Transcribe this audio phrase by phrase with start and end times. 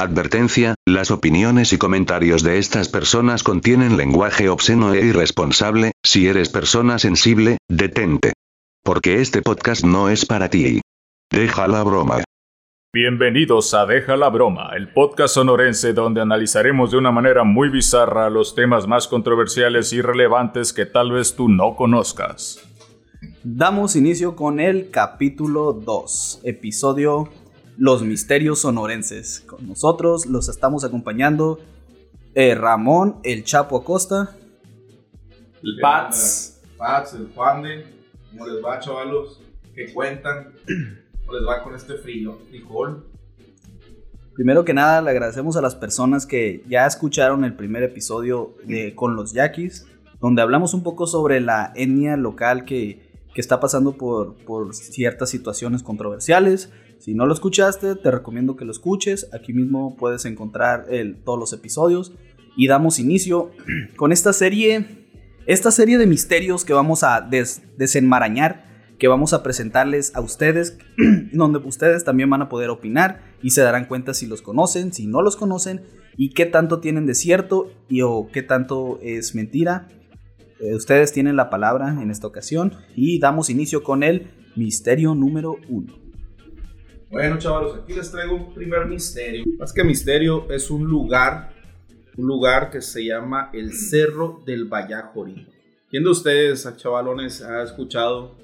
[0.00, 6.50] Advertencia, las opiniones y comentarios de estas personas contienen lenguaje obsceno e irresponsable, si eres
[6.50, 8.32] persona sensible, detente.
[8.84, 10.80] Porque este podcast no es para ti.
[11.32, 12.22] Deja la broma.
[12.94, 18.30] Bienvenidos a Deja la Broma, el podcast sonorense donde analizaremos de una manera muy bizarra
[18.30, 22.64] los temas más controversiales y relevantes que tal vez tú no conozcas.
[23.42, 27.28] Damos inicio con el capítulo 2, episodio
[27.78, 29.44] los misterios sonorenses.
[29.46, 31.60] Con nosotros los estamos acompañando
[32.34, 34.36] eh, Ramón, el Chapo Acosta.
[35.62, 36.60] El Pats.
[36.76, 37.86] Pats, el Juan de.
[38.30, 39.40] ¿Cómo les va, chavalos?
[39.74, 40.52] ¿Qué cuentan?
[41.20, 42.38] ¿Cómo les va con este frío?
[42.48, 43.06] Frijol.
[44.34, 48.94] Primero que nada, le agradecemos a las personas que ya escucharon el primer episodio de
[48.94, 49.86] Con los Yaquis,
[50.20, 55.30] donde hablamos un poco sobre la etnia local que, que está pasando por, por ciertas
[55.30, 56.70] situaciones controversiales.
[56.98, 59.28] Si no lo escuchaste, te recomiendo que lo escuches.
[59.32, 60.86] Aquí mismo puedes encontrar
[61.24, 62.12] todos los episodios.
[62.56, 63.52] Y damos inicio
[63.96, 65.06] con esta serie,
[65.46, 67.20] esta serie de misterios que vamos a
[67.76, 68.66] desenmarañar,
[68.98, 70.76] que vamos a presentarles a ustedes,
[71.32, 75.06] donde ustedes también van a poder opinar y se darán cuenta si los conocen, si
[75.06, 75.82] no los conocen
[76.16, 79.86] y qué tanto tienen de cierto y o qué tanto es mentira.
[80.58, 85.58] Eh, ustedes tienen la palabra en esta ocasión y damos inicio con el misterio número
[85.68, 86.07] uno.
[87.10, 89.42] Bueno, chavalos, aquí les traigo un primer misterio.
[89.58, 91.54] Más que misterio, es un lugar,
[92.18, 95.46] un lugar que se llama el Cerro del Vallajori.
[95.88, 98.36] ¿Quién de ustedes, chavalones, ha escuchado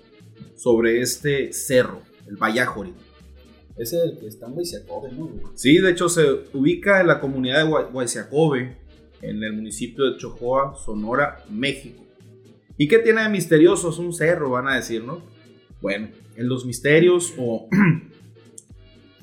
[0.56, 2.94] sobre este cerro, el Vallajori?
[3.76, 5.30] Es el que está en Guayciacobe, ¿no?
[5.54, 8.78] Sí, de hecho se ubica en la comunidad de Guayciacobe,
[9.20, 12.02] en el municipio de Chojoa, Sonora, México.
[12.78, 13.90] ¿Y qué tiene de misterioso?
[13.90, 15.22] Es un cerro, van a decir, ¿no?
[15.82, 17.68] Bueno, en los misterios o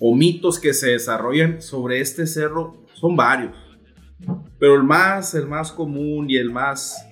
[0.04, 3.56] o mitos que se desarrollan sobre este cerro son varios.
[4.58, 7.08] Pero el más, el más común y el más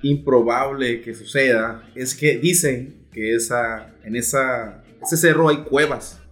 [0.00, 6.22] improbable que suceda es que dicen que esa, en esa, ese cerro hay cuevas.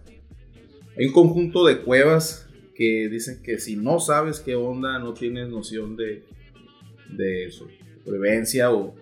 [0.97, 5.49] Hay un conjunto de cuevas que dicen que si no sabes qué onda, no tienes
[5.49, 6.23] noción de,
[7.15, 8.95] de supervivencia o,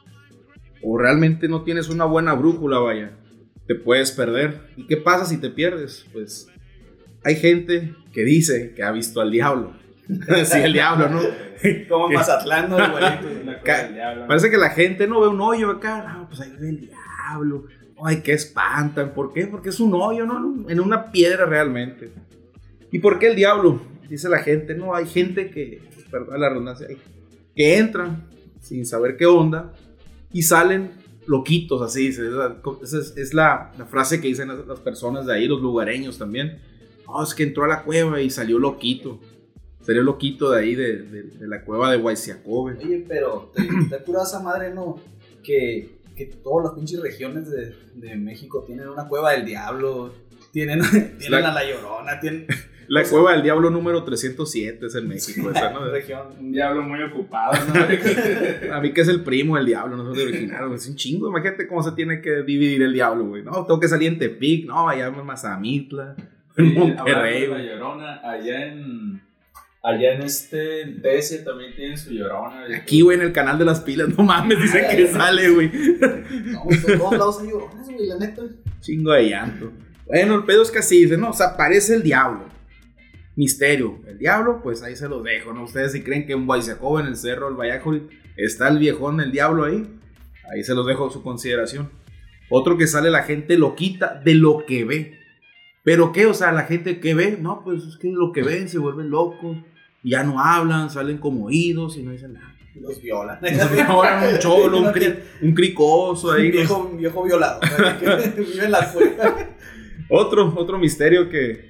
[0.82, 3.16] o realmente no tienes una buena brújula, vaya
[3.70, 4.62] te puedes perder.
[4.76, 6.04] ¿Y qué pasa si te pierdes?
[6.12, 6.48] Pues
[7.22, 9.74] hay gente que dice que ha visto al diablo.
[10.44, 11.20] sí, el diablo, ¿no?
[11.88, 12.76] Como Mazatlán, ¿no?
[14.26, 16.14] Parece que la gente no ve un hoyo acá.
[16.14, 17.66] No, pues ahí ve el diablo.
[18.02, 19.14] Ay, qué espantan.
[19.14, 19.46] ¿Por qué?
[19.46, 20.68] Porque es un hoyo, ¿no?
[20.68, 22.10] En una piedra realmente.
[22.90, 23.80] ¿Y por qué el diablo?
[24.08, 24.74] Dice la gente.
[24.74, 26.88] No, hay gente que, perdón la redundancia,
[27.54, 28.24] que entran
[28.60, 29.72] sin saber qué onda
[30.32, 30.90] y salen
[31.30, 32.08] loquitos, así.
[32.08, 32.56] Esa
[33.16, 36.58] es, la, frase que dicen las, personas de ahí, los lugareños también.
[37.06, 39.20] Oh, es que entró a la cueva y salió loquito.
[39.80, 42.78] Salió loquito de ahí, de, la cueva de Guayciacobe.
[42.78, 45.00] Oye, pero te, te cura esa madre, ¿no?
[45.42, 50.12] Que, que todas las pinches regiones de, México tienen una cueva del diablo.
[50.50, 50.80] Tienen,
[51.18, 52.46] tienen a la llorona, tienen.
[52.90, 55.84] La cueva del diablo número 307 es en México, esa, ¿no?
[55.92, 57.80] Región, un diablo muy ocupado, ¿no?
[58.74, 61.28] a mí que es el primo del diablo, no soy original, es un chingo.
[61.28, 63.44] Imagínate cómo se tiene que dividir el diablo, güey.
[63.44, 66.16] No, tengo que salir en Tepic, no, allá en Mazamitla,
[66.56, 67.46] en Monterrey.
[67.46, 69.22] La llorona, allá en.
[69.84, 72.64] Allá en este DS también tienen su llorona.
[72.76, 75.70] Aquí, güey, en el canal de las pilas, no mames, dicen que sale, güey.
[75.70, 78.42] No, en todos lados hay lloronas, güey, la neta.
[78.80, 79.70] Chingo de llanto.
[80.06, 82.50] Bueno, el pedo es que así, dice, no, o sea, aparece el diablo
[83.40, 83.98] misterio.
[84.06, 85.64] El diablo, pues ahí se los dejo, ¿no?
[85.64, 88.02] Ustedes si creen que en Guayzacoba, en el cerro del Valladolid,
[88.36, 89.98] está el viejón, el diablo ahí,
[90.52, 91.90] ahí se los dejo a su consideración.
[92.50, 95.18] Otro que sale la gente loquita de lo que ve.
[95.82, 96.26] ¿Pero qué?
[96.26, 99.08] O sea, la gente que ve, no, pues es que lo que ven se vuelven
[99.08, 99.56] locos,
[100.04, 102.54] ya no hablan, salen como oídos y no dicen nada.
[102.74, 103.38] Los violan.
[103.42, 104.92] Los violan un cholo, un,
[105.42, 106.46] un, cricoso ahí.
[106.46, 107.60] Un viejo, viejo violado.
[108.36, 108.92] vive en la
[110.10, 111.69] Otro, otro misterio que,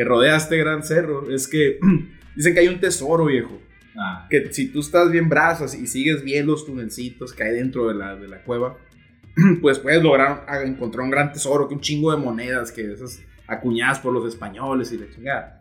[0.00, 1.78] que rodea este gran cerro es que
[2.34, 3.60] dicen que hay un tesoro, viejo.
[3.94, 4.26] Ah.
[4.30, 7.92] Que si tú estás bien brazos y sigues bien los tunelcitos que hay dentro de
[7.92, 8.78] la, de la cueva,
[9.60, 13.98] pues puedes lograr encontrar un gran tesoro, que un chingo de monedas, que esas acuñadas
[13.98, 15.60] por los españoles y la chingada.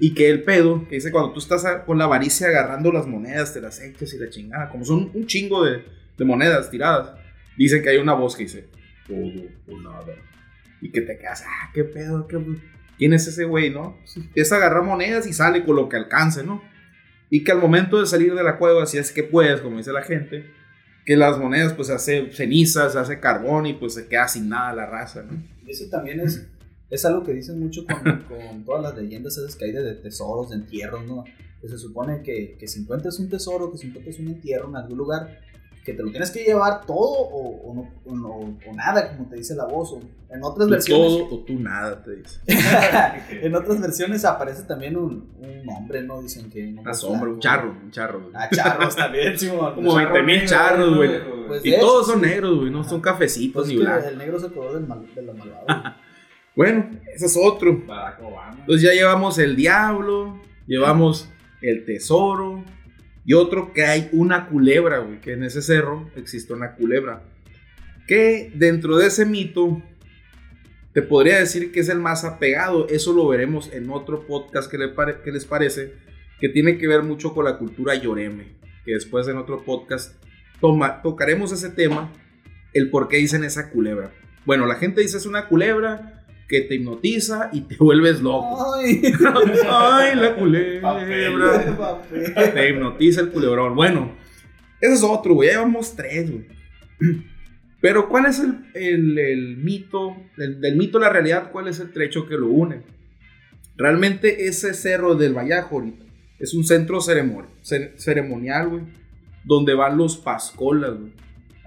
[0.00, 3.54] Y que el pedo, que dice cuando tú estás con la avaricia agarrando las monedas,
[3.54, 5.84] te las echas y la chingada, como son un chingo de,
[6.18, 7.12] de monedas tiradas,
[7.56, 8.66] dicen que hay una voz que dice,
[9.06, 9.16] todo
[9.68, 10.12] o nada.
[10.80, 12.36] Y que te quedas, ah, qué pedo, qué
[12.98, 13.96] ¿Quién es ese güey, no?
[14.34, 16.62] Es agarrar monedas y sale con lo que alcance, ¿no?
[17.28, 19.92] Y que al momento de salir de la cueva, si es que puedes, como dice
[19.92, 20.50] la gente,
[21.04, 24.48] que las monedas pues se hace cenizas, se hace carbón y pues se queda sin
[24.48, 25.42] nada la raza, ¿no?
[25.66, 26.46] Eso también es
[26.88, 30.50] Es algo que dicen mucho con, con todas las leyendas esas que hay de tesoros,
[30.50, 31.24] de entierros, ¿no?
[31.60, 34.76] Que se supone que, que si encuentras un tesoro, que si encuentras un entierro en
[34.76, 35.40] algún lugar,
[35.86, 39.28] que te lo tienes que llevar todo o, o no, o no- o nada, como
[39.28, 39.92] te dice la voz.
[39.92, 41.12] o en otras Tú versiones.
[41.28, 42.40] todo o tú nada, te dice.
[43.46, 46.20] en otras versiones aparece también un, un hombre, ¿no?
[46.20, 46.62] Dicen que.
[46.64, 48.20] un hombre Una sombra, un charro, un charro.
[48.20, 48.32] güey.
[48.34, 49.74] Ah, charros también, Simón.
[49.76, 51.10] Como Charro 20 mil charros, güey.
[51.46, 52.26] Pues Y hecho, todos son sí.
[52.26, 54.06] negros, güey, no son cafecitos Pues ni blancos.
[54.06, 55.96] el negro es el color del mal, de la malvada.
[56.56, 57.68] Bueno, ese es otro.
[57.70, 61.28] Entonces ya llevamos el diablo, llevamos
[61.60, 62.64] el tesoro
[63.26, 67.24] y otro que hay una culebra, güey, que en ese cerro existe una culebra.
[68.06, 69.82] Que dentro de ese mito
[70.92, 72.88] te podría decir que es el más apegado.
[72.88, 75.94] Eso lo veremos en otro podcast que, les parece,
[76.40, 78.54] que tiene que ver mucho con la cultura lloreme.
[78.84, 80.14] Que después en otro podcast
[80.60, 82.12] toma- tocaremos ese tema,
[82.72, 84.12] el por qué dicen esa culebra.
[84.44, 86.15] Bueno, la gente dice es una culebra
[86.48, 88.74] que te hipnotiza y te vuelves loco.
[88.76, 89.02] Ay,
[89.68, 91.76] Ay, la culebra.
[91.76, 92.34] papel.
[92.54, 93.74] Te hipnotiza el culebrón.
[93.74, 94.12] Bueno,
[94.80, 95.48] ese es otro, güey.
[95.48, 96.46] Ya llevamos tres, güey.
[97.80, 100.16] Pero, ¿cuál es el, el- el mito?
[100.36, 102.82] Del, del mito a la realidad, ¿cuál es el trecho que lo une?
[103.76, 105.94] Realmente ese cerro del Vallajorit
[106.38, 107.50] es un centro ceremonial,
[107.96, 108.82] ceremonial, güey,
[109.44, 111.12] donde van los pascolas, güey.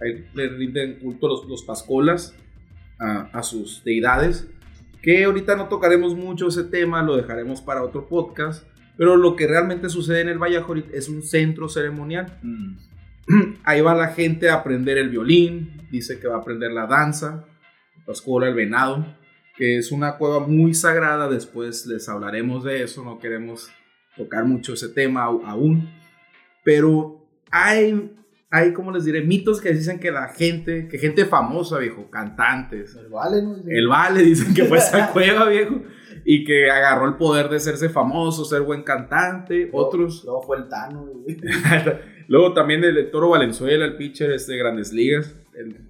[0.02, 2.34] Ahí le rinden culto los, los pascolas
[3.00, 4.48] a, a sus deidades.
[5.02, 8.66] Que ahorita no tocaremos mucho ese tema, lo dejaremos para otro podcast.
[8.98, 12.38] Pero lo que realmente sucede en el Vallajorit es un centro ceremonial.
[12.44, 12.76] Mm.
[13.64, 17.46] Ahí va la gente a aprender el violín, dice que va a aprender la danza,
[17.98, 19.06] la pascuala, el venado,
[19.56, 21.30] que es una cueva muy sagrada.
[21.30, 23.72] Después les hablaremos de eso, no queremos
[24.18, 25.90] tocar mucho ese tema aún.
[26.66, 28.12] Pero hay,
[28.52, 32.96] hay, como les diré, mitos que dicen que la gente, que gente famosa, viejo, cantantes,
[32.96, 33.56] El vale, ¿no?
[33.68, 35.84] el Vale dicen que fue a esa cueva, viejo,
[36.26, 39.70] y que agarró el poder de serse famoso, ser buen cantante.
[39.72, 41.38] Otros, Luego fue el Tano, güey.
[42.28, 45.90] luego también el Toro Valenzuela, el pitcher este, de Grandes Ligas, él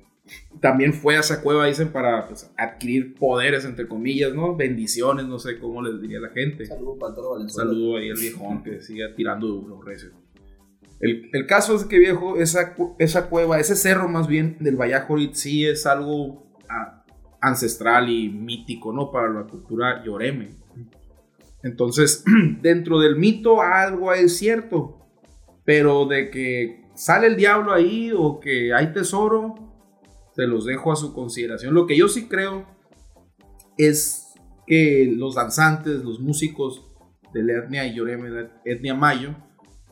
[0.59, 4.55] también fue a esa cueva, dicen, para pues, adquirir poderes, entre comillas, ¿no?
[4.55, 6.65] Bendiciones, no sé cómo les diría la gente.
[6.65, 7.69] Saludos para el Toro Valenzuela.
[7.69, 10.11] saludo ahí al viejón que siga tirando duro, recio.
[10.99, 15.65] El, caso es que, viejo, esa, esa cueva, ese cerro más bien del Vallajorit, sí
[15.65, 17.05] es algo ah,
[17.39, 19.09] ancestral y mítico, ¿no?
[19.09, 20.57] Para la cultura yoreme.
[21.63, 22.23] Entonces,
[22.61, 24.97] dentro del mito algo es cierto,
[25.63, 29.55] pero de que sale el diablo ahí o que hay tesoro,
[30.35, 31.73] se los dejo a su consideración.
[31.73, 32.65] Lo que yo sí creo
[33.77, 34.33] es
[34.67, 36.85] que los danzantes, los músicos
[37.33, 39.35] de la etnia Yoreme, etnia Mayo,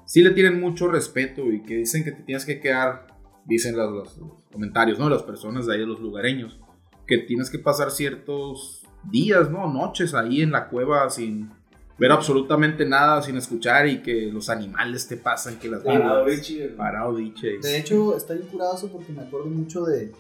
[0.07, 3.07] sí le tienen mucho respeto y que dicen que te tienes que quedar,
[3.45, 5.07] dicen los, los- los comentarios, ¿no?
[5.09, 6.59] Las personas de ahí, los lugareños,
[7.05, 9.71] que tienes que pasar ciertos días, ¿no?
[9.71, 11.51] Noches ahí en la cueva sin
[11.99, 16.69] ver absolutamente nada, sin escuchar y que los animales te pasan, que las Parado, Richie.
[16.69, 17.57] Parado, diche.
[17.61, 20.11] De hecho, está bien curado eso porque me acuerdo mucho de,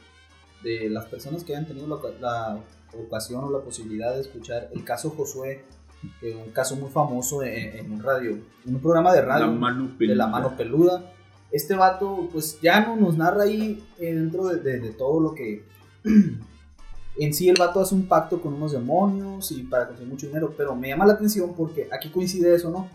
[0.63, 2.59] de las personas que hayan tenido la, la
[2.99, 5.63] ocasión o la posibilidad de escuchar el caso Josué,
[6.19, 8.31] que es un caso muy famoso en, en un radio,
[8.65, 11.11] en un programa de radio la mano de la mano peluda.
[11.51, 15.33] Este vato, pues ya no nos narra ahí eh, dentro de, de- de todo lo
[15.33, 15.63] que.
[17.19, 20.53] en sí, el vato hace un pacto con unos demonios y para conseguir mucho dinero,
[20.55, 22.87] pero me llama la atención porque aquí coincide eso, ¿no?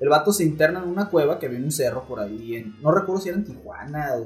[0.00, 2.76] El vato se interna en una cueva que había en un cerro por ahí, en,
[2.82, 4.24] no recuerdo si era en Tijuana o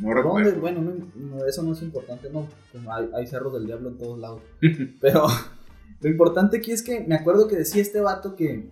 [0.00, 0.14] No ¿Dónde?
[0.14, 0.60] recuerdo.
[0.60, 2.46] Bueno, no- no, eso no es importante, no.
[2.92, 4.42] Hay, hay cerros del diablo en todos lados.
[5.00, 5.26] Pero
[6.00, 8.68] lo importante aquí es que me acuerdo que decía este vato que,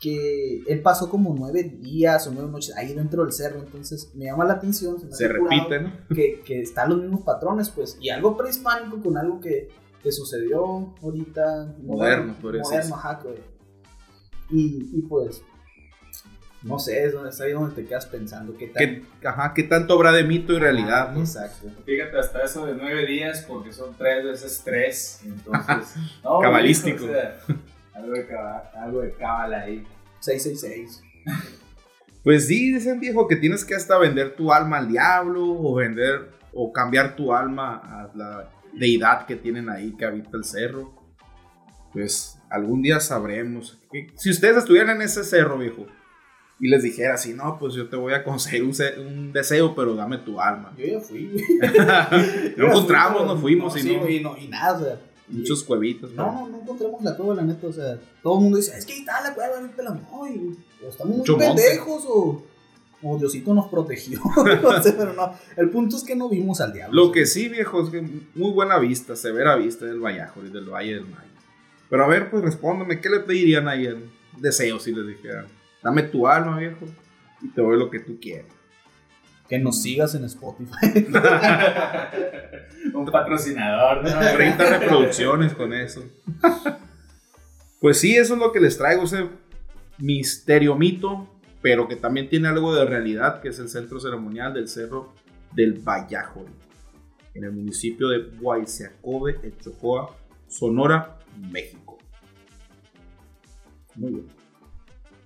[0.00, 3.60] que él pasó como nueve días o nueve noches ahí dentro del cerro.
[3.60, 4.96] Entonces me llama la atención.
[5.12, 5.92] Se repite, ¿no?
[6.14, 7.98] Que, que están los mismos patrones, pues.
[8.00, 9.68] Y algo prehispánico con algo que,
[10.02, 11.74] que sucedió ahorita.
[11.82, 12.94] Moderno, Moderno, decirse.
[12.94, 13.42] ajá, que-
[14.50, 15.42] Y, y pues.
[16.62, 18.54] No sé, es, donde, es ahí donde te quedas pensando.
[18.56, 18.70] ¿Qué?
[18.70, 21.20] ¿Qué, ajá, ¿qué tanto habrá de mito y realidad, no?
[21.20, 21.68] Exacto.
[21.86, 25.20] Fíjate, hasta eso de nueve días, porque son tres veces tres.
[25.24, 27.04] Entonces, no, Cabalístico.
[27.04, 27.38] o sea,
[27.94, 29.86] algo, de caba- algo de cábala ahí.
[30.20, 31.02] 666.
[32.22, 36.28] Pues sí, dicen viejo que tienes que hasta vender tu alma al diablo o vender
[36.52, 40.92] o cambiar tu alma a la deidad que tienen ahí que habita el cerro.
[41.94, 43.78] Pues algún día sabremos.
[44.16, 45.86] Si ustedes estuvieran en ese cerro, viejo,
[46.60, 48.74] y les dijera así, no, pues yo te voy a conseguir un,
[49.06, 50.74] un deseo, pero dame tu alma.
[50.76, 51.42] Yo ya fui,
[52.56, 55.00] no encontramos, no fuimos y sí, no, güey, no, y nada, o sea.
[55.28, 56.12] muchos cuevitos.
[56.12, 58.84] No, no, no encontramos la cueva, la neta, o sea, todo el mundo dice, es
[58.84, 62.42] que ahí está la cueva, vete la no, y, o estamos muy pendejos, o,
[63.02, 64.20] o Diosito nos protegió,
[64.98, 67.06] pero no, el punto es que no vimos al diablo.
[67.06, 68.02] Lo que sí, viejo, es que
[68.34, 71.30] muy buena vista, severa vista del Vallajo y del Valle del Mayo.
[71.88, 75.46] Pero a ver, pues respóndame, ¿qué le pedirían ahí en deseo si les dijeran?
[75.82, 76.86] Dame tu alma, viejo,
[77.40, 78.52] y te doy lo que tú quieras.
[79.48, 80.70] Que nos sigas en Spotify.
[82.94, 84.10] Un patrocinador, ¿no?
[84.36, 86.04] 30 reproducciones con eso.
[87.80, 89.26] Pues sí, eso es lo que les traigo, ese
[89.98, 91.28] misterio mito,
[91.62, 95.12] pero que también tiene algo de realidad, que es el centro ceremonial del Cerro
[95.52, 96.46] del Vallajol,
[97.34, 100.14] en el municipio de Guayseacobe, en Chocoa,
[100.46, 101.18] Sonora,
[101.50, 101.98] México.
[103.96, 104.39] Muy bien.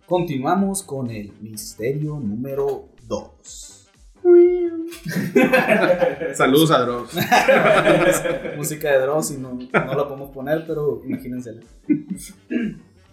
[0.06, 3.88] Continuamos con el misterio número 2.
[6.34, 7.14] Saludos a Dross.
[8.56, 11.62] Música de Dross y no, no la podemos poner, pero imagínensela.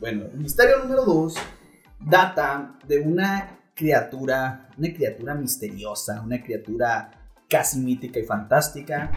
[0.01, 1.33] Bueno, el misterio número 2
[2.01, 7.12] data de una criatura, una criatura misteriosa, una criatura
[7.50, 9.12] casi mítica y fantástica,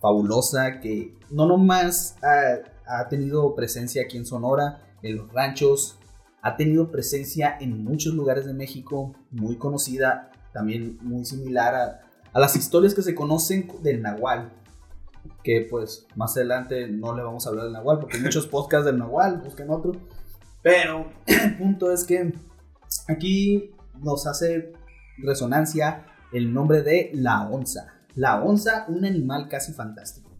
[0.00, 5.98] fabulosa, que no nomás ha, ha tenido presencia aquí en Sonora, en los ranchos,
[6.46, 12.00] ha tenido presencia en muchos lugares de México, muy conocida, también muy similar a,
[12.32, 14.52] a las historias que se conocen del Nahual.
[15.42, 18.86] Que pues más adelante no le vamos a hablar del Nahual, porque hay muchos podcasts
[18.86, 19.90] del Nahual, busquen otro.
[20.62, 22.32] Pero el punto es que
[23.08, 24.72] aquí nos hace
[25.18, 27.92] resonancia el nombre de la onza.
[28.14, 30.30] La onza, un animal casi fantástico.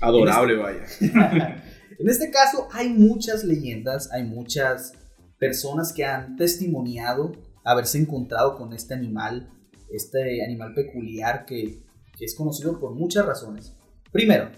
[0.00, 0.82] Adorable, vaya.
[1.98, 4.94] En este caso hay muchas leyendas, hay muchas
[5.42, 7.32] personas que han testimoniado
[7.64, 9.50] haberse encontrado con este animal,
[9.90, 11.82] este animal peculiar que,
[12.20, 13.72] es conocido por muchas razones.
[14.12, 14.52] Primero,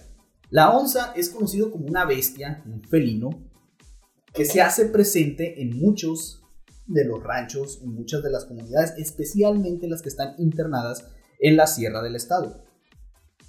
[0.51, 3.31] la onza es conocido como una bestia, un felino,
[4.35, 6.43] que se hace presente en muchos
[6.87, 11.07] de los ranchos, en muchas de las comunidades, especialmente las que están internadas
[11.41, 12.63] en la sierra del estado.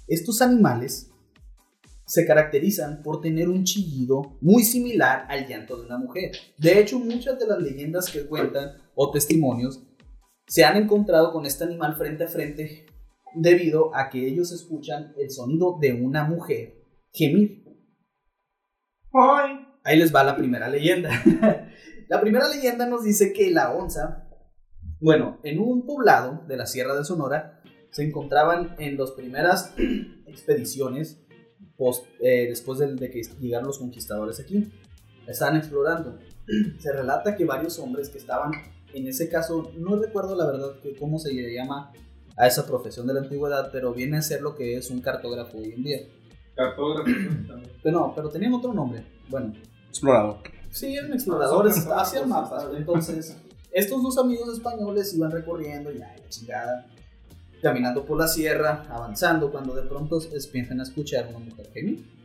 [0.06, 1.10] Estos animales
[2.06, 6.32] se caracterizan por tener un chillido muy similar al llanto de una mujer.
[6.56, 9.82] De hecho, muchas de las leyendas que cuentan o testimonios
[10.46, 12.86] se han encontrado con este animal frente a frente
[13.34, 17.64] debido a que ellos escuchan el sonido de una mujer gemir.
[19.82, 21.10] Ahí les va la primera leyenda.
[22.08, 24.28] la primera leyenda nos dice que la onza,
[25.00, 29.74] bueno, en un poblado de la Sierra de Sonora, se encontraban en las primeras
[30.26, 31.25] expediciones
[31.76, 34.70] post- eh, después de, de que llegaron los conquistadores aquí.
[35.26, 36.18] Estaban explorando.
[36.78, 38.52] Se relata que varios hombres que estaban,
[38.94, 41.92] en ese caso, no recuerdo la verdad que cómo se le llama
[42.36, 45.58] a esa profesión de la antigüedad, pero viene a ser lo que es un cartógrafo
[45.58, 45.98] hoy en día.
[46.54, 47.10] Cartógrafo.
[47.82, 49.04] Pero no, pero tenían otro nombre.
[49.28, 49.52] Bueno,
[49.88, 50.38] Explorador.
[50.70, 52.66] Sí, eran exploradores, hacían mapas.
[52.76, 53.36] Entonces,
[53.72, 56.86] estos dos amigos españoles iban recorriendo, ya, la chingada,
[57.66, 62.16] caminando por la sierra, avanzando, cuando de pronto empiezan a escuchar una mujer gemir.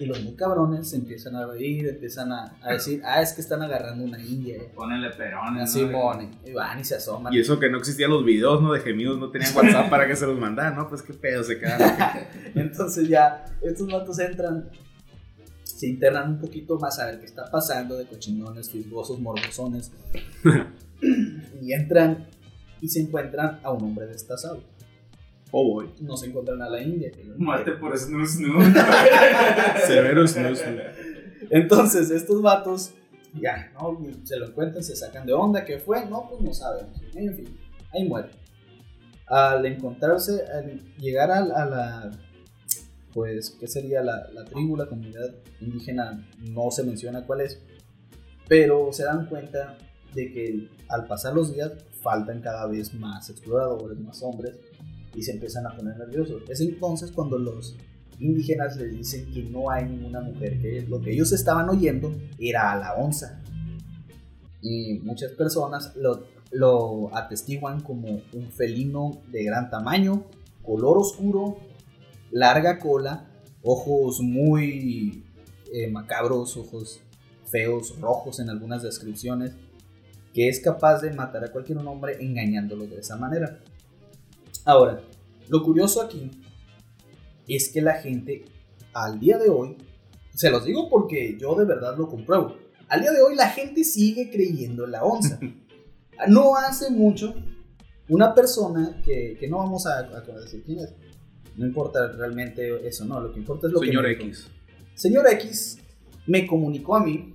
[0.00, 3.40] Y los muy cabrones se empiezan a reír, empiezan a, a decir, ah, es que
[3.42, 4.56] están agarrando una india.
[4.56, 4.72] eh".
[4.74, 5.64] Ponenle perones.
[5.64, 5.92] Así ¿no?
[5.92, 7.32] ponen, y van y se asoman.
[7.32, 8.72] Y eso que no existían los videos, ¿no?
[8.72, 10.88] De gemidos, no tenían WhatsApp para que se los mandaran, ¿no?
[10.88, 11.90] Pues qué pedo se quedaron.
[12.54, 14.70] Entonces ya, estos vatos entran,
[15.64, 19.90] se internan un poquito más a ver qué está pasando de cochinones, fisgosos, morbosones.
[21.62, 22.26] y entran
[22.80, 24.62] y se encuentran a un hombre destazado.
[25.50, 25.90] Oh, boy.
[26.00, 27.10] No se encuentran a la India.
[27.36, 28.64] Muerte por snus, snus.
[29.86, 30.60] Severo snus.
[31.50, 32.92] Entonces, estos vatos,
[33.34, 33.98] ya, ¿no?
[34.24, 35.64] Se lo encuentran, se sacan de onda.
[35.64, 36.04] ¿Qué fue?
[36.06, 37.00] No, pues no sabemos.
[37.14, 37.58] En fin,
[37.92, 38.28] ahí muere.
[39.26, 42.10] Al encontrarse, al llegar a, a la,
[43.12, 46.26] pues, ¿qué sería la, la tribu, la comunidad indígena?
[46.40, 47.60] No se menciona cuál es.
[48.48, 49.76] Pero se dan cuenta
[50.14, 51.72] de que al pasar los días
[52.02, 54.54] faltan cada vez más exploradores, más hombres,
[55.14, 56.42] y se empiezan a poner nerviosos.
[56.48, 57.76] Es entonces cuando los
[58.20, 62.72] indígenas les dicen que no hay ninguna mujer, que lo que ellos estaban oyendo era
[62.72, 63.42] a la onza.
[64.60, 70.24] Y muchas personas lo, atestiguan como un felino de gran tamaño,
[70.62, 71.58] color oscuro,
[72.30, 73.28] larga cola,
[73.62, 75.24] ojos muy
[75.72, 77.00] eh, macabros, ojos
[77.46, 79.52] feos, rojos en algunas descripciones,
[80.32, 83.58] que es capaz de matar a cualquier hombre engañándolo de esa manera.
[84.64, 85.00] Ahora,
[85.48, 86.30] lo curioso aquí
[87.46, 88.44] es que la gente
[88.92, 89.76] al día de hoy,
[90.34, 92.56] se los digo porque yo de verdad lo compruebo,
[92.88, 95.38] al día de hoy la gente sigue creyendo en la onza.
[96.26, 97.32] No hace mucho,
[98.08, 100.92] una persona que, que no vamos a, a decir quién es,
[101.56, 104.08] no importa realmente eso, no, lo que importa es lo Señor que...
[104.10, 104.22] dijo.
[104.24, 104.50] X.
[104.94, 105.78] Señor X
[106.26, 107.34] me comunicó a mí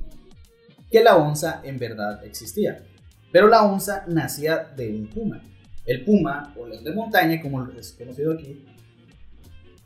[0.94, 2.84] que la onza en verdad existía,
[3.32, 5.42] pero la onza nacía de un puma.
[5.86, 8.64] El puma, o león de montaña, como es conocido aquí,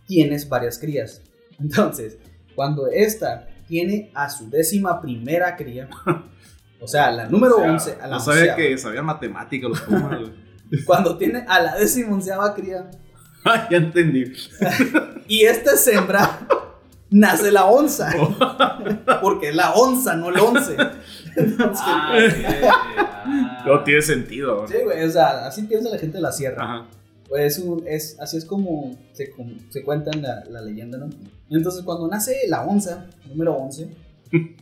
[0.05, 1.21] tienes varias crías.
[1.59, 2.17] Entonces,
[2.55, 5.89] cuando esta tiene a su décima primera cría.
[6.79, 7.91] O sea, la número O sea, 11.
[8.01, 8.55] A la No sabía onceava.
[8.55, 10.29] que sabían matemáticas los pumas.
[10.85, 12.91] Cuando tiene a la décima onceava cría.
[13.43, 14.31] Ah, ya entendí.
[15.27, 16.47] Y esta es hembra.
[17.09, 18.11] Nace la onza.
[19.21, 20.75] Porque es la onza, no el once.
[21.35, 22.17] Entonces, Ah.
[22.69, 23.63] Ah.
[23.65, 24.65] No tiene sentido.
[24.67, 26.63] sí, güey, o sea, así piensa la gente de la sierra.
[26.63, 26.87] Ajá.
[27.27, 30.97] Pues es un- es, así es como se, como se cuenta en la, la leyenda,
[30.97, 31.09] ¿no?
[31.49, 33.89] Entonces, cuando nace la onza, número 11,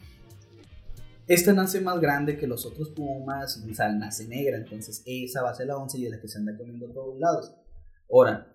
[1.28, 5.44] esta nace más grande que los otros pumas, y, o sea, nace negra, entonces esa
[5.44, 7.54] va a ser la once y es la que se anda comiendo a todos lados.
[8.12, 8.48] Ahora,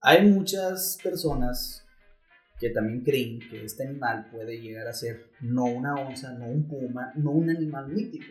[0.00, 1.81] hay muchas personas
[2.62, 6.68] que también creen que este animal puede llegar a ser no una onza, no un
[6.68, 8.26] puma, no un animal mítico,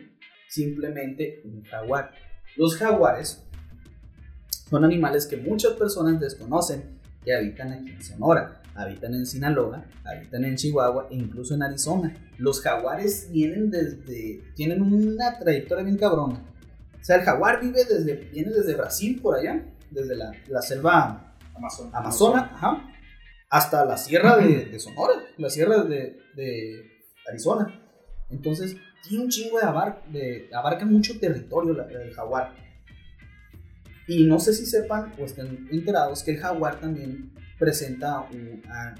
[0.48, 2.12] simplemente un jaguar.
[2.56, 3.44] Los jaguares
[4.70, 10.46] son animales que muchas personas desconocen que habitan aquí en Sonora, habitan en Sinaloa, habitan
[10.46, 12.16] en Chihuahua e incluso en Arizona.
[12.38, 16.42] Los jaguares vienen desde, tienen una trayectoria bien cabrona.
[16.98, 21.34] O sea, el jaguar vive desde, viene desde Brasil por allá, desde la, la selva
[21.54, 21.90] Amazon.
[21.92, 22.91] Amazona, ajá,
[23.52, 26.90] hasta la sierra de, de Sonora, la sierra de, de
[27.28, 27.80] Arizona.
[28.30, 32.54] Entonces, tiene un chingo de, abar, de abarca mucho territorio la- el jaguar.
[34.08, 38.94] Y no sé si sepan o estén enterados que el jaguar también presenta un- a-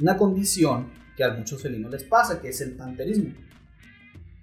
[0.00, 3.34] una condición que a muchos felinos les pasa, que es el panterismo.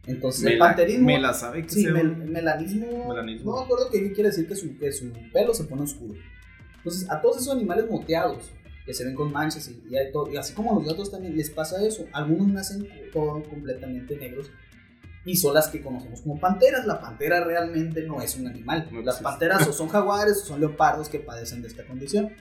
[0.06, 1.06] Entonces, el Me la, panterismo...
[1.08, 3.52] me la sabe que Sí, sea mel- un- melanismo, Melanismo.
[3.52, 6.14] No me acuerdo qué quiere decir que su, que su pelo se pone oscuro.
[6.78, 8.52] Entonces, a todos esos animales moteados
[8.90, 11.12] que se ven con manchas y, y hay todo- y así como a los gatos
[11.12, 12.08] también les pasa eso.
[12.12, 14.50] Algunos nacen todos completamente negros
[15.26, 16.88] y son las que conocemos como panteras.
[16.88, 18.90] La pantera realmente no es un animal.
[18.92, 22.32] No las panteras o son jaguares o son leopardos que padecen de esta condición.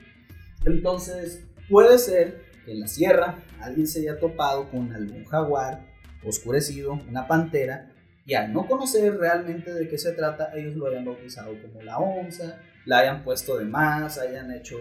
[0.65, 5.85] Entonces, puede ser que en la sierra alguien se haya topado con algún jaguar
[6.25, 7.93] oscurecido, una pantera,
[8.25, 11.99] y al no conocer realmente de qué se trata, ellos lo hayan bautizado como la
[11.99, 14.77] onza, la hayan puesto de más, hayan hecho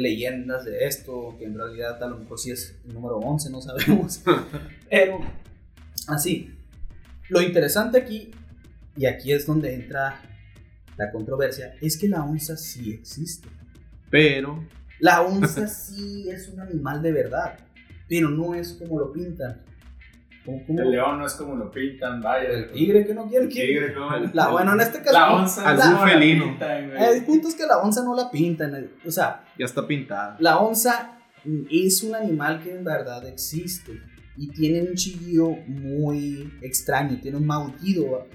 [0.00, 3.60] leyendas de esto, que en realidad a lo mejor sí es el número 11, no
[3.60, 4.22] sabemos.
[4.90, 5.20] Pero,
[6.08, 6.50] así,
[7.28, 8.30] lo interesante aquí,
[8.96, 10.20] y aquí es donde entra
[10.96, 13.48] la controversia, es que la onza sí existe.
[14.10, 14.66] Pero.
[14.98, 17.58] La onza sí es un animal de verdad,
[18.06, 19.62] pero no es como lo pintan.
[20.46, 22.48] El león no es como lo pintan, vaya.
[22.48, 25.12] el tigre que no quiere El que tigre, como el- La, bueno, en este caso,
[25.12, 26.44] La onza Algún no como la felino.
[26.44, 28.74] pintan, el punto es que la onza no la pintan.
[28.74, 30.36] eh, O sea, Ya está pintada.
[30.40, 31.18] la onza
[31.70, 33.92] es un animal que en verdad existe
[34.36, 38.26] y tiene un chillido muy extraño, tiene un maullido.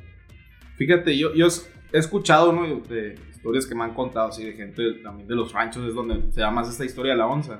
[0.77, 1.47] Fíjate, yo, yo
[1.91, 2.79] he escuchado ¿no?
[2.81, 6.31] de historias que me han contado, así de gente también de los ranchos, es donde
[6.31, 7.59] se da más esta historia de la onza,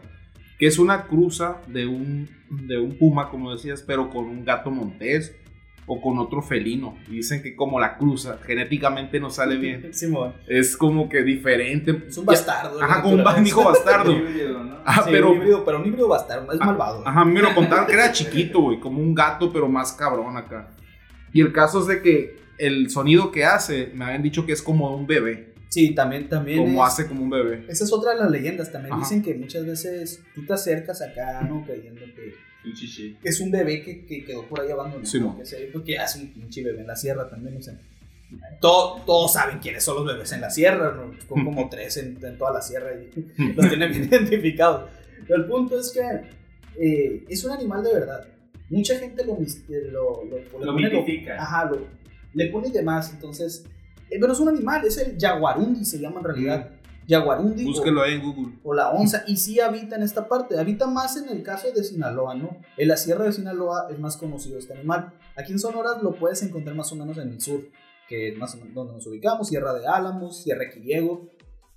[0.59, 4.71] que es una cruza de un, de un puma, como decías, pero con un gato
[4.71, 5.35] montés
[5.87, 6.97] o con otro felino.
[7.07, 10.33] Y dicen que como la cruza genéticamente no sale bien, Simón.
[10.47, 12.03] es como que diferente.
[12.07, 12.81] Es un bastardo.
[12.81, 14.11] Ajá, como un hijo bastardo.
[14.17, 14.77] Híbrido, ¿no?
[14.85, 15.31] Ajá, Sí, pero...
[15.31, 17.07] un híbrido, pero un híbrido bastardo, es Ah, malvado.
[17.07, 19.93] Ajá, a mí me lo contaron que era chiquito, güey, como un gato, pero más
[19.93, 20.69] cabrón acá.
[21.33, 24.61] Y el caso es de que el sonido que hace, me habían dicho que es
[24.63, 26.60] como un bebé, Sí, también, también.
[26.60, 27.65] como es- hace como un bebé.
[27.67, 28.71] Esa es otra de las leyendas.
[28.71, 29.01] También Ajá.
[29.04, 31.65] dicen que muchas veces tú te acercas acá, ¿no?
[31.65, 32.34] Creyendo que
[32.73, 33.17] chichi.
[33.23, 35.06] es un bebé que, que quedó por ahí abandonado.
[35.06, 35.38] Sí, no.
[35.38, 37.78] que se- porque ya es un pinche bebé en la sierra también, o sea.
[38.60, 41.13] Todo- todos saben quiénes son los bebés en la sierra, ¿no?
[41.28, 43.12] Son como tres en, en toda la sierra y
[43.56, 44.89] los tienen bien identificados.
[45.28, 46.01] Pero el punto es que
[46.80, 48.28] eh, es un animal de verdad.
[48.69, 51.36] Mucha gente lo, eh, lo, lo, Lo pone mitifica.
[51.41, 51.86] ajá, lo,
[52.34, 53.13] le pone de más.
[53.13, 53.63] Entonces,
[54.09, 56.69] pero es un animal, es el jaguarundi, se llama en realidad.
[57.07, 57.63] Jaguarundi.
[57.63, 58.53] o- Búsquelo ahí en Google.
[58.63, 60.57] o la onza, y sí habita en esta parte.
[60.59, 62.57] Habita más en el caso de Sinaloa, ¿no?
[62.77, 65.13] En la sierra de Sinaloa es más conocido este animal.
[65.37, 67.61] Aquí en Sonora lo puedes encontrar más o menos en el sur,
[68.09, 71.27] que es más o menos donde nos ubicamos, Sierra de Álamos, Sierra Quiriego.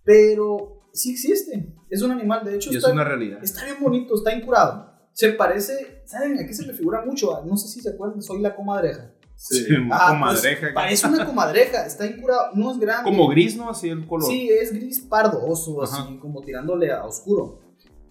[0.05, 1.75] Pero sí existe.
[1.91, 3.39] Es un animal, de hecho, Y es está, una realidad.
[3.43, 4.93] está bien bonito, está incurado.
[5.13, 7.45] Se parece, ¿saben a qué se me figura mucho?
[7.45, 9.11] No sé si se acuerdan, soy la comadreja.
[9.41, 9.65] Sí.
[9.93, 10.61] Ah, comadreja.
[10.63, 13.05] pues, parece una comadreja, está incurado, no es grande.
[13.09, 13.71] como gris, ¿no?
[13.71, 14.29] Así el color.
[14.29, 16.03] Sí, es gris pardoso, Ajá.
[16.03, 17.61] así como tirándole a oscuro.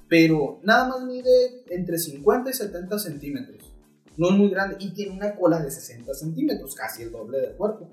[0.08, 3.74] Pero nada más mide entre 50 y 70 centímetros.
[4.16, 7.56] No es muy grande y tiene una cola de 60 centímetros, casi el doble del
[7.58, 7.90] cuerpo.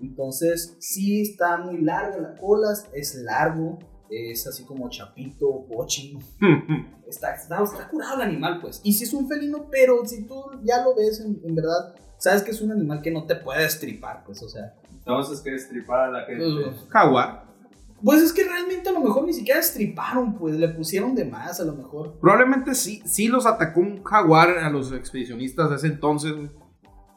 [0.00, 3.78] Entonces, sí está muy larga la cola, es largo,
[4.10, 6.18] es así como chapito, pochi.
[7.08, 8.80] Está, está, está curado el animal, pues.
[8.82, 12.42] Y si es un felino, pero si tú ya lo ves en, en verdad, sabes
[12.42, 14.74] que es un animal que no te puede estripar, pues, o sea.
[14.90, 16.42] Entonces, ¿qué destripar a la gente?
[16.42, 17.44] pues, Jaguar.
[18.02, 21.60] Pues es que realmente a lo mejor ni siquiera estriparon, pues le pusieron de más,
[21.60, 22.18] a lo mejor.
[22.20, 26.34] Probablemente sí, sí los atacó un jaguar a los expedicionistas de ese entonces.
[26.34, 26.50] güey.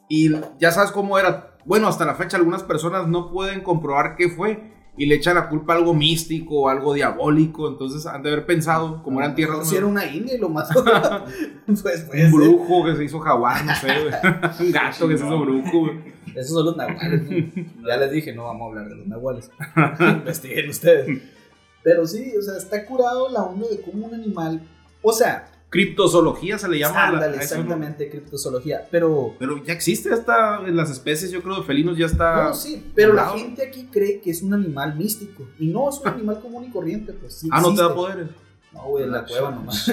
[0.09, 1.57] Y ya sabes cómo era.
[1.65, 5.47] Bueno, hasta la fecha algunas personas no pueden comprobar qué fue y le echan la
[5.47, 7.67] culpa a algo místico o algo diabólico.
[7.67, 9.69] Entonces han de haber pensado, como eran tierras.
[9.69, 10.83] Si era una india y lo mató.
[11.81, 13.87] pues puede un brujo que se hizo jaguar, no sé,
[14.63, 16.17] un gato que se hizo brujo, güey.
[16.35, 17.23] Esos son los nahuales.
[17.23, 17.87] ¿no?
[17.87, 19.51] Ya les dije, no vamos a hablar de los nahuales.
[19.99, 21.21] Investiguen ustedes.
[21.83, 24.61] Pero sí, o sea, está curado la onda de cómo un animal.
[25.01, 26.95] O sea, Criptozoología se le llama.
[27.07, 27.61] a la- ándale, a eso, ¿no?
[27.61, 28.85] exactamente, criptozoología.
[28.89, 29.35] Pero.
[29.37, 32.45] Pero ya existe hasta en las especies, yo creo, de felinos ya está.
[32.45, 35.45] No, sí, pero la gente aquí cree que es un animal místico.
[35.59, 37.49] Y no es un animal común y corriente, pues sí.
[37.51, 38.27] ah, no te da poderes.
[38.73, 39.91] No, güey, en la Ah, cueva nomás.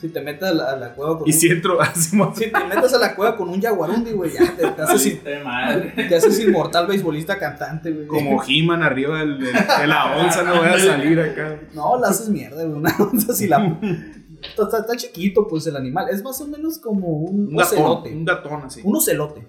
[0.00, 2.36] si te metes a la, a la cueva con Y un- si entro, hacemos.
[2.38, 6.14] Si te metes a la cueva con un jaguarundi, güey, ya te, te haces, te
[6.16, 8.06] haces inmortal beisbolista cantante, güey.
[8.06, 11.60] Como He-Man arriba del- del- de la onza, no voy a salir acá.
[11.74, 12.78] No, la haces mierda, güey.
[12.78, 13.78] Una onza si la.
[14.42, 16.08] Está, está- está chiquito, pues el animal.
[16.10, 18.12] Es más o menos como un, Un gatón, ocelote.
[18.14, 18.80] un gatón así.
[18.84, 19.46] Un ocelote.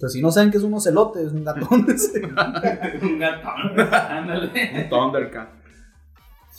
[0.00, 1.68] Pues si no saben qué es un ocelote, es un gatón.
[3.02, 3.80] Un gatón.
[3.94, 4.50] Ándale.
[4.84, 5.48] Un Thundercat.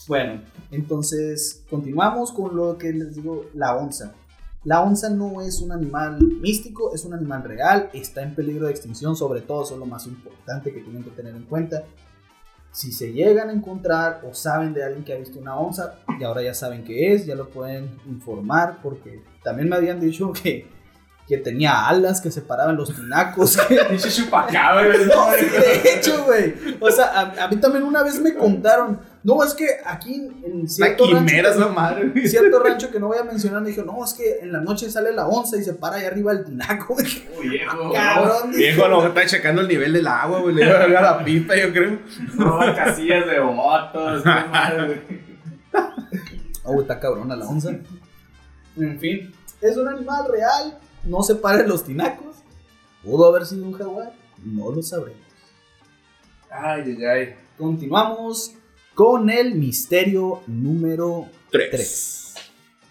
[0.07, 4.13] bueno, entonces continuamos con lo que les digo, la onza.
[4.63, 8.71] La onza no es un animal místico, es un animal real, está en peligro de
[8.71, 11.83] extinción, sobre todo, eso es lo más importante que tienen que tener en cuenta.
[12.73, 16.23] Si se llegan a encontrar o saben de alguien que ha visto una onza, y
[16.23, 20.67] ahora ya saben qué es, ya lo pueden informar, porque también me habían dicho que,
[21.27, 23.55] que tenía alas, que se paraban los tinacos.
[23.67, 23.75] que-
[25.05, 26.55] no, de hecho, güey.
[26.81, 27.05] O sea,
[27.37, 31.25] a, a mí también una vez me contaron, no, es que aquí en, cierto rancho,
[31.25, 32.27] quimera esa madre, güey.
[32.27, 34.91] cierto rancho que no voy a mencionar, me dijo, no, es que en la noche
[34.91, 36.93] sale la onza y se para ahí arriba el tinaco.
[37.39, 37.93] Uy, viejo.
[37.93, 40.55] Cabrón, Viejo, a lo mejor está checando el nivel del agua, güey.
[40.55, 41.99] Le iba a dar a la pipa, yo creo.
[42.35, 44.23] Roba casillas de votos.
[44.23, 45.33] qué madre, güey.
[46.65, 47.71] Oh, está cabrona la onza.
[48.77, 52.37] En fin, es un animal real, no se para en los tinacos.
[53.03, 54.13] Pudo haber sido un jaguar,
[54.45, 55.19] no lo sabremos.
[56.49, 57.35] Ay, ay, ay.
[57.57, 58.55] Continuamos
[58.93, 61.69] con el misterio número Tres.
[61.71, 62.23] 3.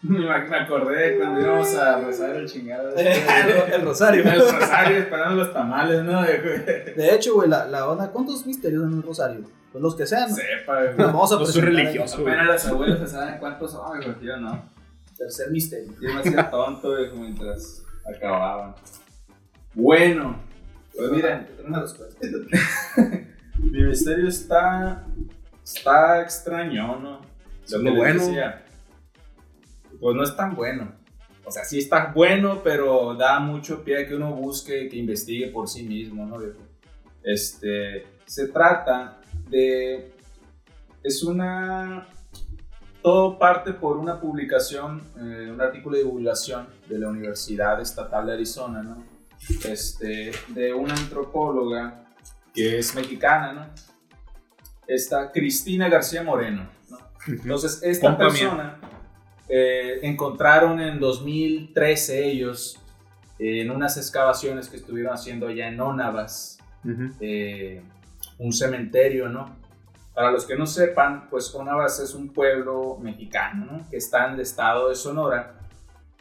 [0.03, 2.93] Me acordé cuando íbamos a rezar el chingado.
[2.97, 4.25] el rosario.
[4.25, 6.23] El rosario esperando los tamales, ¿no?
[6.23, 9.43] De- hecho, güey, la, la onda, ¿cuántos misterios en el rosario?
[9.71, 10.29] Pues los que sean.
[10.31, 10.35] ¿no?
[10.37, 10.97] Sepa, güey.
[10.97, 12.35] Vamos a No soy presentar religioso, güey.
[12.35, 14.17] Apenas las abuelas se saben cuántos son, güey.
[14.23, 14.71] Yo no.
[15.17, 15.93] Tercer misterio.
[16.01, 18.75] Yo me hacía tonto, güey, mientras acababan.
[19.75, 20.43] Bueno,
[20.97, 22.27] pues respuesta.
[23.59, 25.07] mi misterio está.
[25.65, 27.21] Está extraño, ¿no?
[27.65, 28.27] Es que lo les bueno.
[28.27, 28.65] decía.
[30.01, 30.93] Pues no es tan bueno.
[31.45, 35.49] O sea, sí está bueno, pero da mucho pie a que uno busque, que investigue
[35.49, 36.39] por sí mismo, ¿no?
[37.23, 40.13] Este, se trata de...
[41.03, 42.07] Es una...
[43.03, 48.35] Todo parte por una publicación, eh, un artículo de divulgación de la Universidad Estatal de
[48.35, 49.03] Arizona, ¿no?
[49.65, 52.05] Este, de una antropóloga
[52.55, 53.92] que es mexicana, ¿no?
[54.95, 56.99] Esta Cristina García Moreno, ¿no?
[57.27, 58.79] Entonces, esta Compa persona
[59.49, 62.79] eh, encontraron en 2013 ellos
[63.39, 66.59] eh, en unas excavaciones que estuvieron haciendo allá en Onavas,
[67.21, 67.83] eh,
[68.39, 69.57] un cementerio, ¿no?
[70.15, 73.91] Para los que no sepan, pues Onavas es un pueblo mexicano, ¿no?
[73.91, 75.55] Que está en el estado de Sonora,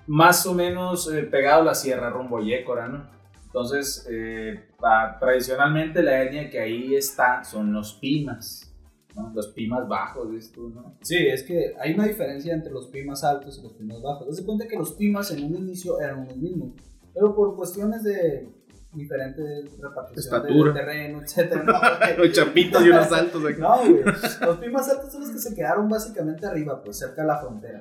[0.08, 3.06] más o menos eh, pegado a la sierra rumbo a Yécora, ¿no?
[3.54, 8.74] Entonces, eh, pa- tradicionalmente la etnia que ahí está son los pimas,
[9.16, 9.30] ¿no?
[9.36, 10.96] Los pimas bajos, ¿ves tú, no?
[11.02, 14.38] Sí, es que hay una diferencia entre los pimas altos y los pimas bajos.
[14.38, 16.72] De cuenta que los pimas en un inicio eran los mismos,
[17.14, 18.48] pero por cuestiones de
[18.94, 19.42] diferente
[19.82, 20.74] repartición Estatura.
[20.74, 21.64] de terreno, etcétera.
[21.64, 21.74] No.
[22.24, 23.58] Los chapitos y unos saltos aquí.
[23.62, 24.04] No, güey.
[24.04, 27.80] Los pimas altos son los que se quedaron básicamente arriba, pues cerca de la frontera.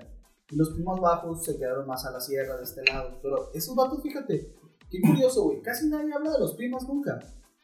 [0.50, 3.18] Y los pimas bajos se quedaron más a la sierra de este lado.
[3.22, 4.52] Pero esos vatos, fíjate,
[4.90, 5.62] qué curioso, güey.
[5.62, 7.18] Casi nadie habla de los pimas nunca.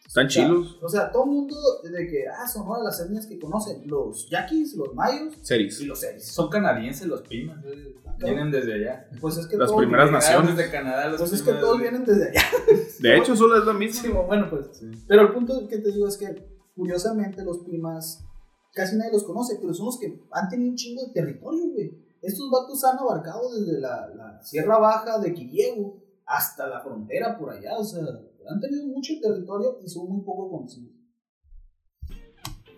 [0.07, 0.79] Están chilos.
[0.81, 3.83] O sea, todo el mundo de que, ah, son una de las etnias que conocen.
[3.87, 5.81] Los yaquis, los mayos Series.
[5.81, 6.27] y los seris.
[6.27, 9.09] Son canadienses los pimas, eh, vienen desde allá.
[9.21, 10.57] Pues es que Las primeras naciones.
[10.57, 12.43] desde Canadá los Pues es que todos vienen desde allá.
[13.01, 14.01] De hecho, solo es la misma.
[14.01, 14.81] Sí, bueno, pues.
[15.09, 18.25] Pero el punto que te digo es que, curiosamente, los pimas
[18.73, 22.07] casi nadie los conoce, pero son los que han tenido un chingo de territorio, güey.
[22.23, 27.51] Estos vatos han abarcado desde la, la Sierra Baja de Quillego hasta la frontera por
[27.53, 28.03] allá, o sea,
[28.49, 30.93] han tenido mucho territorio y son muy poco conocidos.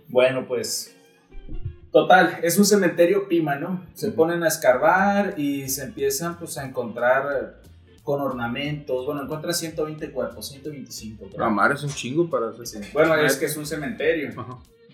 [0.09, 0.95] Bueno, pues.
[1.91, 3.87] Total, es un cementerio pima, ¿no?
[3.95, 7.63] Se ponen a escarbar y se empiezan pues a encontrar
[8.03, 9.07] con ornamentos.
[9.07, 11.27] Bueno, encuentran 120 cuerpos, 125.
[11.29, 11.41] creo.
[11.41, 12.67] La madre es un chingo para hacer.
[12.67, 12.79] Sí.
[12.93, 14.29] Bueno, es que es un cementerio.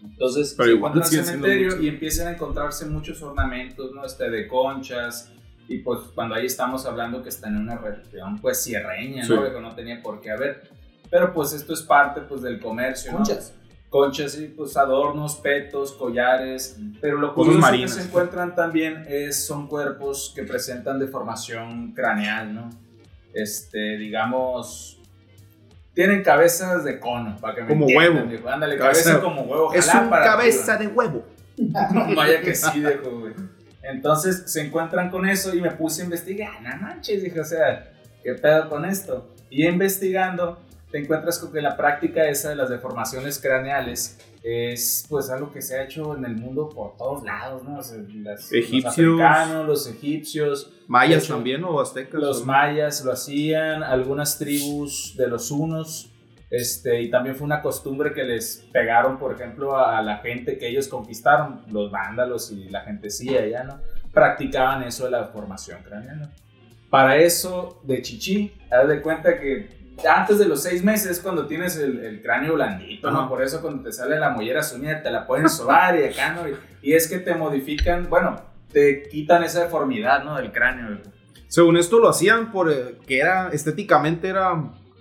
[0.04, 3.92] Entonces Pero se igual encuentra sigue el siendo cementerio y empiezan a encontrarse muchos ornamentos,
[3.92, 4.04] ¿no?
[4.04, 5.32] Este, de conchas.
[5.68, 9.32] Y pues cuando ahí estamos hablando que está en una región pues sierreña, Sí.
[9.34, 9.42] ¿no?
[9.44, 10.68] Que no tenía por qué haber.
[11.10, 13.18] Pero pues esto es parte pues del comercio, ¿no?
[13.18, 13.54] Conchas.
[13.88, 16.76] Conchas y pues adornos, petos, collares.
[17.00, 22.70] Pero lo curioso que se encuentran también es, son cuerpos que presentan deformación craneal, ¿no?
[23.32, 25.00] Este, digamos...
[25.94, 28.48] Tienen cabezas de cono, para que me Como entiendan, huevo.
[28.48, 29.72] Ándale, Cabeza- cabeza, como huevo.
[29.72, 30.90] Es un cabeza arriba.
[30.90, 31.24] de huevo.
[32.16, 33.33] Vaya que sí, viejo, güey.
[33.90, 36.62] Entonces se encuentran con eso y me puse a investigar.
[36.62, 37.92] No manches, dije, o sea,
[38.22, 39.30] ¿qué pedo con esto?
[39.50, 40.58] Y investigando,
[40.90, 45.62] te encuentras con que la práctica esa de las deformaciones craneales es pues algo que
[45.62, 47.78] se ha hecho en el mundo por todos lados, ¿no?
[47.78, 48.84] O sea, las- Egipcios.
[48.84, 52.20] Los africanos, los egipcios, Mayas hecho, también o aztecas.
[52.20, 56.10] los o- mayas lo hacían, algunas tribus de los hunos,
[56.56, 60.58] este, y también fue una costumbre que les pegaron, por ejemplo, a, a la gente
[60.58, 63.80] que ellos conquistaron, los vándalos y la gentecilla ya, ¿no?
[64.12, 66.30] Practicaban eso de la formación craneana.
[66.90, 71.46] Para eso, de chichi, haz de cuenta que antes de los seis meses es cuando
[71.46, 73.28] tienes el, el cráneo blandito, ¿no?
[73.28, 76.48] Por eso cuando te sale la mollera sumida te la pueden sobar y acá, ¿no?
[76.48, 78.36] Y, y es que te modifican, bueno,
[78.72, 80.36] te quitan esa deformidad, ¿no?
[80.36, 80.98] Del cráneo.
[81.48, 84.52] Según esto lo hacían por eh, que era estéticamente era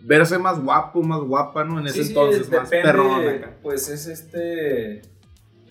[0.03, 1.79] verse más guapo, más guapa, ¿no?
[1.79, 3.51] En ese Sí, sí, entonces más acá.
[3.61, 5.01] Pues es este.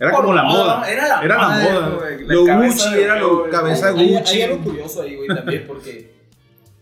[0.00, 0.90] Era por como la moda, moda.
[0.90, 1.88] Era la Era la moda.
[1.90, 4.08] güey, la Lo cabeza Gucci de era lo cabeza güey.
[4.08, 4.34] Hay, Gucci.
[4.36, 6.12] hay algo curioso ahí, güey, también, porque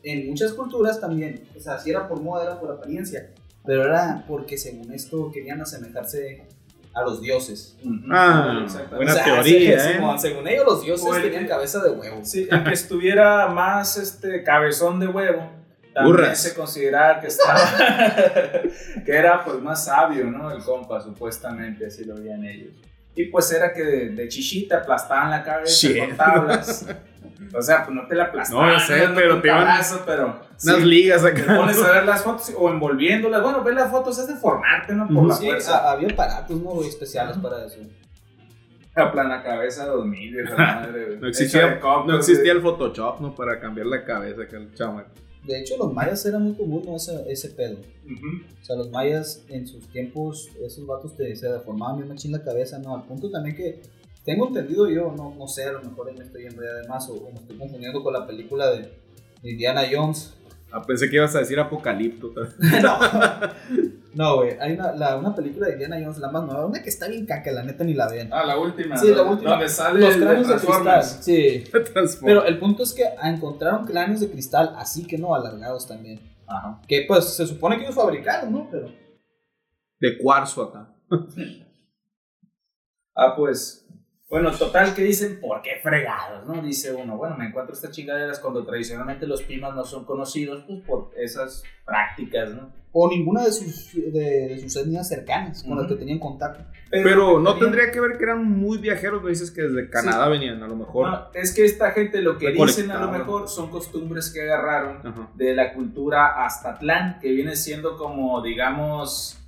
[0.03, 3.31] en muchas culturas también, o sea, si era por moda, era por apariencia,
[3.67, 6.47] pero era porque según esto querían asemejarse
[6.95, 7.77] a los dioses.
[8.11, 8.65] Ah,
[8.97, 10.01] buena O sea, teoría, se- ¿eh?
[10.19, 12.21] Según ellos, los dioses el tenían cabeza de huevo.
[12.25, 15.60] Sí, el que estuviera más este cabezón de huevo.
[15.95, 16.41] También Burras.
[16.41, 17.61] se consideraba que estaba.
[19.05, 20.51] que era pues más sabio, ¿no?
[20.51, 22.75] El compa, supuestamente, así lo veían ellos.
[23.15, 25.99] Y pues era que de, de chichita aplastaban la cabeza Shit.
[26.09, 26.87] con tablas.
[27.53, 28.67] O sea, pues no te la aplastaban.
[28.69, 30.41] No, ya sé, no pero te iban- tablazo, pero.
[30.63, 31.57] Unas sí, ligas Te acá.
[31.57, 33.43] pones a ver las fotos o envolviéndolas.
[33.43, 35.09] Bueno, ver las fotos es deformarte, ¿no?
[35.09, 35.79] Por la Sí, fuerza.
[35.79, 36.81] a- había aparatos, ¿no?
[36.85, 37.79] especiales para eso.
[38.95, 41.17] A plana cabeza 2000, vieja madre.
[41.21, 43.35] No existía, copos, no existía el Photoshop, ¿no?
[43.35, 45.11] Para cambiar la cabeza acá el chamaco.
[45.45, 46.83] De hecho, los mayas era muy común.
[46.95, 47.79] Ese, ese pedo.
[47.79, 52.43] O sea, los mayas en sus tiempos, esos vatos te, se deformaban bien machín la
[52.43, 52.95] cabeza, ¿no?
[52.95, 53.81] Al punto también que,
[54.25, 56.89] tengo entendido yo, no, no sé, a lo mejor ahí me estoy yendo ya de
[56.89, 58.91] más o, o me estoy confundiendo con la película de,
[59.43, 60.35] de Indiana Jones.
[60.71, 62.33] Ah, pensé que ibas a decir Apocalipto.
[62.83, 62.99] no,
[64.15, 66.89] no, güey, hay una, la- una película de Indiana Jones, la más nueva, una que
[66.89, 68.29] está bien caca, la neta ni la ven.
[68.33, 68.97] Ah, la última.
[68.97, 69.51] Sí, la donde- última.
[69.53, 71.07] Donde sale Los cráneos de cristal, Transformers.
[71.21, 71.65] sí.
[72.25, 76.21] Pero el punto es que encontraron cráneos de cristal, así que no, alargados también.
[76.47, 76.81] Ajá.
[76.89, 78.69] Que pues se supone que ellos fabricaron, ¿no?
[78.71, 78.91] Pero...
[80.01, 80.93] de cuarzo acá.
[83.17, 83.80] Ah, pues.
[84.31, 86.47] Bueno, total que dicen, ¿por qué fregados?
[86.47, 86.63] ¿No?
[86.63, 90.81] Dice uno, bueno, me encuentro estas chingaderas cuando tradicionalmente los pimas no son conocidos, pues
[90.87, 92.71] por esas prácticas, ¿no?
[92.93, 94.11] O ninguna de sus, de,
[94.49, 96.65] de sus etnias cercanas con las que tenían contacto.
[96.91, 100.29] Pero no tenían- tendría que ver que eran muy viajeros, me dices que desde Canadá
[100.29, 101.09] venían, a lo mejor.
[101.09, 105.29] No, es que esta gente lo que dicen a lo mejor son costumbres que agarraron
[105.35, 109.40] de la cultura Aztatlán, que viene siendo como, digamos,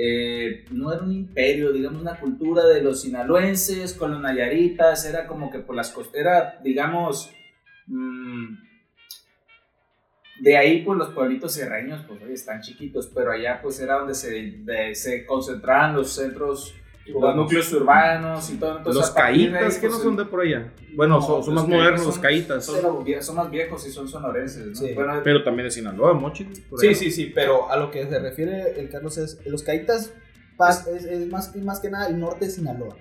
[0.00, 5.26] eh, no era un imperio, digamos, una cultura de los sinaloenses con los nayaritas, era
[5.26, 7.32] como que por las costas, era, digamos,
[7.88, 8.54] mm,
[10.40, 14.94] de ahí pues los pueblitos sierreños, pues están chiquitos, pero allá pues era donde se,
[14.94, 16.76] se concentraban los centros,
[17.08, 18.78] los núcleos urbanos y todo.
[18.78, 20.72] Entonces, Los caítas, que no pues, son de por allá.
[20.94, 22.64] Bueno, No, son, más modernos son- los caítas.
[22.64, 24.74] son, más viejos y son sonorenses, ¿no?
[24.74, 24.92] Sí.
[24.94, 26.48] Bueno, Pero también de Sinaloa, Mochi.
[26.78, 30.12] Sí, sí, sí, pero a lo que se refiere el Carlos es, los caitas
[30.88, 32.96] es, es más, que- más que nada el norte de Sinaloa.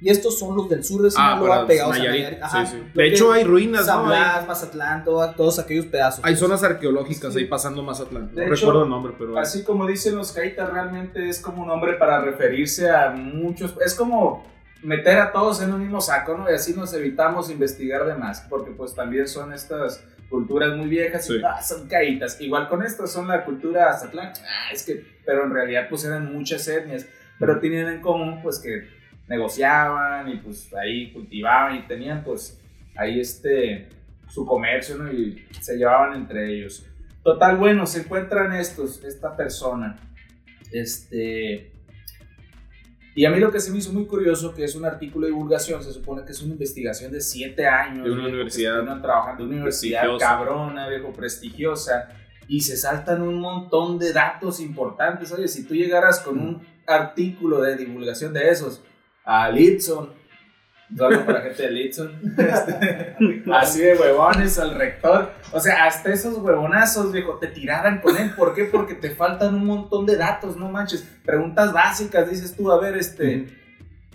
[0.00, 2.38] Y estos son los del sur de Ah, Sinaloa pegados Nayarit, a Nayarit.
[2.38, 2.82] sí, Ajá, sí.
[2.94, 4.08] De hecho, hay ruinas, San ¿no?
[4.46, 6.24] Mazatlán, todo- todos aquellos pedazos.
[6.24, 7.40] hay zonas arqueológicas Sí.
[7.40, 8.30] ahí pasando Mazatlán.
[8.32, 9.38] No De hecho, recuerdo el nombre, pero.
[9.38, 13.74] Así como dicen los caitas, realmente es como un nombre para referirse a muchos.
[13.84, 14.50] Es como
[14.82, 16.50] meter a todos en un mismo saco, ¿no?
[16.50, 21.28] Y así nos evitamos investigar de más, porque pues también son estas culturas muy viejas
[21.30, 21.42] y Sí.
[21.46, 22.40] ah, son caitas.
[22.40, 24.32] Igual con estas son la cultura Azatlán.
[24.44, 27.06] Ah, es que, pero en realidad pues eran muchas etnias,
[27.38, 28.88] pero tenían en común pues que
[29.28, 32.60] negociaban y pues ahí cultivaban y tenían pues
[32.96, 33.88] ahí este
[34.28, 35.12] su comercio, ¿no?
[35.12, 36.86] Y se llevaban entre ellos.
[37.22, 39.96] Total, bueno, se encuentran estos, esta persona.
[40.72, 41.71] Este.
[43.14, 45.32] Y a mí lo que se me hizo muy curioso, que es un artículo de
[45.32, 48.04] divulgación, se supone que es una investigación de siete años.
[48.04, 52.08] De una viejo, universidad estuvieron trabajando de una universidad cabrona, viejo, prestigiosa.
[52.48, 55.30] Y se saltan un montón de datos importantes.
[55.32, 58.82] Oye, si tú llegaras con un artículo de divulgación de esos,
[59.24, 60.21] a Litson.
[60.96, 62.20] Solo para la gente de Litson.
[62.36, 65.32] Este, así de huevones al rector.
[65.52, 68.32] O sea, hasta esos huevonazos, viejo, te tiraran con él.
[68.34, 68.64] ¿Por qué?
[68.64, 71.08] Porque te faltan un montón de datos, no manches.
[71.24, 73.46] Preguntas básicas, dices tú, a ver, este.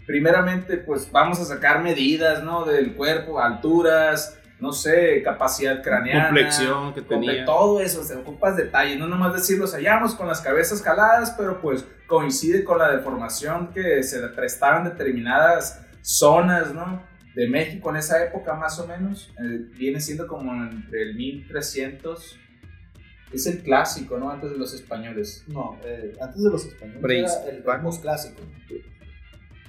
[0.05, 2.63] Primeramente, pues vamos a sacar medidas, ¿no?
[2.63, 6.25] Del cuerpo, alturas, no sé, capacidad craneana.
[6.25, 7.45] Complexión que tenía.
[7.45, 11.35] Todo eso, o sea, ocupas detalles, no nomás decir los hallamos con las cabezas jaladas,
[11.37, 17.03] pero pues coincide con la deformación que se le prestaban determinadas zonas, ¿no?
[17.35, 22.39] De México en esa época más o menos, eh, viene siendo como entre el 1300,
[23.33, 24.31] es el clásico, ¿no?
[24.31, 25.43] Antes de los españoles.
[25.47, 28.41] No, eh, antes de los españoles era el, posclásico.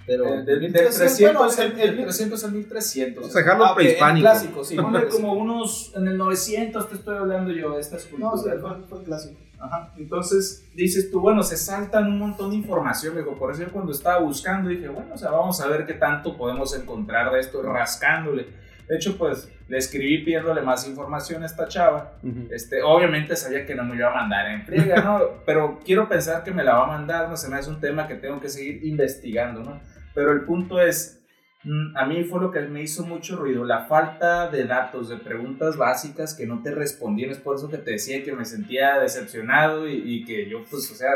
[0.08, 3.22] Pero Eh, del del 1300, bueno, el- el- 300 al 1300.
[3.22, 4.22] Vamos a dejarlo ah, prehispánico.
[4.24, 4.74] clásico, sí.
[4.76, 8.56] Ponle como unos, en el 900 te estoy hablando yo de estas No, culturas.
[8.56, 9.40] sí, fue, fue clásico.
[9.60, 9.92] Ajá.
[9.98, 13.92] Entonces dices tú, bueno, se saltan un montón de información, digo, por eso yo cuando
[13.92, 17.60] estaba buscando dije, bueno, o sea, vamos a ver qué tanto podemos encontrar de esto
[17.62, 18.46] rascándole.
[18.88, 22.14] De hecho, pues le escribí pidiéndole más información a esta chava.
[22.22, 22.48] Ujú.
[22.50, 25.20] Este, obviamente sabía que no me iba a mandar en friega, ¿no?
[25.44, 28.08] Pero quiero pensar que me la va a mandar, no se me hace un tema
[28.08, 29.78] que tengo que seguir investigando, ¿no?
[30.18, 31.22] Pero el punto es,
[31.62, 35.16] mm, a mí fue lo que me hizo mucho ruido, la falta de datos, de
[35.16, 38.98] preguntas básicas que no te respondían, es por eso que te decía que me sentía
[38.98, 41.08] decepcionado y, y que yo, pues, o sea,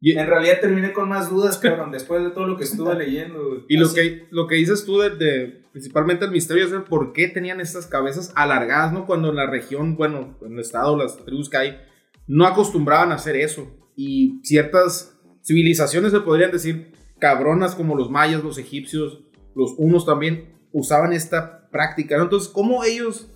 [0.00, 3.64] Y- en realidad terminé con más dudas, cabrón, después de todo lo que estuve leyendo.
[3.68, 6.82] Y lo Así- que, lo que dices tú de, de- principalmente el misterio es el
[6.82, 9.06] por qué tenían estas cabezas alargadas, ¿no?
[9.06, 11.80] Cuando en la región, bueno, en el estado, las tribus que hay,
[12.26, 13.62] no acostumbraban a hacer eso.
[13.96, 19.20] Y ciertas civilizaciones, se podrían decir, cabronas como los mayas, los egipcios,
[19.54, 22.24] los hunos también, usaban esta práctica, ¿no?
[22.24, 23.28] Entonces, ¿cómo ellos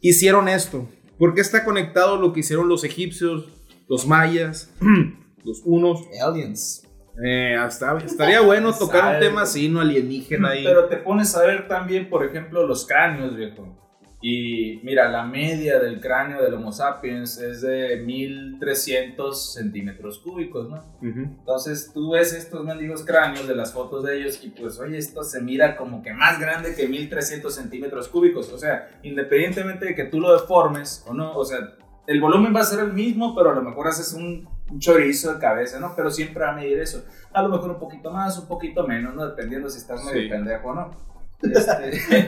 [0.00, 0.88] hicieron esto?
[1.18, 3.48] ¿Por qué está conectado lo que hicieron los egipcios,
[3.88, 4.74] los mayas,
[5.44, 6.00] los hunos?
[6.22, 6.82] Aliens.
[7.24, 10.64] Eh, hasta, estaría bueno tocar un tema así, no alienígena ahí.
[10.64, 13.83] Pero te pones a ver también, por ejemplo, los cráneos, viejo.
[14.26, 20.76] Y mira, la media del cráneo del Homo sapiens es de 1300 centímetros cúbicos, ¿no?
[21.06, 21.20] Ujú.
[21.40, 25.22] Entonces tú ves estos mendigos cráneos de las fotos de ellos y pues, oye, esto
[25.24, 28.50] se mira como que más grande que 1300 centímetros cúbicos.
[28.50, 31.58] O sea, independientemente de que tú lo deformes o no, o sea,
[32.06, 35.34] el volumen va a ser el mismo, pero a lo mejor haces un, un chorizo
[35.34, 35.92] de cabeza, ¿no?
[35.94, 37.04] Pero siempre va a medir eso.
[37.34, 39.26] A lo mejor un poquito más, un poquito menos, ¿no?
[39.26, 40.28] Dependiendo si estás medio Sí.
[40.30, 41.13] pendejo o no.
[41.42, 42.26] Este,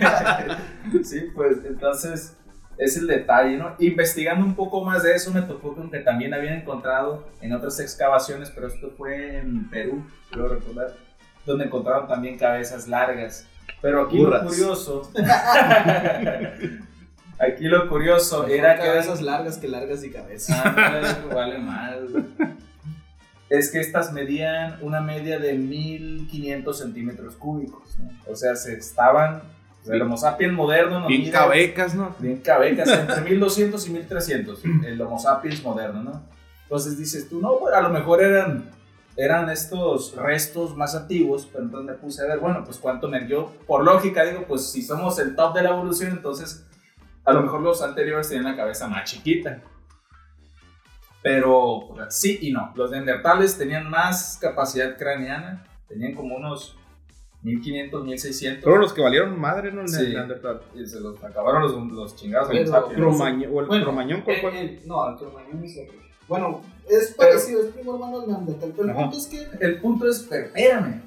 [1.04, 2.36] sí, pues entonces
[2.78, 3.74] es el detalle, ¿no?
[3.78, 7.80] Investigando un poco más de eso me tocó con que también habían encontrado en otras
[7.80, 10.94] excavaciones, pero esto fue en Perú, creo recordar,
[11.44, 13.46] donde encontraron también cabezas largas.
[13.80, 14.42] Pero aquí Burras.
[14.42, 15.10] lo curioso,
[17.38, 20.60] aquí lo curioso era Era que cabezas largas que largas y cabezas.
[20.64, 21.96] Ah, no, vale más.
[23.48, 27.96] Es que estas medían una media de 1500 centímetros cúbicos.
[27.98, 28.10] ¿no?
[28.30, 29.42] O sea, se estaban.
[29.88, 32.14] el Homo sapiens moderno no Bien mide- cabecas, ¿no?
[32.18, 34.64] Bien cabecas, entre 1200 y 1300.
[34.84, 36.22] El Homo sapiens moderno, ¿no?
[36.64, 38.64] Entonces dices tú, no, pues a lo mejor eran,
[39.16, 43.28] eran estos restos más antiguos, pero entonces me puse a ver, bueno, pues cuánto me
[43.28, 46.64] Yo, por lógica, digo, pues si somos el top de la evolución, entonces
[47.24, 49.62] a lo mejor los anteriores tenían la cabeza más chiquita.
[51.26, 52.72] Pero pues, sí y no.
[52.76, 56.76] Los neandertales tenían más capacidad craneana, tenían como unos
[57.42, 58.62] 1500, 1600.
[58.64, 59.82] Fueron los que valieron madre, ¿no?
[59.82, 60.08] El Sí.
[60.12, 60.62] Neandertal.
[60.74, 62.48] Y se los acabaron los, los chingados.
[62.48, 62.96] Pero- sapiens.
[62.96, 64.60] Cromañón, o el Bueno, cromañón, ¿cuál Eh, fue?
[64.60, 65.94] eh, no, el cromañón es otro.
[66.28, 68.72] Bueno, es Pero- parecido, es primo hermano del Neandertal.
[68.76, 69.46] Pero el punto es que.
[69.64, 71.02] El punto es, pero espérame,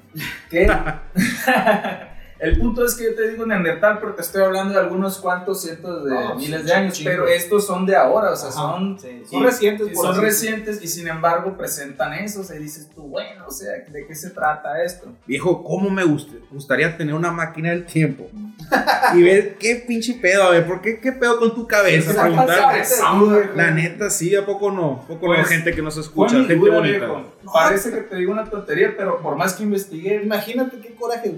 [0.50, 0.66] que
[2.40, 5.62] el punto es que yo te digo Neandertal, pero te estoy hablando de algunos cuantos
[5.62, 7.10] cientos de No, miles de años, chingo.
[7.10, 9.88] pero estos son de ahora, o sea, Ajá, son, sí, y- son recientes.
[9.92, 13.44] y son así recientes y sin embargo presentan eso, o sea, y dices tú, bueno,
[13.46, 15.08] o sea, ¿de qué se trata esto?
[15.26, 18.28] Viejo, ¿cómo me gust- gustaría tener una máquina del tiempo?
[19.14, 22.12] y ver qué pinche pedo, a ver, ¿por qué, qué pedo con tu cabeza?
[22.22, 23.50] Preguntar-.
[23.56, 25.00] La neta, sí, ¿a poco no?
[25.04, 25.34] ¿A poco no?
[25.34, 26.98] Pues, Gente que no Fue escucha, gente duda, bonita.
[26.98, 27.24] viejo.
[27.52, 31.30] Parece que te digo una tontería, pero por más que investigué, Imagínate qué coraje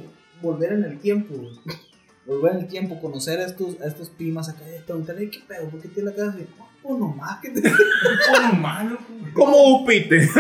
[0.42, 1.34] volver en el tiempo.
[1.34, 1.52] güey.
[2.26, 5.68] Volver en el tiempo, conocer a estos, a estos primas acá y preguntarle, ¿qué pedo?
[5.68, 6.46] ¿Por qué tiene la cara así?
[6.84, 7.62] Oh, no más, que te.
[8.60, 8.98] malo,
[9.34, 10.28] ¿Cómo upite?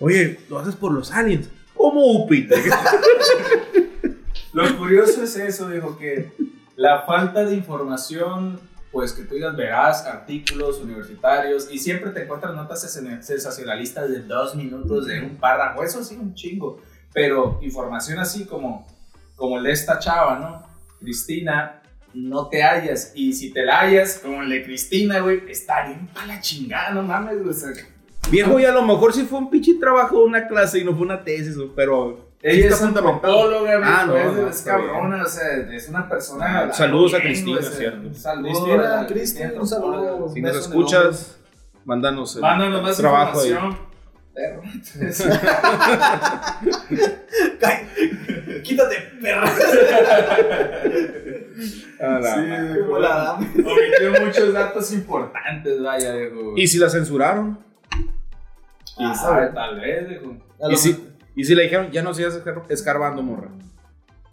[0.00, 1.48] Oye, lo haces por los aliens.
[1.74, 2.56] ¿Cómo upite?
[4.52, 6.32] Lo curioso es eso, dijo que
[6.76, 8.60] la falta de información,
[8.92, 14.20] pues que tú digas, verás artículos universitarios y siempre te encuentras notas sen- sensacionalistas de
[14.20, 16.80] dos minutos de un párrafo, eso sí, un chingo,
[17.12, 18.86] pero información así como,
[19.34, 20.66] como el de esta chava, ¿no?
[21.00, 21.82] Cristina,
[22.14, 26.06] no te hallas y si te la hallas, como el de Cristina, güey, está bien
[26.12, 27.54] para la chingada, no mames, güey,
[28.30, 31.02] Viejo, y a lo mejor sí fue un pinche trabajo una clase y no fue
[31.02, 32.31] una tesis, pero.
[32.42, 36.64] Ella es antropóloga, Ah, no, es, no, cabrona, o sea, es una persona.
[36.64, 38.12] Ah, saludos a Cristina, cierto.
[38.14, 40.28] Saludos Cristina, a Cristi, un saludo.
[40.28, 41.38] Si nos escuchas,
[41.84, 43.56] mándanos el Mándanos más trabajo ahí.
[44.34, 44.62] Perro.
[48.62, 49.46] Quítate, la
[52.34, 52.80] Sí, madre.
[52.80, 53.46] Como la dama.
[53.54, 56.54] Omitió muchos datos importantes, vaya, viejo.
[56.56, 57.58] ¿Y si la censuraron?
[58.98, 60.36] Ah, sabe, tal vez, viejo.
[60.70, 63.48] ¿Y si, y si le dijeron, ya no sigas escar- escarbando, morra?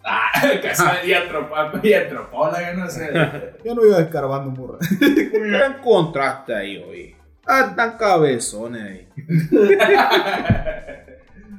[0.03, 0.31] Ah,
[1.05, 3.09] y antropo- y antropóloga, no sé.
[3.65, 4.79] Yo no iba escarbando, morra.
[4.99, 7.15] ¿Qué encontraste ahí, oye?
[7.45, 9.07] Ah, tan cabezones ahí.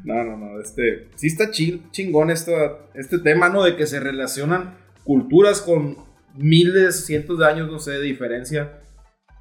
[0.03, 2.53] No, no, no, este, sí está chi- chingón esto,
[2.95, 3.63] este tema, ¿no?
[3.65, 5.99] De que se relacionan culturas con
[6.35, 8.81] miles, cientos de años, no sé, de diferencia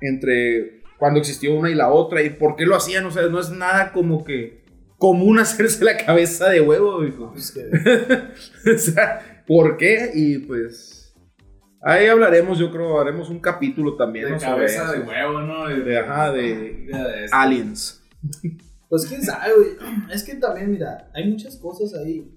[0.01, 3.39] entre cuando existió una y la otra y por qué lo hacían, o sea, no
[3.39, 4.65] es nada como que
[4.99, 7.31] común hacerse la cabeza de huevo, hijo.
[7.31, 7.71] Pues que-
[8.71, 10.11] o sea, ¿por qué?
[10.13, 11.15] Y pues
[11.81, 14.39] ahí hablaremos, yo creo, haremos un capítulo también, De ¿no?
[14.39, 14.91] Sobre cabeza eso.
[14.91, 15.67] de huevo, ¿no?
[15.67, 16.43] De- ajá, de-
[16.85, 17.35] de esto.
[17.35, 18.03] aliens.
[18.89, 19.69] Pues quién sabe, güey.
[20.13, 22.35] Es que también, mira, hay muchas cosas ahí.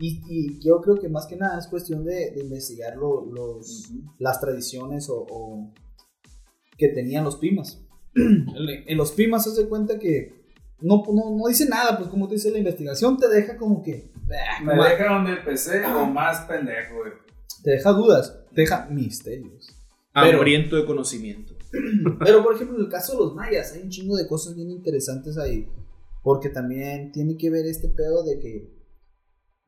[0.00, 3.90] Y, y yo creo que más que nada es cuestión de, de investigar lo- los,
[4.18, 5.74] las tradiciones o, o
[6.76, 7.84] que tenían los pimas.
[8.14, 8.46] en,
[8.86, 10.37] en los pimas se hace cuenta que
[10.80, 14.10] no, no, no dice nada, pues como te dice la investigación, te deja como que...
[14.28, 17.12] bah, Me deja donde empecé o más pendejo, güey.
[17.62, 19.68] Te deja dudas, te deja misterios.
[20.14, 21.54] Pero- Hambriento de conocimiento.
[22.20, 24.70] Pero, por ejemplo, en el caso de los mayas, hay un chingo de cosas bien
[24.70, 25.68] interesantes ahí.
[26.22, 28.68] Porque también tiene que ver este pedo de que,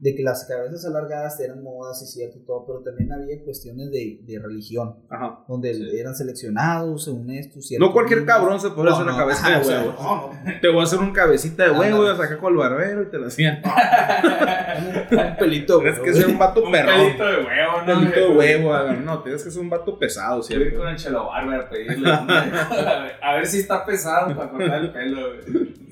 [0.00, 3.90] de que las cabezas alargadas eran modas y cierto y todo, pero también había cuestiones
[3.90, 5.44] de, de religión, Ajá.
[5.46, 5.90] donde Sí.
[5.98, 7.60] eran seleccionados según esto.
[7.60, 9.94] ciertos No cualquier cabrón se puede No, hacer una cabeza ajá, de o sea, huevo.
[10.00, 10.60] no, no.
[10.62, 13.18] Te voy a hacer un cabecita de huevo, y sacar con el barbero y te
[13.18, 13.60] lo hacían.
[15.10, 16.94] Un pelito, Tienes que ser un vato Un perrón.
[16.96, 18.00] pelito de huevo, Un ¿no?
[18.00, 20.78] pelito de huevo, no, tienes que ser un vato pesado, ¿cierto?
[20.78, 22.10] con el chelo barber a pedirle.
[23.22, 25.89] a ver si está pesado para cortar el pelo, güey.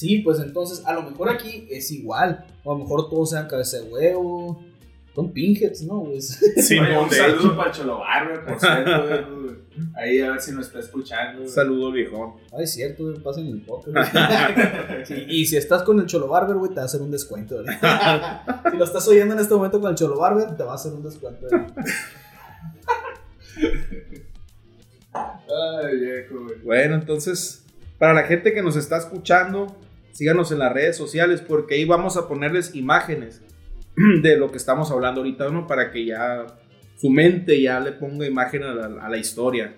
[0.00, 2.46] Sí, pues entonces, a lo mejor aquí es igual.
[2.64, 4.64] O a lo mejor todos sean cabeza de huevo.
[5.14, 6.04] Son pinheads, ¿no?
[6.04, 7.56] Pues, Sí, Oye, no, un saludo hecho.
[7.56, 9.06] para el chelo barber, por cierto,
[9.42, 9.50] güey.
[9.94, 11.40] Ahí a ver si nos está escuchando.
[11.40, 11.50] güey.
[11.50, 12.32] Saludo viejón.
[12.56, 13.82] Ay, es cierto, güey, pasen el güey.
[15.04, 17.56] Sí, y si estás con el Cholo Barber, güey, te va a hacer un descuento.
[17.62, 17.76] güey.
[18.70, 20.94] si lo estás oyendo en este momento con el Cholo Barber, te va a hacer
[20.94, 21.46] un descuento.
[21.50, 21.64] güey.
[25.12, 26.58] Ay, viejo, güey.
[26.62, 27.64] Bueno, entonces,
[27.98, 29.76] para la gente que nos está escuchando,
[30.12, 33.42] síganos en las redes sociales porque ahí vamos a ponerles imágenes
[34.22, 35.66] de lo que estamos hablando ahorita, ¿no?
[35.66, 36.46] Para que ya
[36.96, 39.74] su mente ya le ponga imagen a la, a la historia.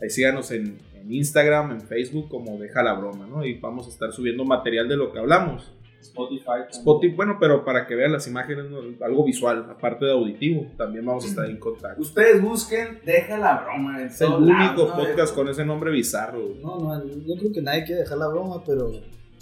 [0.00, 3.44] Ahí síganos en, en Instagram, en Facebook, como Deja la Broma, ¿no?
[3.44, 5.72] Y vamos a estar subiendo material de lo que hablamos.
[6.00, 6.44] Spotify.
[6.44, 6.70] también.
[6.70, 8.78] Spotify, bueno, pero para que vean las imágenes, ¿no?
[9.04, 12.00] algo visual, aparte de auditivo, también vamos a estar en contacto.
[12.00, 14.00] Ustedes busquen, deja la broma.
[14.00, 16.54] en Es el único lados, ¿no, podcast con ese nombre bizarro.
[16.60, 18.92] No, no, yo creo que nadie quiere dejar la broma, pero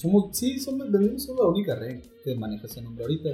[0.02, 3.30] somos, sí, somos, venimos somos la única red que maneja ese nombre ahorita.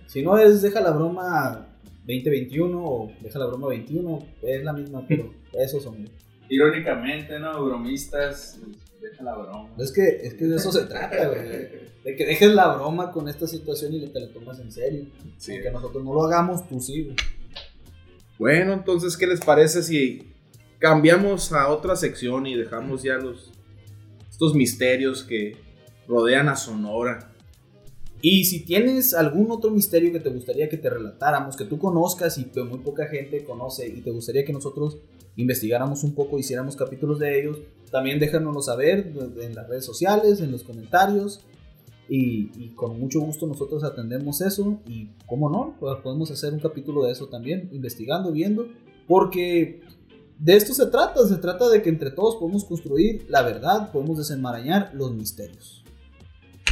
[0.06, 1.68] si no es deja la broma
[2.00, 6.10] 2021 o deja la broma 21, es la misma, pero eso somos.
[6.48, 7.64] Irónicamente, ¿no?
[7.64, 8.58] Bromistas,
[9.00, 9.70] deja la broma.
[9.78, 11.88] Es que, es que de eso se trata, güey.
[12.04, 15.06] De que dejes la broma con esta situación y te la tomas en serio.
[15.36, 15.52] Sí.
[15.52, 17.16] Aunque nosotros no lo hagamos, tú sí, güey.
[18.38, 20.32] Bueno, entonces, ¿qué les parece si
[20.78, 23.52] cambiamos a otra sección y dejamos ya los
[24.30, 25.67] estos misterios que
[26.08, 27.32] rodean a Sonora?
[28.20, 32.36] Y si tienes algún otro misterio que te gustaría que te relatáramos, que tú conozcas
[32.38, 34.98] y que muy poca gente conoce y te gustaría que nosotros
[35.36, 37.58] investigáramos un poco, hiciéramos capítulos de ellos,
[37.92, 41.44] también déjanoslo saber en las redes sociales, en los comentarios.
[42.10, 45.76] Y, y con mucho gusto nosotros atendemos eso y, ¿cómo no?
[45.78, 48.66] Pues podemos hacer un capítulo de eso también, investigando, viendo,
[49.06, 49.82] porque
[50.38, 54.18] de esto se trata, se trata de que entre todos podemos construir la verdad, podemos
[54.18, 55.77] desenmarañar los misterios.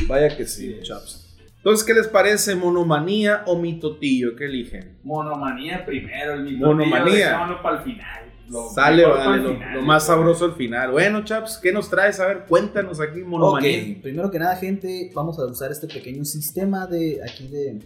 [0.06, 0.82] Vaya que sí, Sí.
[0.82, 1.22] chaps.
[1.56, 2.54] Entonces, ¿qué les parece?
[2.54, 4.36] ¿Monomanía o mitotillo?
[4.36, 4.98] ¿Qué eligen?
[5.02, 6.66] Monomanía primero, el mito.
[6.66, 7.36] Monomanía.
[7.62, 8.22] para el final.
[8.48, 10.92] Lo Sale, vale, lo, final, lo más sabroso al final.
[10.92, 12.20] Bueno, chaps, ¿qué nos traes?
[12.20, 13.98] A ver, cuéntanos aquí, monomanía.
[14.00, 17.80] Primero que nada, gente, vamos a usar este pequeño sistema de aquí de,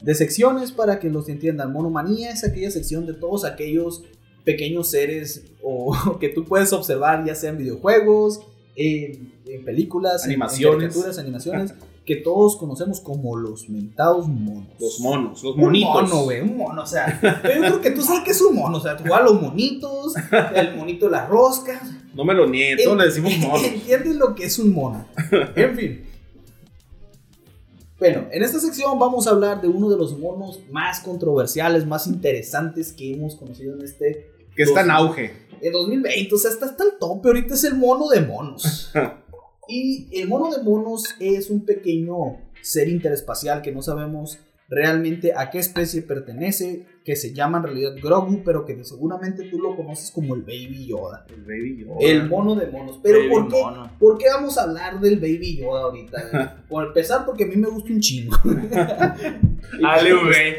[0.00, 1.72] de secciones para que los entiendan.
[1.72, 4.02] Monomanía es aquella sección de todos aquellos
[4.44, 8.40] pequeños seres o que tú puedes observar, ya sea en videojuegos,
[8.78, 10.74] en, en películas, Animaciones.
[10.74, 11.74] en caricaturas, animaciones,
[12.06, 14.68] que todos conocemos como los mentados monos.
[14.80, 15.92] Los monos, los Un monitos.
[16.10, 18.78] mono, güey, un mono, o sea, yo creo que tú sabes que es un mono,
[18.78, 20.14] o sea, tú a los monitos,
[20.54, 21.82] el monito de las roscas,
[22.14, 23.62] No me lo niegues, le decimos monos.
[23.64, 25.06] ¿Entiendes lo que es un mono?
[25.56, 26.04] En fin.
[27.98, 32.06] Bueno, en esta sección vamos a hablar de uno de los monos más controversiales, más
[32.06, 35.32] interesantes que hemos conocido en este Que está en auge.
[35.60, 36.34] en 2020.
[36.34, 37.28] O sea, está hasta el tope.
[37.28, 38.92] Ahorita es el mono de monos.
[39.68, 44.38] y el mono de monos es un pequeño ser interespacial que no sabemos
[44.68, 49.58] realmente a qué especie pertenece, que se llama en realidad Grogu, pero que seguramente tú
[49.58, 51.24] lo conoces como el Baby Yoda.
[51.30, 51.96] El baby Yoda.
[52.00, 53.00] El mono de monos.
[53.02, 53.90] Pero Baby ¿por qué, mono.
[53.98, 56.64] ¿por qué vamos a hablar del Baby Yoda ahorita?
[56.68, 58.36] Por empezar, porque a mí me gusta un chingo.
[59.82, 60.56] Ale, güey.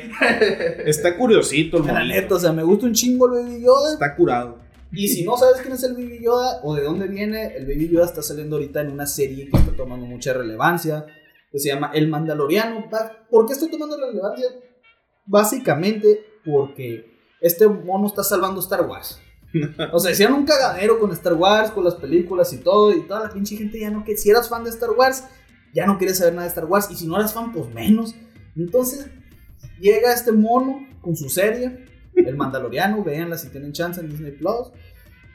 [0.90, 3.94] Está curiosito el La neta, o sea, me gusta un chingo el Baby Yoda.
[3.94, 4.58] Está curado.
[4.92, 7.90] Y si no sabes quién es el Baby Yoda o de dónde viene, el Baby
[7.90, 11.06] Yoda está saliendo ahorita en una serie que está tomando mucha relevancia,
[11.52, 12.90] que se llama El Mandaloriano.
[13.30, 14.48] ¿Por qué estoy tomando relevancia?
[15.28, 19.20] Básicamente porque este mono está salvando Star Wars.
[19.92, 23.24] O sea, hicieron un cagadero con Star Wars, con las películas y todo, y toda
[23.24, 25.24] la pinche gente ya no que si eras fan de Star Wars,
[25.74, 28.14] ya no quieres saber nada de Star Wars, y si no eras fan, pues menos.
[28.56, 29.08] Entonces,
[29.80, 34.72] llega este mono con su serie, El Mandaloriano, véanla si tienen chance en Disney Plus.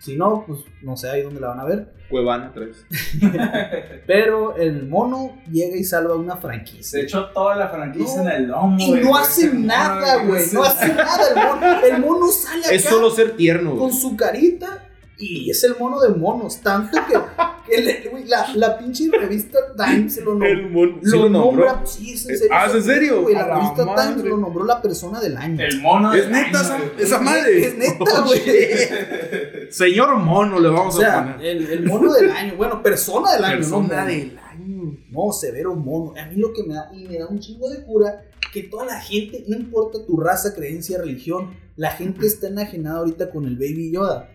[0.05, 1.95] Si no, pues no sé ahí dónde la van a ver.
[2.11, 2.87] Cuevana 3.
[4.07, 6.83] Pero el mono llega y salva una franquicia.
[6.83, 8.29] Se echó toda la franquicia No.
[8.31, 8.77] en el lomo.
[8.79, 10.43] Y no hace nada, güey.
[10.53, 11.81] No hace nada el mono.
[11.87, 13.77] El mono sale acá Es solo ser tierno.
[13.77, 14.89] con su carita
[15.19, 16.61] y es el mono de monos.
[16.61, 17.15] Tanto que,
[17.77, 20.49] que le- güey, la, la pinche revista Time se lo nombró.
[20.49, 21.65] El mon- sí lo, nombró.
[21.67, 21.87] nombra.
[21.87, 22.53] Sí, es en serio.
[22.55, 23.29] Ah, ¿es en serio?
[23.31, 24.29] La revista Time madre.
[24.29, 25.63] lo nombró la persona del año.
[25.65, 27.67] El mono Es del neta año, esa, madre.
[27.67, 28.41] Es neta, güey.
[29.71, 31.47] Señor mono le O vamos a poner.
[31.47, 32.55] el, el mono del año.
[32.57, 34.07] Bueno, persona del año, no Persona mono.
[34.07, 34.99] del año.
[35.11, 36.13] No, severo mono.
[36.21, 38.85] A mí lo que me da, y me da un chingo de cura, que toda
[38.87, 43.55] la gente, no importa tu raza, creencia, religión, la gente está enajenada ahorita con el
[43.57, 44.29] Baby Yoda.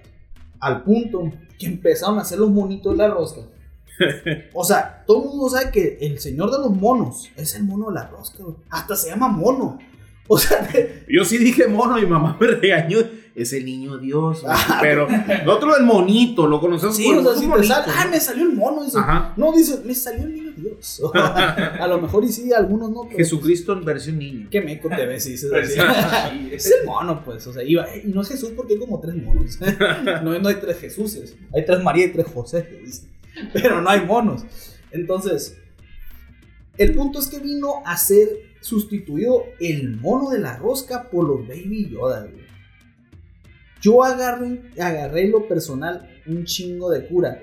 [0.60, 3.42] Al punto que empezaron a hacer los monitos de la rosca.
[4.54, 7.88] O sea, todo el mundo sabe que el señor de los monos es el mono
[7.90, 8.44] de la rosca.
[8.70, 9.78] Hasta se llama mono.
[10.28, 10.70] O sea,
[11.10, 13.00] Yo sí dije mono y mamá me regañó.
[13.42, 14.42] Es el niño Dios.
[14.42, 14.56] güey.
[14.82, 15.08] Pero
[15.46, 18.44] nosotros el monito, lo conocemos sí, por o sea, si monito, sale, ah, me salió
[18.44, 18.84] el mono.
[18.84, 19.34] Dice, Ajá.
[19.38, 21.02] no, dice, me salió el niño Dios.
[21.14, 23.04] a lo mejor y sí, algunos no.
[23.04, 24.48] pero- Jesucristo en versión niño.
[24.52, 26.50] Qué meco te ves, dices Pues, así.
[26.52, 27.46] Es el mono, pues.
[27.48, 29.58] O sea, iba, y no es Jesús porque hay como tres monos.
[30.24, 31.36] No, no hay tres Jesuses.
[31.56, 33.08] Hay tres María y tres José, te dice.
[33.54, 34.44] Pero no hay monos.
[34.92, 35.58] Entonces,
[36.78, 38.28] el punto es que vino a ser
[38.62, 42.49] sustituido el mono de la rosca por los Baby Yoda, güey.
[43.82, 47.42] Yo agarré, agarré lo personal un chingo de cura.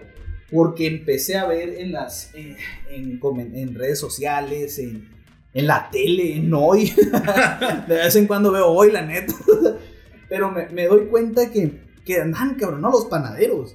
[0.51, 2.57] Porque empecé a ver en las en,
[2.91, 5.09] en comen- en redes sociales, en,
[5.53, 6.93] en la tele, en hoy.
[7.89, 9.34] de vez en cuando veo hoy, la neta.
[10.28, 13.74] Pero me, me doy cuenta que, que andan cabronados los panaderos.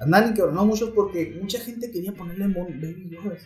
[0.00, 3.42] Andan encabronados muchos porque mucha gente quería ponerle mon- Baby Yodas.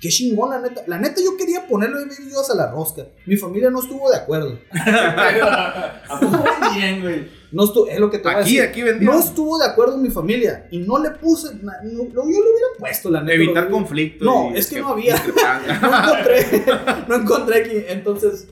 [0.00, 0.82] Qué chingón, la neta.
[0.86, 3.06] La neta, yo quería ponerle Baby Yodas a la rosca.
[3.26, 4.58] Mi familia no estuvo de acuerdo.
[4.70, 7.37] ¿A poco muy bien, güey?
[7.50, 8.62] No estuvo, es lo que te Aquí, decir.
[8.62, 9.14] aquí vendieron.
[9.16, 10.66] No estuvo de acuerdo mi familia.
[10.70, 11.54] Y no le puse.
[11.62, 13.34] no- yo lo hubiera puesto, la neta.
[13.34, 14.26] Evitar conflictos.
[14.26, 15.14] No, es que no había.
[15.80, 16.64] no encontré,
[17.08, 18.48] no encontré aquí, entonces,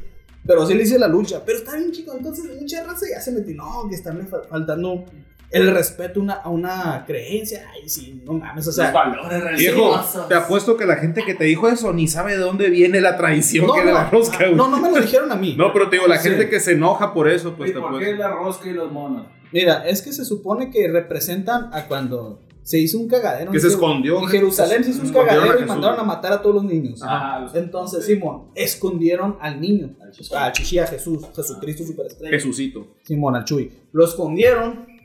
[0.46, 3.32] pero sí le hice la lucha, pero está bien chico, entonces mucha raza ya se
[3.32, 5.04] metió, no, que están fa- faltando
[5.50, 9.58] el respeto a una, a una creencia, ay, sí, no mames, o sea, Los valores
[9.58, 10.28] Viejo, religiosos.
[10.28, 13.16] te apuesto que la gente que te dijo eso ni sabe de dónde viene la
[13.16, 14.54] tradición no, que de la rosca, güey.
[14.54, 15.54] no, no me lo dijeron a mí.
[15.56, 16.28] No, pero te digo, la Sí.
[16.30, 18.90] gente que se enoja por eso, pues ¿Y te por qué la rosca y los
[18.90, 19.26] monos?
[19.52, 23.52] Mira, es que se supone que representan a cuando se hizo un cagadero.
[23.52, 24.18] Que se escondió.
[24.18, 27.00] En Jerusalén se hizo un cagadero y mandaron a matar a todos los niños.
[27.00, 30.34] Ajá, los- Entonces, Simón, escondieron al niño, Al chichi.
[30.34, 32.36] a Chichi, a Jesús, Jesucristo superestrella.
[32.36, 32.88] Jesucito.
[33.04, 33.70] Simón, al Chuy.
[33.92, 34.95] Lo escondieron.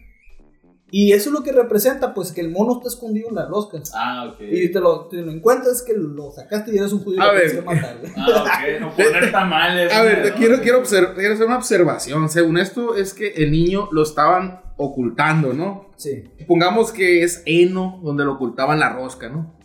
[0.94, 3.94] Y eso es lo que representa, pues que el mono está escondido en las roscas.
[3.96, 4.42] Ah, ok.
[4.42, 7.44] Y te lo, te lo encuentras que lo sacaste y eres un judío A ver.
[7.44, 8.12] tienes que matar, güey.
[8.18, 8.82] Ah, ok.
[8.82, 9.94] No poner tamales.
[9.94, 10.24] A ver, ¿no?
[10.26, 12.28] te quiero, quiero, observ- quiero hacer una observación.
[12.30, 15.92] Según esto, es que el niño lo estaban ocultando, ¿no?
[15.96, 16.24] Sí.
[16.46, 19.58] Pongamos que es heno donde lo ocultaban la rosca, ¿no?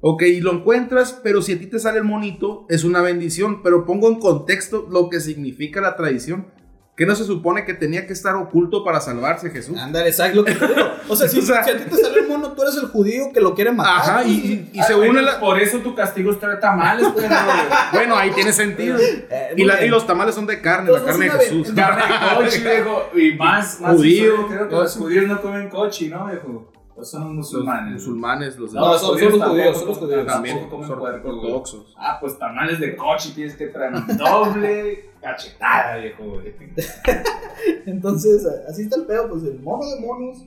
[0.00, 3.62] Ok, y lo encuentras, pero si a ti te sale el monito, es una bendición.
[3.62, 6.52] Pero pongo en contexto lo que significa la tradición.
[6.98, 9.78] Que no se supone que tenía que estar oculto para salvarse Jesús.
[9.78, 10.90] Ándale, ¿sabes lo que te digo?
[11.08, 12.86] O sea, si, O sea- si a ti te sale el mono, tú eres el
[12.88, 13.94] judío que lo quiere matar.
[14.18, 17.26] Ajá, y, y- y según el- Por eso tu castigo es traer tamales, pues.
[17.28, 17.38] güey.
[17.92, 18.98] Bueno, ahí tiene sentido.
[18.98, 21.72] Eh, Y, la- los tamales son de carne, la Entonces, carne de Jesús.
[21.74, 23.10] Carne de cochi, viejo.
[23.14, 24.24] Y más, más Judío.
[24.34, 26.72] historia, Creo que los judíos no comen cochi, ¿no, viejo?
[27.00, 27.92] O son los Los musulmanes.
[27.94, 30.26] musulmanes, los No, son- son los judíos, son los judíos.
[30.26, 31.94] también comen ortodoxos.
[31.96, 36.24] Ah, pues tamales de cochi tienes que traer doble cachetada, viejo.
[36.24, 36.54] güey.
[37.86, 40.38] Entonces, así está el pedo, pues el mono de monos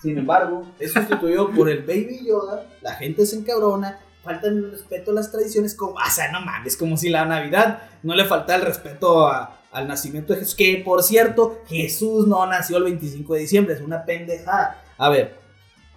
[0.00, 5.10] Sin embargo, es sustituido por el Baby Yoda, la gente se encabrona, falta el respeto
[5.10, 8.54] a las tradiciones, como, o sea, no mames, como si la Navidad no le falta
[8.54, 13.34] el respeto a- al nacimiento de Jesús, que por cierto, Jesús no nació el 25
[13.34, 14.82] de diciembre, es una pendejada.
[14.96, 15.36] A ver,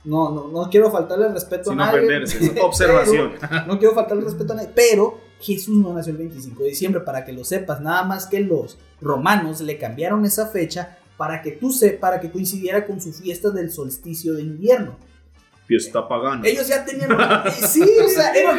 [0.03, 1.99] no, no, no quiero faltarle el respeto Sin a nadie.
[1.99, 3.33] ofenderse, es observación.
[3.39, 6.69] pero- no quiero faltarle el respeto a nadie, pero Jesús no nació el 25 de
[6.69, 11.41] diciembre, para que lo sepas, nada más que los romanos le cambiaron esa fecha para
[11.41, 14.97] que tú sepas, para que coincidiera con su fiesta del solsticio de invierno.
[15.79, 16.41] Fiesta pagana.
[16.45, 17.09] Ellos ya tenían.
[17.65, 18.57] sí, o sea, era,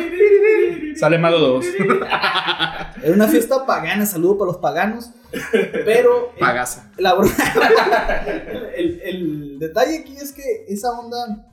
[0.96, 1.66] Sale Mago 2.
[3.02, 5.10] era una fiesta pagana, saludo para los paganos.
[5.84, 6.90] Pero Pagasa.
[6.96, 7.12] la
[8.76, 11.48] el, el detalle aquí es que esa onda.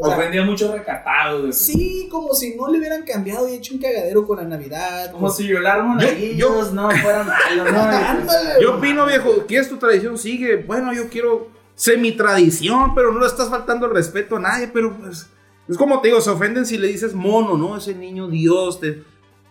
[0.00, 1.52] Ofendía mucho recatado, güey.
[1.52, 5.10] sí, como si no le hubieran cambiado y hecho un cagadero con la Navidad.
[5.10, 7.82] Como si violar monaguillos yo- no fuera malo, ¿no?
[7.82, 8.62] Ándale.
[8.62, 10.16] Yo opino, viejo, ¿quieres tu tradición?
[10.16, 10.56] Sigue.
[10.58, 11.48] Bueno, yo quiero
[11.78, 15.30] semi-tradición, pero no le estás faltando el respeto a nadie, pero pues...
[15.68, 17.76] Es como te digo, se ofenden si le dices mono, ¿no?
[17.76, 19.04] Ese niño Dios, te...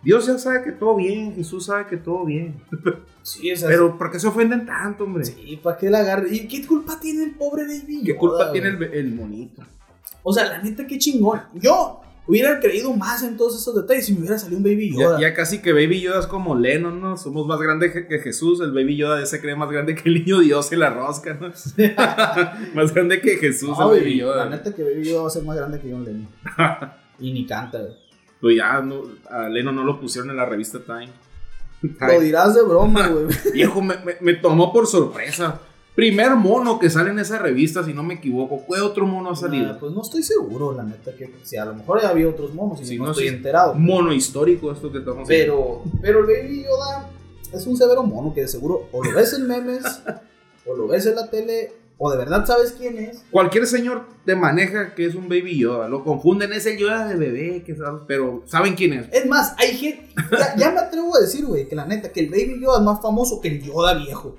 [0.03, 2.61] Dios ya sabe que todo bien, Jesús sabe que todo bien.
[3.23, 5.25] Sí, o sea, Pero ¿por qué se ofenden tanto, hombre?
[5.25, 6.34] sí, ¿para qué la agarre?
[6.34, 7.99] ¿Y qué culpa tiene el pobre Baby?
[8.05, 9.63] ¿Qué Yoda, culpa tiene el monito?
[10.23, 11.41] O sea, la neta, qué chingón.
[11.53, 15.19] Yo hubiera creído más en todos esos detalles si me hubiera salido un Baby Yoda.
[15.19, 17.17] ya casi que Baby Yoda es como Lennon, ¿no?
[17.17, 18.59] Somos más grandes que, Jesús.
[18.61, 21.47] El Baby Yoda se cree más grande que el niño Dios en la rosca, ¿no?
[22.75, 24.45] más grande que Jesús No, el Baby Yoda.
[24.45, 26.28] La neta que Baby Yoda va a ser más grande que John Lennon.
[27.19, 27.93] y ni canta, güey.
[28.39, 29.01] Pues ya no,
[29.32, 31.09] a Lennon no lo pusieron en la revista Time.
[31.82, 33.25] Lo dirás de broma, güey.
[33.53, 35.59] Viejo, me, me- me tomó por sorpresa.
[35.98, 38.62] Primer mono que sale en esa revista, si no me equivoco.
[38.72, 39.72] ¿Qué otro mono ha salido?
[39.72, 42.54] Ah, pues no estoy seguro, la neta, que si a lo mejor ya había otros
[42.54, 43.74] monos y Sí, no, no, estoy enterado.
[43.74, 47.10] Mono histórico, esto que estamos Pero, pero el Baby Yoda
[47.52, 49.84] es un severo mono que de seguro o lo ves en memes,
[50.68, 53.24] o lo ves en la tele, o de verdad sabes quién es.
[53.32, 55.89] Cualquier señor te maneja que es un Baby Yoda.
[55.89, 59.08] Lo confunden, es el Yoda de bebé, que sabe- pero ¿saben quién es?
[59.12, 60.10] Es más, hay gente.
[60.32, 62.84] Ya, ya me atrevo a decir, güey, que la neta, que el Baby Yoda es
[62.84, 64.36] más famoso que el Yoda viejo.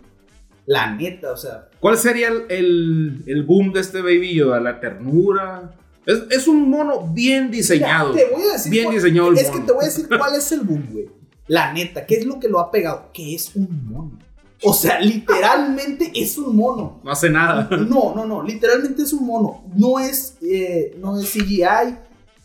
[0.71, 1.69] La neta, o sea.
[1.81, 4.61] ¿Cuál sería el, el- el boom de este Baby Yoda?
[4.61, 5.75] La ternura.
[6.05, 8.13] Es, es un mono bien diseñado.
[8.13, 8.71] Mira, te voy a decir.
[8.73, 9.65] Bien cuál- diseñado el Es que mono.
[9.67, 11.07] te voy a decir cuál es el boom, güey.
[11.47, 13.11] La neta, ¿qué es lo que lo ha pegado?
[13.15, 14.19] Que es un mono.
[14.63, 17.01] O sea, literalmente es un mono.
[17.05, 17.69] No hace nada.
[17.71, 19.65] No, no, no, literalmente es un mono.
[19.75, 21.97] No es, eh, no es CGI,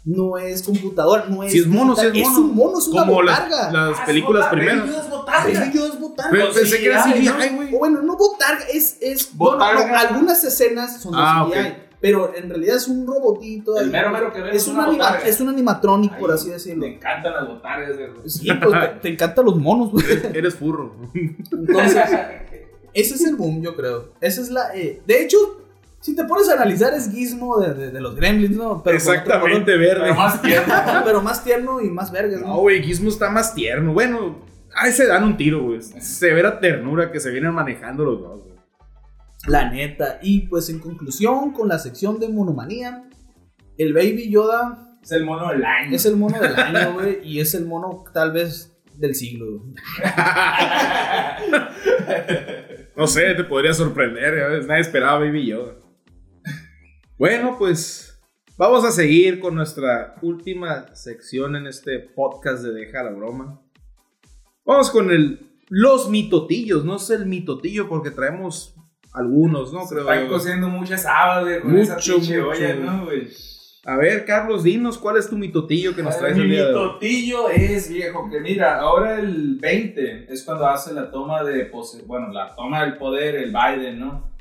[0.05, 1.51] no es computadora, no es.
[1.51, 2.39] Si es mono, si es mono.
[2.39, 3.71] un mono, es una Como las, botarga.
[3.71, 4.79] las películas primeras.
[4.85, 6.43] Baby Yoda es botarga.
[6.43, 8.97] O sea, Pensé que era CGI, o bueno, no botarga, es.
[9.01, 9.81] es Botarga.
[9.81, 11.67] bueno, no, algunas escenas son de Ah, CGI, ok.
[12.01, 13.77] pero en realidad es un robotito.
[13.79, 15.27] El mero mero que ves es, es un una anima- botarga.
[15.29, 16.81] es un animatronic, por así decirlo.
[16.81, 18.29] Me encantan las botargas, güey.
[18.29, 20.05] Sí, pues te, te encantan los monos, güey.
[20.33, 20.93] Eres furro.
[21.13, 21.97] Entonces,
[22.93, 24.11] ese es el boom, yo creo.
[24.21, 24.75] Esa es la.
[24.75, 25.37] eh, de hecho,
[26.03, 28.83] si te pones a analizar, es Gizmo de, de- de los Gremlins, ¿no?
[28.83, 30.13] Pero Exactamente Pero verde.
[30.13, 30.73] más tierno.
[31.05, 32.57] Pero más tierno y más vergas, No, ¿no?
[32.57, 33.93] güey, Gizmo está más tierno.
[33.93, 34.39] Bueno,
[34.75, 35.81] ahí se dan un tiro, güey.
[35.81, 38.55] Severa ternura que se vienen manejando los dos, güey.
[39.47, 40.19] La neta.
[40.21, 43.09] Y pues en conclusión, con la sección de monomanía,
[43.77, 45.95] el Baby Yoda Es el mono del año.
[45.95, 47.19] es el mono del año, güey.
[47.23, 49.73] Y es el mono tal vez del siglo, güey.
[52.95, 54.33] No sé, te podría sorprender.
[54.51, 55.73] ves, Nadie esperaba Baby Yoda.
[57.18, 58.20] Bueno, pues
[58.57, 63.61] vamos a seguir con nuestra última sección en este podcast de Deja la Broma.
[64.66, 66.84] Vamos con el los mitotillos.
[66.86, 68.76] No es el mitotillo porque traemos
[69.14, 69.86] algunos, ¿no?
[69.88, 72.49] Creo Están cociendo muchas habas, güey, con esa Mucho, pinche mucho.
[72.49, 73.28] olla, ¿no, güey?
[73.86, 76.74] A ver, Carlos, dinos cuál es tu mitotillo que nos traes Mi el día de
[76.74, 76.86] hoy.
[76.86, 81.70] mitotillo es, viejo, que mira, ahora el 20 es cuando hace la toma de,
[82.05, 84.32] bueno, la toma del poder el Biden, ¿no?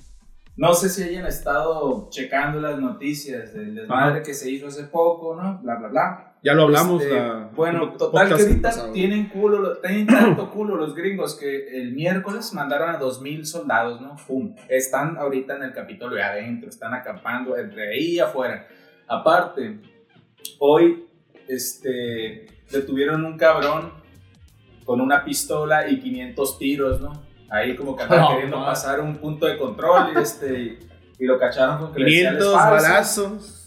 [0.56, 4.22] No sé si hayan estado checando las noticias del desmadre Ajá.
[4.22, 5.58] que se hizo hace poco, ¿no?
[5.62, 6.34] Bla, bla, bla.
[6.44, 7.00] Ya lo hablamos.
[7.02, 8.92] Este, la- bueno, total que ahorita pasado.
[8.92, 14.00] tienen culo, lo- tienen tanto culo los gringos que el miércoles mandaron a 2000 soldados,
[14.02, 14.16] ¿no?
[14.26, 14.54] Pum.
[14.68, 18.66] Están ahorita en el Capitolio de adentro, están acampando entre ahí y afuera.
[19.08, 19.80] Aparte,
[20.58, 21.06] hoy
[21.48, 23.92] este detuvieron un cabrón
[24.84, 27.22] con una pistola y 500 tiros, ¿no?
[27.52, 28.64] Ahí como que andaba No, queriendo no.
[28.64, 30.78] pasar un punto de control y este
[31.18, 32.82] y lo cacharon con credenciales 500 falsas.
[32.90, 33.58] balazos.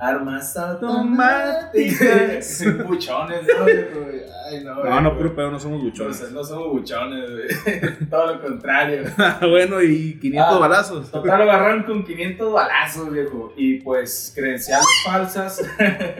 [0.00, 2.64] Armas Automáticas.
[2.86, 3.64] buchones, ¿no?
[4.50, 6.30] Ay, no, No, no, puro pedo, no somos No, buchones.
[6.32, 7.48] no somos buchones, güey.
[8.10, 9.04] Todo lo contrario.
[9.40, 11.10] bueno, y 500 Ah, balazos.
[11.10, 13.52] Total, lo agarraron con 500 balazos, viejo.
[13.56, 15.62] Y pues credenciales falsas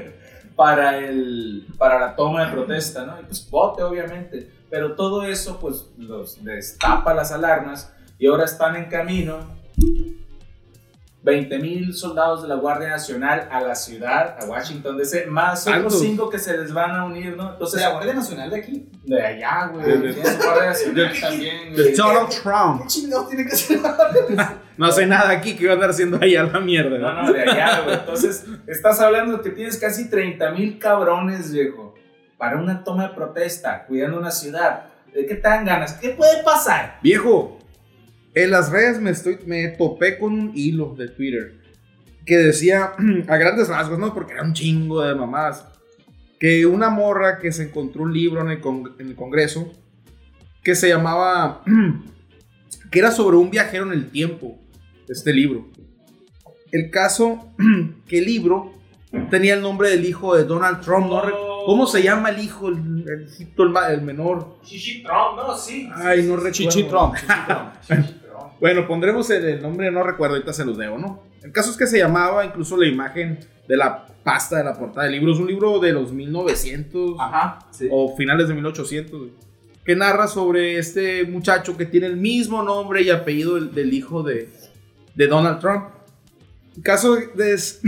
[0.56, 3.20] para, el, para la toma de protesta, ¿no?
[3.20, 4.50] Y pues bote, obviamente.
[4.70, 7.92] Pero todo eso, pues, los destapa las alarmas.
[8.18, 9.38] Y ahora están en camino
[11.22, 15.74] 20 mil soldados de la Guardia Nacional a la ciudad, a Washington DC, más otros
[15.82, 16.00] Tantos.
[16.00, 17.52] cinco que se les van a unir, ¿no?
[17.52, 18.88] Entonces, la Guardia Nacional de aquí.
[19.04, 19.84] de allá, güey.
[19.84, 21.94] De- de- su Guardia Nacional también, güey.
[21.94, 22.82] Donald Trump.
[22.82, 23.80] ¿Qué chingados tiene que ser?
[24.76, 26.96] No hace nada aquí que iba a andar haciendo allá la mierda.
[26.98, 27.96] No, no, de allá, güey.
[27.96, 31.94] Entonces, estás hablando que tienes casi 30 mil cabrones, viejo,
[32.38, 34.86] para una toma de protesta, cuidando una ciudad.
[35.12, 35.94] ¿De qué te dan ganas?
[35.94, 36.98] ¿Qué puede pasar?
[37.02, 37.58] Viejo,
[38.34, 41.60] en las redes me, estoy, me topé con un hilo de Twitter
[42.24, 42.92] que decía,
[43.28, 44.14] a grandes rasgos, ¿no?
[44.14, 45.64] Porque era un chingo de mamadas,
[46.38, 49.72] que una morra que se encontró un libro en el, con- en el Congreso
[50.62, 51.62] que se llamaba,
[52.90, 54.58] que era sobre un viajero en el tiempo,
[55.08, 55.68] este libro.
[56.70, 57.52] El caso
[58.06, 58.74] que el libro
[59.30, 61.22] tenía el nombre del hijo de Donald Trump, ¿no?
[61.68, 64.56] ¿Cómo se llama el hijo, el, el hijito, el, ma- el menor?
[64.62, 65.86] Chichi Trump, no, sí.
[65.94, 66.50] Ay, no recuerdo.
[66.52, 67.14] Chichi Trump.
[67.14, 68.06] Chichi Trump.
[68.58, 71.22] Bueno, pondremos el, el nombre, no recuerdo, ahorita se los debo, ¿no?
[71.42, 73.38] El caso es que se llamaba incluso la imagen
[73.68, 75.32] de la pasta de la portada del libro.
[75.34, 77.86] Es un libro de los 1900 Ajá, sí.
[77.90, 79.32] o finales de 1800, güey,
[79.84, 84.22] que narra sobre este muchacho que tiene el mismo nombre y apellido del, del hijo
[84.22, 84.48] de,
[85.14, 85.84] de Donald Trump.
[86.76, 87.80] El caso es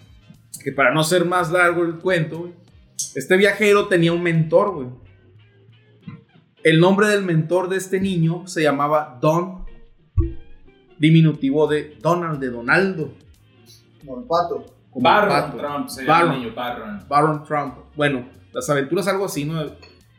[0.64, 2.52] que para no ser más largo el cuento, güey,
[3.14, 4.88] este viajero tenía un mentor, güey.
[6.64, 9.64] El nombre del mentor de este niño se llamaba Don,
[10.98, 13.14] diminutivo de Donald, de Donaldo.
[14.00, 14.66] Como el pato.
[14.90, 15.56] como pato.
[15.56, 16.32] Trump, se llama Barron.
[16.34, 17.08] el niño Barron.
[17.08, 17.74] Baron Trump.
[17.96, 19.62] Bueno, las aventuras, algo así, ¿no?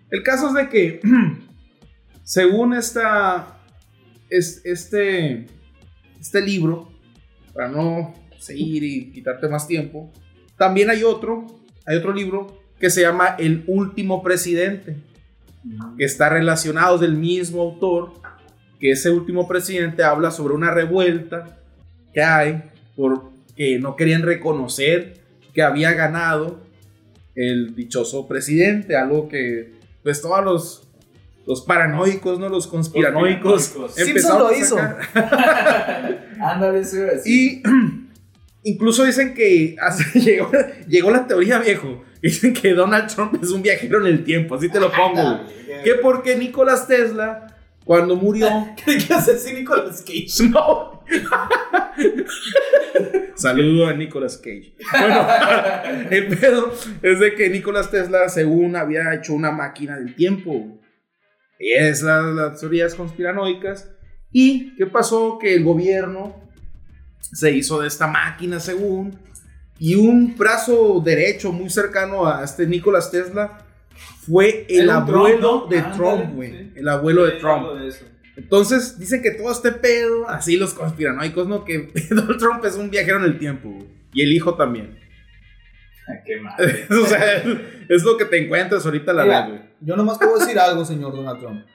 [0.09, 1.01] El caso es de que,
[2.23, 3.59] según esta,
[4.29, 5.47] es, este,
[6.19, 6.89] este libro,
[7.53, 10.11] para no seguir y quitarte más tiempo,
[10.57, 11.45] también hay otro,
[11.85, 14.97] hay otro libro que se llama El último presidente,
[15.97, 18.13] que está relacionado del mismo autor,
[18.79, 21.57] que ese último presidente habla sobre una revuelta
[22.13, 22.63] que hay
[22.95, 25.19] porque no querían reconocer
[25.53, 26.61] que había ganado
[27.35, 29.73] el dichoso presidente, algo que
[30.03, 30.87] pues todos los,
[31.45, 32.49] los paranoicos, ¿no?
[32.49, 34.77] los conspiranoicos Simpson lo hizo.
[36.41, 36.83] Ándale.
[37.25, 37.61] Y
[38.63, 40.51] incluso dicen que hasta llegó,
[40.87, 42.03] llegó la teoría viejo.
[42.21, 45.39] Dicen que Donald Trump es un viajero en el tiempo, así te lo pongo.
[45.83, 47.55] Que porque Nikola Tesla,
[47.85, 48.47] cuando murió,
[48.85, 50.49] ¿Qué hace así Nicolas Cage?
[50.49, 50.99] no.
[53.35, 54.73] Saludo a Nicolas Cage.
[54.91, 55.27] Bueno,
[56.11, 60.79] el pedo es de que Nicolas Tesla, según había hecho una máquina del tiempo.
[61.59, 63.89] Y es la- las teorías conspiranoicas.
[64.31, 65.37] ¿Y qué pasó?
[65.39, 66.35] Que el gobierno
[67.19, 69.17] se hizo de esta máquina, según.
[69.79, 73.65] Y un brazo derecho muy cercano a este Nicolas Tesla
[74.27, 75.67] fue el Trump, abuelo ¿no?
[75.67, 76.51] de Trump, güey.
[76.51, 76.71] sí.
[76.75, 77.67] El abuelo de Trump.
[77.79, 77.93] de.
[78.35, 81.65] Entonces dicen que todo este pedo, así los conspiranoicos, ¿no?
[81.65, 83.87] Que Donald Trump es un viajero en el tiempo, güey.
[84.13, 84.97] Y el hijo también.
[86.07, 86.85] Ah, Qué madre.
[87.03, 87.37] o sea,
[87.89, 89.41] es lo que te encuentras ahorita en la Mira.
[89.45, 89.61] red, güey.
[89.81, 91.65] Yo nomás puedo decir algo, señor Donald Trump.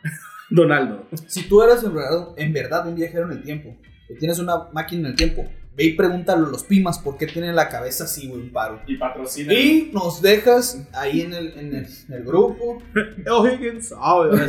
[0.50, 1.07] Donaldo.
[1.26, 3.76] Si tú eres en verdad, en verdad un viajero en el tiempo,
[4.09, 7.27] que tienes una máquina en el tiempo, ve y pregúntale a los Pimas por qué
[7.27, 8.81] tienen la cabeza así, güey, un paro.
[8.87, 9.53] Y patrocina.
[9.53, 12.83] Y nos dejas ahí en el, en el, en el grupo.
[13.31, 14.47] O'Higgins sabe.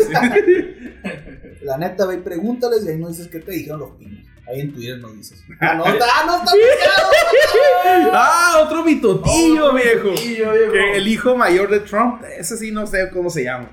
[1.63, 4.25] La neta, ve y pregúntales y ahí nos dices qué te dijeron los Pimas.
[4.47, 5.43] Ahí en Twitter nos dices.
[5.59, 6.51] Ah, no, está, no está
[8.13, 10.09] ah, otro mitotillo, viejo.
[10.11, 10.71] Mitotillo, viejo.
[10.71, 13.69] Que el hijo mayor de Trump, ese sí no sé cómo se llama.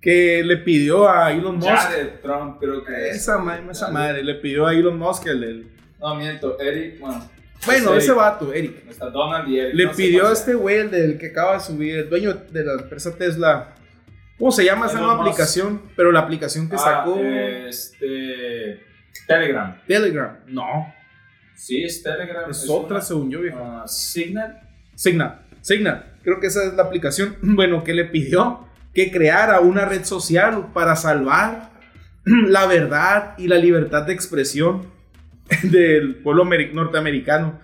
[0.00, 1.68] Que le pidió a Elon Musk.
[1.68, 3.16] Jared Trump, creo que es.
[3.16, 5.72] Esa, ma- esa madre, le pidió a Elon Musk el, el-
[6.02, 7.30] No, miento, Eric, bueno.
[7.64, 8.16] Bueno, es ese Eric.
[8.16, 8.84] vato, Eric.
[8.90, 9.74] Está Donald y Eric.
[9.74, 12.64] Le no pidió a este güey, el del que acaba de subir, el dueño de
[12.64, 13.74] la empresa Tesla.
[14.38, 15.82] ¿Cómo se llama esa nueva aplicación?
[15.94, 18.80] Pero la aplicación que Ah, sacó Este.
[19.26, 19.80] Telegram.
[19.86, 20.38] Telegram.
[20.48, 20.92] No,
[21.54, 22.50] Sí, es Telegram.
[22.50, 23.58] es otra una- según yo, viejo.
[23.60, 24.60] ah, Signal.
[24.96, 25.42] Signal.
[25.60, 26.12] Signal.
[26.24, 27.36] Creo que esa es la aplicación.
[27.42, 31.70] Bueno, que le pidió que creara una red social para salvar
[32.24, 34.90] la verdad y la libertad de expresión
[35.62, 37.60] del pueblo ameri- norteamericano.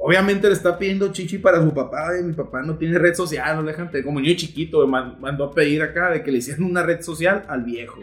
[0.00, 2.10] Obviamente le está pidiendo chichi para su papá.
[2.20, 3.90] Y mi papá no tiene red social, no dejan.
[4.04, 7.44] Como niño chiquito, man- mandó a pedir acá de que le hicieran una red social
[7.48, 8.00] al viejo.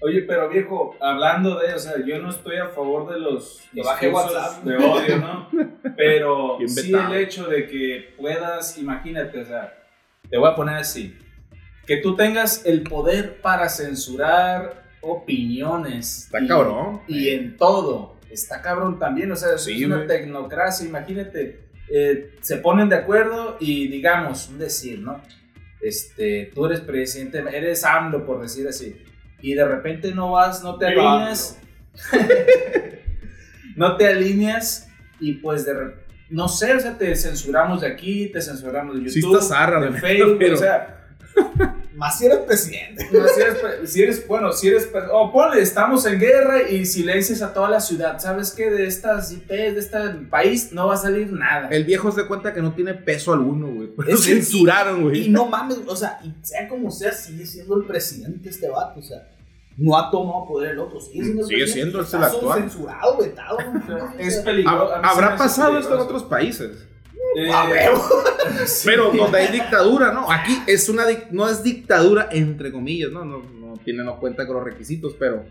[0.00, 3.82] Oye, pero viejo, hablando de, o sea, yo no estoy a favor de los Que
[3.82, 4.62] baje discursos WhatsApp.
[4.64, 5.48] de odio, ¿no?
[5.96, 9.74] Pero sí el hecho de que puedas, imagínate, o sea,
[10.30, 11.16] te voy a poner así,
[11.84, 16.26] que tú tengas el poder para censurar opiniones.
[16.26, 17.00] Está y- cabrón.
[17.08, 20.08] Y en todo, está cabrón también, o sea, Sí, es una güey.
[20.08, 21.60] tecnocracia, imagínate,
[21.90, 25.20] eh, se ponen de acuerdo y digamos, un decir, ¿no?
[25.80, 29.02] Este, tú eres presidente, eres AMLO por decir así,
[29.40, 31.58] y de repente no vas, no te Viva alineas,
[33.76, 34.88] no te alineas
[35.20, 35.94] y pues de re-
[36.30, 39.80] no sé, o sea, te censuramos de aquí, te censuramos de YouTube, Sí está zarra,
[39.80, 41.06] de Facebook, pero- o sea,
[41.98, 43.08] Más si eres presidente.
[43.10, 47.02] si, eres, pre- si eres, bueno, si eres, o ponle, estamos en guerra y si
[47.02, 48.70] le dices a toda la ciudad, ¿sabes qué?
[48.70, 49.98] De estas IPs, de este
[50.30, 51.68] país, no va a salir nada.
[51.70, 53.90] El viejo se cuenta que no tiene peso alguno, güey.
[53.96, 55.28] Lo Es que censuraron, Y güey.
[55.28, 59.02] no mames, o sea, y sea como sea, sigue siendo el presidente este vato, o
[59.02, 59.28] sea,
[59.76, 62.60] no ha tomado poder el otro, sigue siendo el Sigue siendo, es el actual.
[62.60, 63.58] censurado, vetado,
[64.18, 64.94] Es peligroso.
[65.02, 66.70] ¿Habrá pasado esto en otros países?
[67.36, 68.04] Eh, huevo.
[68.84, 70.30] Pero donde hay dictadura, ¿no?
[70.30, 73.24] Aquí es una no es dictadura entre comillas, ¿no?
[73.24, 75.44] No, no tiene no cuenta con los requisitos, pero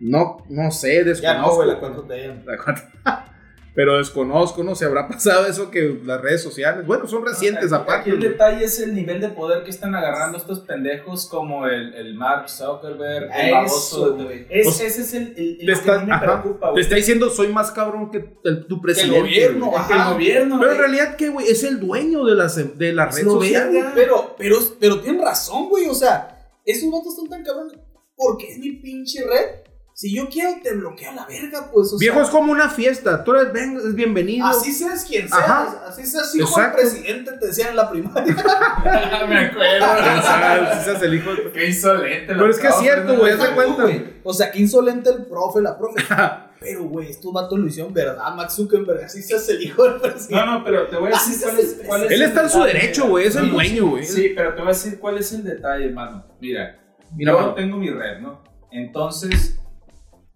[0.00, 1.22] no, no sé, desconozco.
[1.22, 2.34] Ya no, güey, la cuatro te.
[3.74, 4.76] Pero desconozco, ¿no?
[4.76, 8.00] Si habrá pasado eso que las redes sociales, bueno, son recientes Aquí- aparte.
[8.02, 11.92] Aquí el detalle es el nivel de poder que están agarrando estos pendejos como el,
[11.94, 14.18] el Mark Zuckerberg, el Eso, baboso.
[14.48, 16.94] Es- Pues, ese es el, el, el Te que está, me ajá, preocupa, te está
[16.94, 19.18] diciendo, soy más cabrón que el- tu presidente.
[19.20, 19.72] gobierno.
[19.76, 20.58] Es que el gobierno.
[20.60, 21.48] Pero en realidad, ¿qué, güey?
[21.48, 23.72] Es el dueño de la, de la red social.
[23.72, 25.88] verga, Pero, pero, pero tienen razón, güey.
[25.88, 27.76] O sea, esos vatos están tan cabrones.
[28.16, 29.64] Porque es mi pinche red.
[29.96, 31.92] Si yo quiero, te bloqueo a la verga, pues.
[31.92, 33.22] O Viejo, sea, es como una fiesta.
[33.22, 34.44] Tú eres ven- es bienvenido.
[34.44, 35.40] Así seas quien seas.
[35.40, 35.84] Ajá.
[35.86, 36.78] Así seas hijo Exacto.
[36.78, 38.34] del presidente, te decían en la primaria.
[39.28, 39.86] me acuerdo.
[40.78, 42.26] Si seas el hijo Qué insolente.
[42.26, 43.82] Pero es que es cierto, güey, haz cuenta.
[43.84, 44.04] güey.
[44.24, 46.02] O sea, qué insolente el profe, la profe.
[46.60, 48.34] Pero, güey, estos vatos lo hicieron, ¿verdad?
[48.34, 50.34] Max Zuckerberg, así seas el hijo del presidente.
[50.34, 52.48] No, no, pero te voy a Así decir cuál es, cuál es Él está en
[52.50, 53.26] su derecho, güey.
[53.26, 54.04] Es el dueño, güey.
[54.04, 56.24] Sí, pero te voy a decir cuál es el detalle, hermano.
[56.40, 56.80] Mira,
[57.14, 57.54] Mira, yo mano.
[57.54, 58.42] tengo mi red, ¿no?
[58.72, 59.60] Entonces,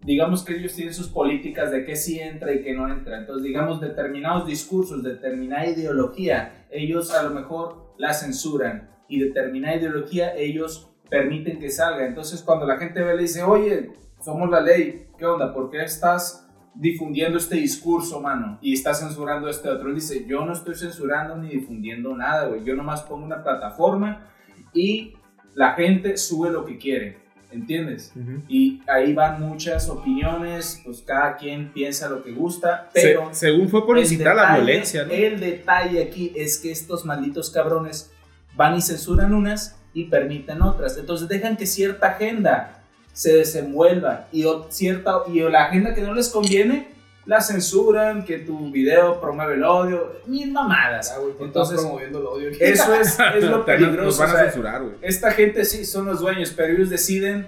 [0.01, 3.17] digamos que ellos tienen sus políticas de qué sí entra y qué no entra.
[3.19, 10.35] Entonces, digamos, determinados discursos, determinada ideología, ellos a lo mejor la censuran y determinada ideología
[10.35, 12.05] ellos permiten que salga.
[12.05, 13.91] Entonces, cuando la gente ve, le dice, oye,
[14.21, 15.53] somos la ley, ¿qué onda?
[15.53, 18.57] ¿Por qué estás difundiendo este discurso, mano?
[18.61, 19.89] Y estás censurando este otro.
[19.89, 22.63] Él dice, yo no estoy censurando ni difundiendo nada, güey.
[22.63, 24.27] Yo nomás pongo una plataforma
[24.73, 25.13] y
[25.55, 27.17] la gente sube lo que quiere.
[27.51, 28.11] ¿Entiendes?
[28.15, 28.41] Ujú.
[28.47, 33.69] Y ahí van muchas opiniones, pues cada quien piensa lo que gusta, Se- pero según
[33.69, 35.11] fue por incitar la violencia, ¿no?
[35.11, 38.11] El detalle aquí es que estos malditos cabrones
[38.55, 40.97] van y censuran unas y permiten otras.
[40.97, 42.83] Entonces dejan que cierta agenda
[43.13, 46.89] se desenvuelva y cierta y la agenda que no les conviene
[47.25, 51.15] la censuran, que tu video promueve el odio, mil mamadas.
[51.39, 52.49] Entonces promoviendo el odio.
[52.59, 54.05] eso es, es lo peligroso.
[54.05, 54.95] Nos van a censurar, güey.
[55.01, 57.47] esta gente sí son los dueños, pero ellos deciden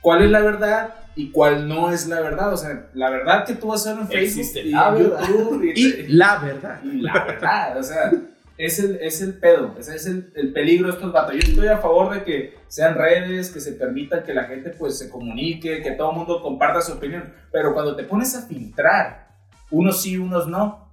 [0.00, 2.52] cuál es la verdad y cuál no es la verdad.
[2.52, 4.94] O sea, la verdad que tú vas a ver en Facebook Existe y la en
[4.96, 5.28] verdad.
[5.28, 6.80] YouTube y, Y la verdad.
[6.82, 7.78] y la verdad.
[7.78, 8.10] O sea,
[8.58, 11.34] es el, es el pedo, ese es el, el peligro de estos vatos.
[11.34, 14.98] Yo estoy a favor de que sean redes, que se permita que la gente pues
[14.98, 17.32] se comunique, que todo el mundo comparta su opinión.
[17.52, 19.28] Pero cuando te pones a filtrar,
[19.70, 20.86] unos sí, unos no.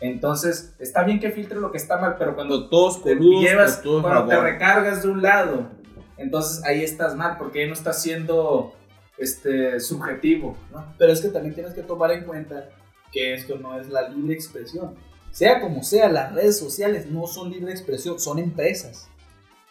[0.00, 4.02] Entonces, está bien que filtre lo que está mal, pero cuando todos te llevas, todos
[4.02, 5.68] cuando te recargas de un lado,
[6.16, 8.74] entonces ahí estás mal, porque ahí no estás siendo
[9.16, 10.92] este, subjetivo, ¿no?
[10.98, 12.68] Pero es que también tienes que tomar en cuenta
[13.12, 14.96] que esto no es la libre expresión.
[15.32, 19.08] Sea como sea, las redes sociales no son libre expresión, son empresas.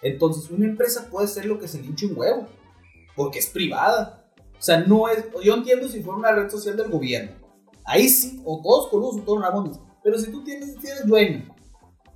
[0.02, 2.48] Entonces, una empresa puede ser lo que se le hinche un huevo,
[3.16, 4.26] porque es privada.
[4.58, 5.24] O sea, no es.
[5.44, 7.34] Yo entiendo si fuera una red social del gobierno.
[7.86, 9.80] Ahí sí, o todos coludos o todos ramones.
[10.04, 11.56] Pero si tú tienes, tienes dueño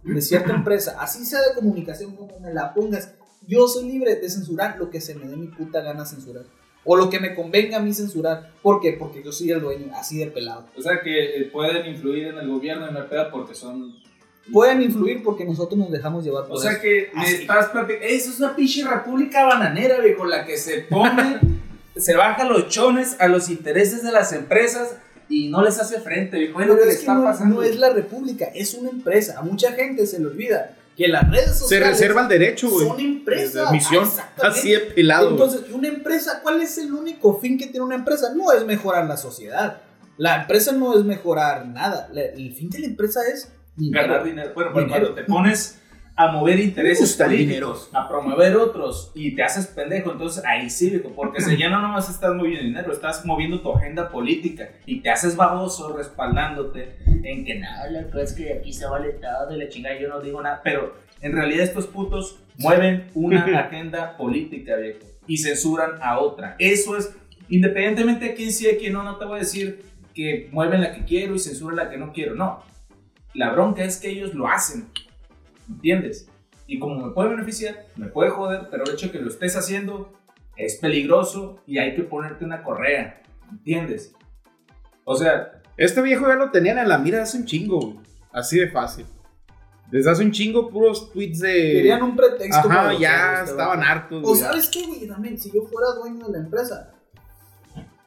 [0.04, 3.14] de cierta empresa, así sea de comunicación como me la pongas,
[3.48, 6.46] yo soy libre de censurar lo que se me dé mi puta gana censurar.
[6.88, 8.52] O lo que me convenga a mí censurar.
[8.62, 8.94] ¿Por qué?
[8.94, 10.68] Porque yo soy el dueño, así de pelado.
[10.78, 13.96] O sea que eh, pueden influir en el gobierno en la peda porque son...
[14.54, 16.82] Pueden influir porque nosotros nos dejamos llevar por O sea eso.
[16.82, 17.36] que me Así.
[17.38, 18.06] estás platicando...
[18.06, 21.40] Eso es una pinche república bananera, viejo, la que se pone,
[21.96, 24.96] se baja los chones a los intereses de las empresas
[25.28, 26.62] y no les hace frente, viejo.
[26.62, 27.56] Es lo que le es que está no, pasando.
[27.56, 29.40] no es la república, es una empresa.
[29.40, 32.88] A mucha gente se le olvida que las redes Se sociales reserva el derecho, güey.
[32.88, 33.72] son empresas.
[33.72, 34.10] Misión.
[34.42, 35.32] Así de pelado.
[35.32, 38.34] Entonces, una empresa, ¿cuál es el único fin que tiene una empresa?
[38.36, 39.82] No es mejorar la sociedad.
[40.18, 42.10] La empresa no es mejorar nada.
[42.16, 44.52] El fin de la empresa es ganar dinero.
[44.56, 45.06] Bueno, pero Dinero.
[45.08, 45.80] cuando te pones
[46.18, 47.20] a mover intereses
[47.92, 51.82] a promover otros y te haces pendejo, entonces ahí sí, viejo, porque si ya no
[51.82, 57.44] nomás estás moviendo dinero, estás moviendo tu agenda política y te haces baboso respaldándote en
[57.44, 60.42] que nada, loco, es que aquí se vale todo de la chingada, yo no digo
[60.42, 66.56] nada, pero en realidad estos putos mueven una agenda política, viejo, y censuran a otra.
[66.60, 67.14] Eso es,
[67.50, 70.94] independientemente de quién sí y quién no, no te voy a decir que mueven la
[70.94, 72.64] que quiero y censuran la que no quiero, no.
[73.34, 74.88] La bronca es que ellos lo hacen.
[75.70, 76.28] ¿Entiendes?
[76.68, 79.56] Y como me puede beneficiar, me puede joder, pero el hecho de que lo estés
[79.56, 80.14] haciendo
[80.56, 83.22] es peligroso y hay que ponerte una correa.
[83.52, 84.14] ¿Entiendes?
[85.04, 88.00] O sea, Este viejo ya lo tenían en la mira hace un chingo, güey.
[88.32, 89.06] Así de fácil.
[89.92, 91.54] Desde hace un chingo, puros tweets de.
[91.54, 92.68] Querían un pretexto.
[92.68, 94.24] Ajá, para ya este estaban hartos.
[94.26, 96.95] O sabes qué, güey, también, si yo fuera dueño de la empresa,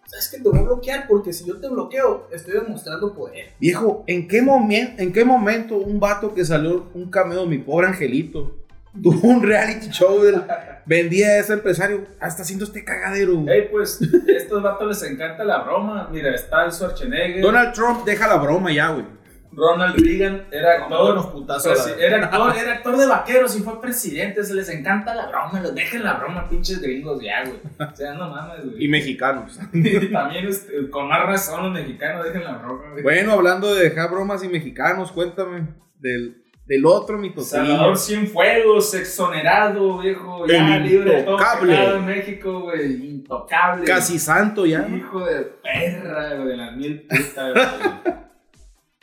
[0.08, 3.50] sabes que te voy a bloquear porque si yo te bloqueo, estoy demostrando poder.
[3.60, 7.58] Viejo, ¿en qué, momen- ¿en qué momento un vato que salió un cameo de mi
[7.58, 8.56] pobre angelito
[9.02, 10.42] tuvo un reality show del,
[10.86, 12.06] vendía a ese empresario?
[12.20, 13.44] Hasta haciendo este cagadero.
[13.46, 16.08] Ey, pues, a estos vatos les encanta la broma.
[16.10, 17.42] Mira, está el Schwarzenegger.
[17.42, 19.04] Donald Trump deja la broma ya, güey.
[19.52, 21.06] Ronald Reagan era actor.
[21.06, 21.94] Buenos putazos.
[21.98, 24.44] Era, actor era actor de vaqueros y fue presidente.
[24.44, 25.60] Se les encanta la broma.
[25.60, 27.58] Los dejen la broma, pinches gringos, ya, güey.
[27.92, 28.84] O sea, no mames, güey.
[28.84, 29.58] Y mexicanos.
[29.72, 33.02] Y también, este, con más razón, los mexicanos dejen la broma, güey.
[33.02, 35.66] Bueno, hablando de dejar bromas y mexicanos, cuéntame
[35.98, 37.64] del, del otro mitocillo.
[37.64, 41.94] Salvador Cienfuegos, exonerado, viejo, ya El libre de todo intocable.
[41.96, 43.84] en México, güey, intocable.
[43.84, 44.86] Casi santo ya.
[44.88, 48.18] Hijo de perra, güey, de las mil putas, güey.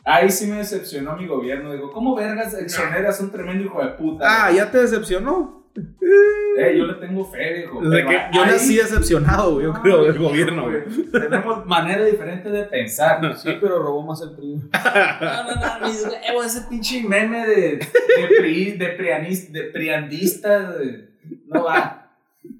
[0.06, 1.72] Ahí sí me decepcionó mi gobierno.
[1.72, 4.24] Digo, ¿cómo vergas exoneras a un tremendo hijo de puta?
[4.46, 5.66] Ah, ya te decepcionó.
[5.76, 7.66] Eh, yo le tengo fe.
[7.82, 10.84] Desde que yo ahí- nací decepcionado, güey, yo No, creo, del gobierno, güey.
[11.12, 13.36] Tenemos manera diferente de pensar.
[13.36, 14.54] Sí, pero robó más el PRI.
[15.20, 20.70] No, no, no, mis huevos, ese pinche meme de, de, pri, de, prianis- de priandista,
[20.78, 21.10] de-
[21.48, 22.10] no va.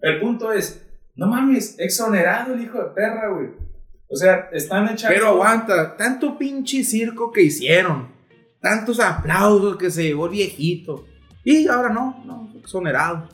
[0.02, 0.84] El punto es,
[1.14, 3.50] no mames, exonerado el hijo de perra, güey.
[4.08, 5.14] O sea, están echando...
[5.14, 8.08] Pero aguanta, tanto pinche circo que hicieron,
[8.60, 11.06] tantos aplausos que se llevó el viejito.
[11.44, 13.28] Y ahora no, no, exonerado.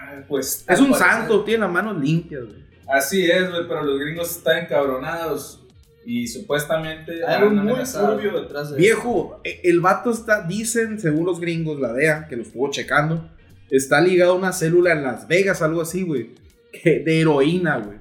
[0.00, 2.62] Ay, Pues, Es un santo, tiene las manos limpias, güey.
[2.88, 5.58] Así es, güey, pero los gringos están encabronados.
[6.04, 7.24] Y supuestamente...
[7.26, 11.78] Hay algo muy turbio detrás de Viejo, e- el vato está, dicen, según los gringos,
[11.80, 13.30] la DEA, que lo estuvo checando,
[13.70, 16.30] está ligado a una célula en Las Vegas, algo así, güey,
[16.72, 17.98] que- de heroína, güey.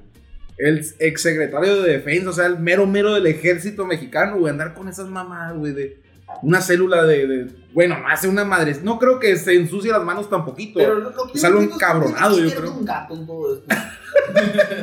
[0.64, 4.88] El exsecretario de defensa, o sea, el mero mero del ejército mexicano, güey, andar con
[4.88, 5.98] esas mamadas, güey, de
[6.44, 10.30] una célula de, de- bueno, hace una madre, no creo que se ensucie las manos
[10.30, 10.80] tan poquito.
[10.80, 12.74] Pero lo, que Es yo algo encabronado, yo creo.
[12.74, 13.76] un gato en todo esto.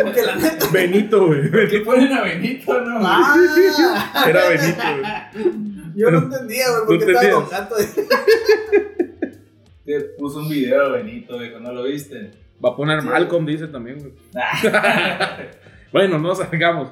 [0.03, 0.67] Porque la neta.
[0.73, 1.51] Benito, güey.
[1.69, 2.99] ¿Qué ponen a Benito, no?
[3.03, 3.37] Ah,
[4.29, 5.93] Era Benito, güey.
[5.97, 7.35] yo no entendía, güey, por No qué estaba entendías.
[7.35, 7.75] con gato.
[9.85, 12.31] Te puso un video de Benito, viejo, ¿no lo viste?
[12.65, 13.07] Va a poner Sí.
[13.09, 14.13] Malcolm, dice también, güey.
[15.89, 16.91] Ah, Bueno, no salgamos.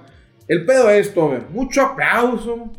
[0.48, 2.72] El pedo es ver, mucho aplauso.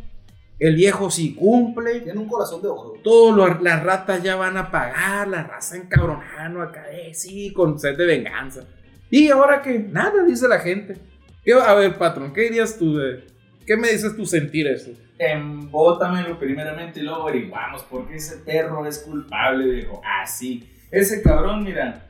[0.60, 2.02] El viejo sí cumple.
[2.02, 2.94] Tiene un corazón de oro.
[3.04, 7.96] Todas las ratas ya van a pagar, la raza encabronando acá, eh, sí, con sed
[7.98, 8.62] de venganza.
[9.10, 10.98] Y ahora que nada, dice la gente.
[11.44, 13.26] ¿Qué- A ver, patrón, ¿qué dirías tú de.?
[13.66, 14.92] ¿Qué me dices tu sentir eso?
[15.20, 20.02] Embótamelo primeramente y luego averiguamos por qué ese perro es culpable, viejo.
[20.22, 20.70] Así.
[20.90, 22.07] Ese cabrón, mira.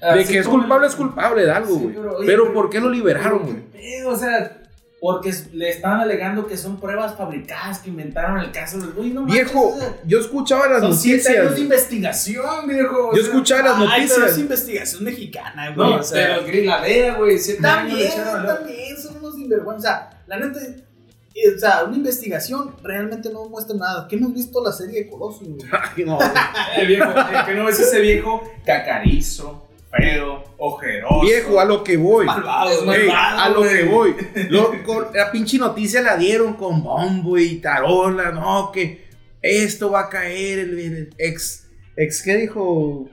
[0.00, 1.94] De así que es culpable, es culpable de algo, Sí, güey.
[1.94, 3.70] pero, pero, ¿por qué lo liberaron, pero, güey?
[3.72, 4.04] ¿qué?
[4.06, 4.56] O sea,
[5.00, 9.10] porque le estaban alegando que son pruebas fabricadas que inventaron el caso del güey.
[9.10, 9.74] No Viejo,
[10.04, 11.36] yo escuchaba las son siete noticias.
[11.36, 11.62] años de güey.
[11.62, 13.08] investigación, viejo.
[13.08, 14.30] o Yo sea, escuchaba las Ay, pero noticias.
[14.32, 15.90] es investigación mexicana, güey.
[15.90, 17.38] No, o sea, pero gris, la DEA, güey.
[17.62, 18.10] También,
[18.46, 20.10] también son unos sinvergüenza.
[20.26, 24.06] La neta, o sea, una investigación realmente no muestra nada.
[24.06, 25.48] ¿Qué hemos visto la serie de Colossus?
[25.48, 25.60] güey?
[25.96, 26.18] Ay, no.
[26.76, 31.20] El viejo, el que no ves ese viejo cacarizo, feo, ojeroso.
[31.22, 32.26] Viejo, a lo que voy.
[32.26, 32.92] Malvado.
[32.92, 34.16] Ey, malvado, a lo que voy.
[34.48, 39.04] Lo- con- la pinche noticia la dieron con bombo y tarola, no, que
[39.42, 41.66] esto va a caer, el, el ex,
[41.96, 43.08] ex, ¿qué dijo?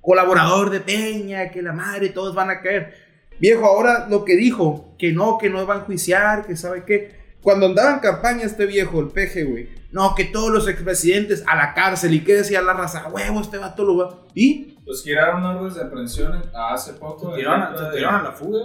[0.00, 2.94] Colaborador de Peña, que la madre, todos van a caer.
[3.38, 7.20] Viejo, ahora lo que dijo, que no, que no van a enjuiciar, que sabe qué.
[7.40, 9.68] Cuando andaba en campaña este viejo, el peje, güey.
[9.90, 12.14] No, que todos los expresidentes a la cárcel.
[12.14, 13.08] ¿Y qué decía la raza?
[13.08, 14.20] Huevo, este vato lo va.
[14.34, 14.78] ¿Y?
[14.92, 17.34] Pues giraron órdenes de aprehensión en- hace poco.
[17.34, 18.60] Tiraron a- contra se de- tiraron a la fuga.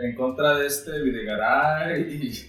[0.00, 2.02] En contra de este Videgaray.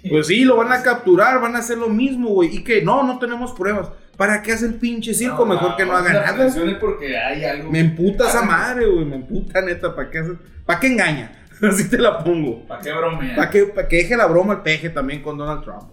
[0.03, 2.55] y- Pues sí, lo van a capturar, van a hacer lo mismo, güey.
[2.57, 3.89] Y que no, no tenemos pruebas.
[4.17, 5.45] ¿Para qué hace el pinche circo?
[5.45, 6.49] Mejor que no haga nada.
[6.79, 7.71] porque hay algo.
[7.71, 9.05] Me emputa esa madre, güey.
[9.05, 9.95] Me emputa, neta.
[9.95, 10.31] ¿Para qué hace?
[10.65, 11.31] ¿Para qué engaña?
[11.61, 12.67] Así te la pongo.
[12.67, 13.35] ¿Para qué bromea?
[13.35, 15.83] Para que, pa' que deje la broma el peje también con Donald Trump.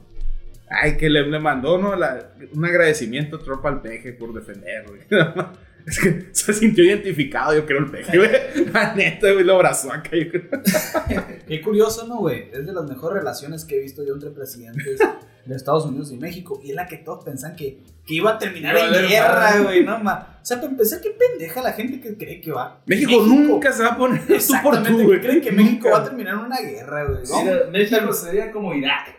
[0.69, 1.95] Ay, que le, le mandó, ¿no?
[1.95, 5.01] La- un agradecimiento a Trump al peje por defender, güey.
[5.87, 8.31] Es que se sintió identificado, yo creo, el peje, güey.
[8.73, 10.51] La neta, güey, lo abrazó acá, yo creo.
[11.49, 12.49] Qué curioso, ¿no, güey?
[12.53, 14.99] Es de las mejores relaciones que he visto yo entre presidentes
[15.45, 16.61] de Estados Unidos y México.
[16.65, 19.85] Y es la que todos pensan que, que iba a terminar en guerra, güey.
[19.85, 20.39] No, ma.
[20.43, 22.83] O sea, para empezar, qué pendeja la gente que cree que va.
[22.87, 25.21] México, nunca se va a poner tú por tú, güey.
[25.21, 25.91] creen que México Nunca.
[25.91, 27.21] va a terminar en una guerra, güey.
[27.29, 27.71] ¿no?
[27.71, 29.15] México sería como Irak.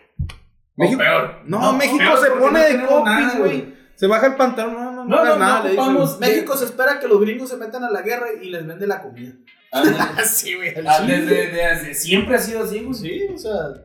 [0.76, 1.34] México- O peor.
[1.46, 3.78] No, México peor se pone no de copis, güey.
[3.94, 6.20] Se baja el pantalón, no, no, no, No, hagas no, nada, no le dicen.
[6.20, 9.02] México se espera que los gringos se metan a la guerra y les vende la
[9.02, 9.32] comida.
[9.72, 10.14] Ah.
[10.18, 10.74] Así, güey.
[10.86, 12.94] Ah, Desde, desde siempre ha sido así, güey.
[12.94, 13.84] Sí, o sea.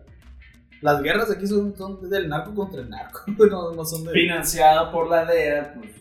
[0.81, 4.11] Las guerras aquí son, son del narco contra el narco, no, no son de...
[4.11, 5.91] Financiado por la DEA, pues,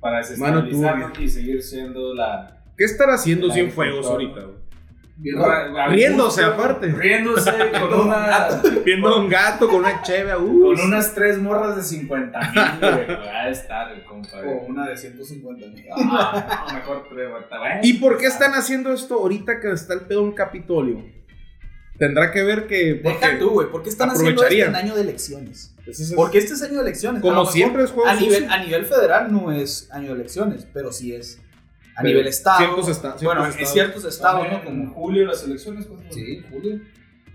[0.00, 2.62] para desestabilizarnos y seguir siendo la...
[2.78, 4.56] ¿Qué estará haciendo Cienfuegos ahorita, güey?
[5.16, 6.88] Riéndose, gusto, aparte.
[6.88, 8.48] Riéndose con una...
[8.84, 12.80] Viendo a un gato con una cheve, uh, Con unas tres morras de 50 mil,
[12.80, 13.06] güey.
[13.08, 14.38] Va a estar el compa.
[14.44, 15.84] O una de 150 mil.
[15.96, 17.30] Ah, no, mejor tres.
[17.82, 21.04] ¿Y por qué están haciendo esto ahorita que está el pedo en Capitolio?
[21.98, 22.94] Tendrá que ver que.
[22.94, 25.74] Deja tú, güey, ¿por qué están haciendo esto en año de elecciones?
[25.86, 27.22] Ese es- Porque este es año de elecciones.
[27.22, 28.52] Como siempre es juego a nivel, sucio.
[28.52, 31.40] a nivel federal no es año de elecciones, pero sí es
[31.96, 32.58] a Pero nivel estado.
[32.58, 33.72] ciertos esta- ciertos bueno, en estados.
[33.72, 34.58] ciertos estados, ¿no?
[34.58, 36.00] En Como, julio las elecciones, pues.
[36.14, 36.80] sí, Julio.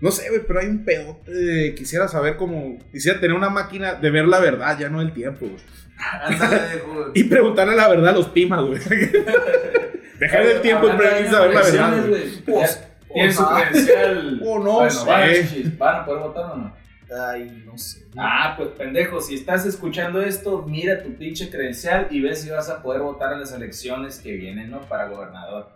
[0.00, 1.30] No sé, güey, pero hay un pedote.
[1.30, 2.78] de- Quisiera saber cómo.
[2.92, 5.60] Quisiera tener una máquina de ver la verdad, ya no el tiempo, güey.
[7.14, 8.80] Y preguntarle la verdad a los pimas, güey.
[10.18, 10.90] Dejar el tiempo y
[11.30, 12.06] saber la verdad.
[12.08, 14.40] güey, Pues, ya Tienen su credencial.
[14.46, 15.06] Oh, no Bueno, sé.
[15.06, 16.74] Van a, chichis, ¿van a poder votar o no?
[17.12, 18.06] Ay, no sé.
[18.16, 22.70] Ah, pues pendejo, si estás escuchando esto, mira tu pinche credencial y ves si vas
[22.70, 24.80] a poder votar en las elecciones que vienen, ¿no?
[24.82, 25.70] Para gobernador.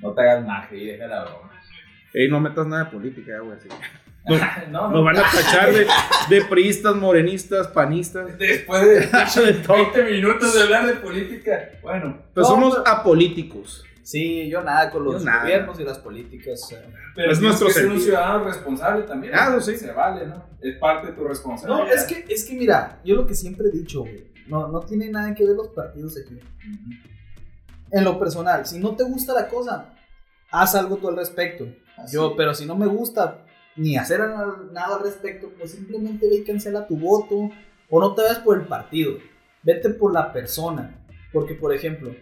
[0.00, 1.50] No te hagas magia y deja la broma.
[2.12, 3.56] Ey, no metas nada de política, güey.
[3.56, 3.68] así.
[4.70, 5.86] no, Nos van a tachar de,
[6.28, 8.36] de priistas, morenistas, panistas.
[8.38, 9.00] Después de
[9.46, 9.76] De todo.
[9.76, 11.70] 20 minutos de hablar de política.
[11.82, 13.84] Bueno, Pues somos apolíticos.
[14.02, 15.42] Sí, yo nada con los nada.
[15.42, 16.74] gobiernos y las políticas.
[17.14, 19.34] pero Es nuestro que ser un ciudadano responsable también.
[19.36, 19.60] Ah, ¿no?
[19.60, 19.76] sí.
[19.76, 20.44] Se vale, ¿no?
[20.60, 21.84] Es parte de tu responsabilidad.
[21.86, 24.80] No, es que, es que mira, yo lo que siempre he dicho, güey, no, no
[24.80, 26.38] tiene nada que ver los partidos aquí.
[27.90, 29.94] En lo personal, si no te gusta la cosa,
[30.50, 31.66] haz algo tú al respecto.
[31.96, 33.44] Así Yo, pero si no me gusta
[33.76, 37.50] ni hacer nada al respecto, pues simplemente ve y cancela tu voto
[37.88, 39.14] o no te vayas por el partido,
[39.62, 40.96] vete por la persona.
[41.32, 42.14] Porque, por ejemplo,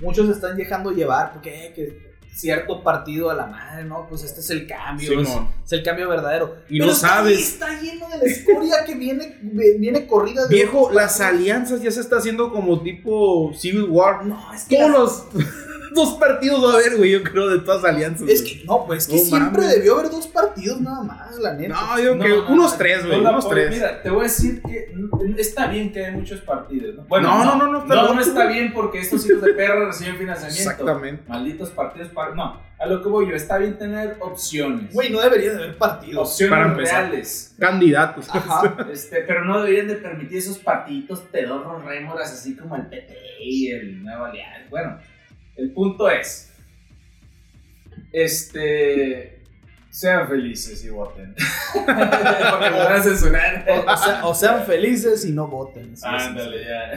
[0.00, 4.06] muchos se están dejando llevar porque eh, que cierto partido a la madre, ¿no?
[4.08, 5.28] Pues este es el cambio, es,
[5.64, 6.54] es el cambio verdadero.
[6.68, 7.36] Y Pero no sabes.
[7.40, 11.40] Está lleno de la escoria que viene, viene corrida de Viejo, las partidos.
[11.40, 14.24] alianzas ya se está haciendo como tipo Civil War.
[14.24, 15.44] No, es que Todos las- los
[15.94, 18.28] dos partidos va a haber, güey, yo creo, de todas alianzas.
[18.28, 19.76] Es que, no, pues es que No siempre mames.
[19.76, 21.74] debió haber dos partidos nada más, la neta.
[21.74, 23.70] No, yo No, que no, unos no, tres, güey, no unos tres.
[23.70, 24.92] Mira, te voy a decir que
[25.38, 27.20] está bien que hay muchos partidos, ¿no?
[27.20, 30.16] No, no, no, no está no, loco, está bien porque estos hijos de perra reciben
[30.16, 30.62] financiamiento.
[30.70, 31.22] Exactamente.
[31.28, 34.92] Malditos partidos, par- no, a lo que voy yo, está bien tener opciones.
[34.92, 36.28] Güey, no debería de haber partidos.
[36.30, 37.02] opciones Para empezar.
[37.10, 37.54] reales.
[37.58, 38.26] Candidatos.
[38.30, 38.76] Ajá.
[38.92, 43.70] Este, pero no deberían de permitir esos partidos pedorros rémoras así como el PP y
[43.72, 44.66] el Nuevo Alianza.
[44.70, 44.98] Bueno,
[45.58, 46.52] el punto es,
[48.12, 49.42] este,
[49.90, 51.34] sean felices y voten.
[51.74, 53.66] Porque me van a censurar.
[53.68, 55.94] O, o sea, o sean felices y no voten.
[56.02, 56.92] Ándale, ya.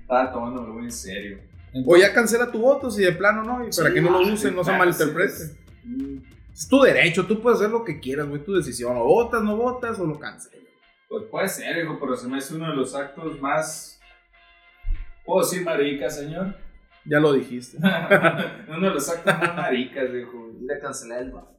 [0.00, 1.38] Estaba tomándomelo muy en serio.
[1.72, 1.84] sí.
[1.86, 4.18] O ya cancela tu voto si de plano no, y para Sí, que no lo
[4.18, 5.32] ah, usen, no se plano, malinterprete.
[5.34, 6.22] sí,
[6.54, 8.96] Es tu derecho, tú puedes hacer lo que quieras, güey, tu decisión.
[8.96, 10.64] O votas, no votas, o lo cancelas.
[11.08, 14.00] Pues puede ser, hijo, pero se me hace uno de los actos más.
[15.24, 16.56] ¿Puedo decir marica, señor?
[17.08, 17.78] Ya lo dijiste.
[17.80, 20.50] de los actos más maricas, hijo.
[20.60, 21.55] Ir a cancelar el voto.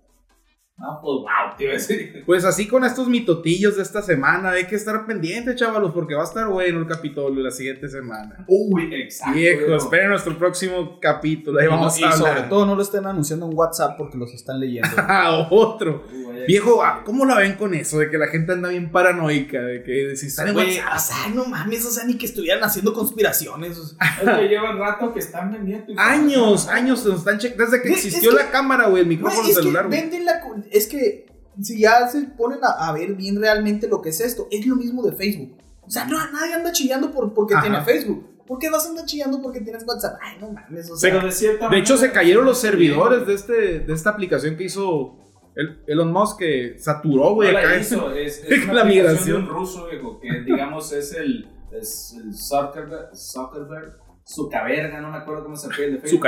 [0.80, 2.24] No, pues wow, te iba a decir.
[2.28, 6.22] Pues así con estos mitotillos de esta semana, hay que estar pendientes, chavalos, porque va
[6.22, 8.44] a estar bueno el capítulo la siguiente semana.
[8.48, 9.34] Uy, exacto.
[9.36, 12.50] Viejo, esperen nuestro próximo capítulo, ahí vamos y a sobre hablar.
[12.50, 14.90] todo no lo estén anunciando en WhatsApp porque los están leyendo.
[14.98, 16.06] Ah, otro.
[16.14, 17.98] Uy, Viejo, ah, ¿cómo la ven con eso?
[18.00, 20.94] De que la gente anda bien paranoica, de que si están en WhatsApp.
[20.96, 23.78] o sea, no mames, o sea, ni que estuvieran haciendo conspiraciones.
[23.80, 23.98] o sea.
[24.22, 25.94] Es que llevan rato que están vendiendo.
[25.98, 27.66] Años, años se nos están checando.
[27.66, 30.40] Desde que existió que- la cámara, güey, el micrófono es celular, venden la
[30.72, 31.26] es que
[31.62, 34.76] si ya se ponen a, a ver bien realmente lo que es esto, es lo
[34.76, 35.58] mismo de Facebook.
[35.82, 37.64] O sea, no, nadie anda chillando por, porque Ajá.
[37.64, 38.26] tiene Facebook.
[38.46, 40.18] ¿Por qué vas a andar chillando porque tienes WhatsApp?
[40.22, 41.12] Ay, no mames, o sea.
[41.12, 44.66] Pero de cierta De hecho, se cayeron los servidores de, este, de esta aplicación que
[44.66, 45.18] hizo
[45.56, 47.78] el- Elon Musk, que saturó, güey, No la acá.
[47.80, 49.48] hizo, es, es La una aplicación migración.
[49.50, 53.98] ruso, viejo, que digamos es el, es el Zuckerberg, Zuckerberg,
[54.30, 56.28] Zuckerberg, no me acuerdo cómo se pide el de Facebook.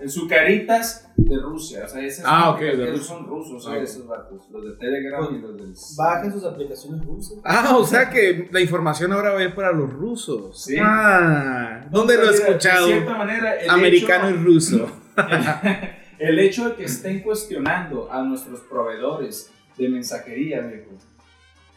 [0.00, 3.04] El Zucaritas de Rusia, o sea, ese es Ah, una ok, de Rusia.
[3.04, 3.76] son rusos, Ah, ok.
[3.82, 5.72] esos vatos, los de Telegram y los del...
[5.96, 7.38] Bajen sus aplicaciones rusas.
[7.44, 10.60] Ah, o sea que la información ahora va a ir para los rusos.
[10.64, 10.76] Sí.
[10.82, 12.86] Ah, ¿dónde lo he escuchado?
[12.88, 14.90] De cierta manera, el Americano hecho- y ruso.
[16.18, 20.90] el hecho de que estén cuestionando a nuestros proveedores de mensajería, viejo,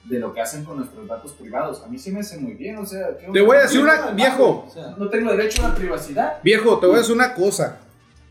[0.06, 2.78] de lo que hacen con nuestros datos privados, a mí sí me hace muy bien,
[2.78, 3.10] o sea...
[3.20, 5.76] ¿qué- Te voy a decir ¿qué- una, viejo, O sea, No tengo derecho a la
[5.76, 6.38] privacidad.
[6.44, 7.78] viejo, te voy a decir una cosa.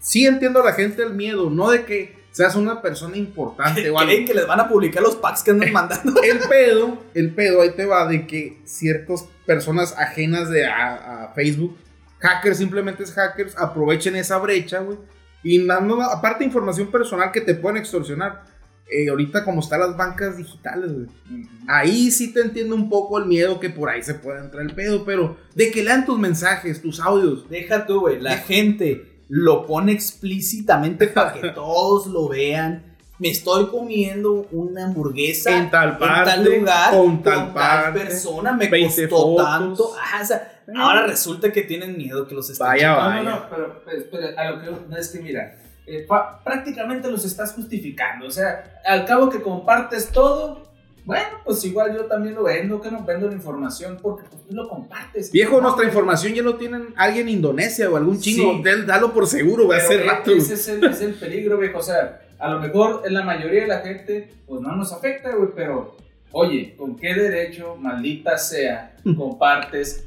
[0.01, 3.99] Sí entiendo a la gente el miedo, no de que seas una persona importante o
[3.99, 4.11] algo.
[4.11, 6.21] creen que les van a publicar los packs que andan mandando.
[6.23, 11.33] El pedo, el pedo ahí te va de que ciertas personas ajenas de a, a
[11.35, 11.77] Facebook,
[12.19, 14.99] hackers, simplemente es hackers, aprovechen esa brecha, güey.
[15.43, 18.43] Y dando, aparte información personal que te pueden extorsionar.
[18.91, 21.07] Eh, ahorita como están las bancas digitales, güey.
[21.69, 24.75] Ahí sí te entiendo un poco el miedo que por ahí se puede entrar el
[24.75, 27.49] pedo, pero de que lean tus mensajes, tus audios.
[27.49, 28.21] Deja tú, güey.
[28.21, 32.85] La gente lo pone explícitamente para que todos lo vean.
[33.19, 38.53] Me estoy comiendo una hamburguesa En tal parte, tal lugar con tal parte, persona.
[38.55, 39.45] Me 20 costó fotos.
[39.47, 39.93] tanto.
[40.01, 43.03] Ah, o sea, ahora resulta que tienen miedo que los estén Vaya, checando.
[43.03, 43.31] No, no, vaya.
[43.31, 45.55] no, pero, pero espera, a lo que no es que mira,
[45.99, 46.07] eh,
[46.45, 48.27] prácticamente los estás justificando.
[48.27, 50.69] O sea, al cabo que compartes todo,
[51.05, 54.55] bueno, pues igual yo también lo vendo, que no vendo la información porque pues, tú
[54.55, 55.33] lo compartes.
[55.33, 58.53] Viejo, No, nuestra información ya lo tienen alguien en Indonesia o algún chingo.
[58.57, 58.62] Sí.
[58.62, 60.31] Del- Dalo por seguro, güey, hace Pero rato.
[60.33, 61.79] Ese es el, es el peligro, viejo.
[61.79, 65.35] O sea, a lo mejor en la mayoría de la gente, pues no nos afecta,
[65.35, 65.97] güey, pero
[66.33, 70.05] oye, ¿con qué derecho, maldita sea, compartes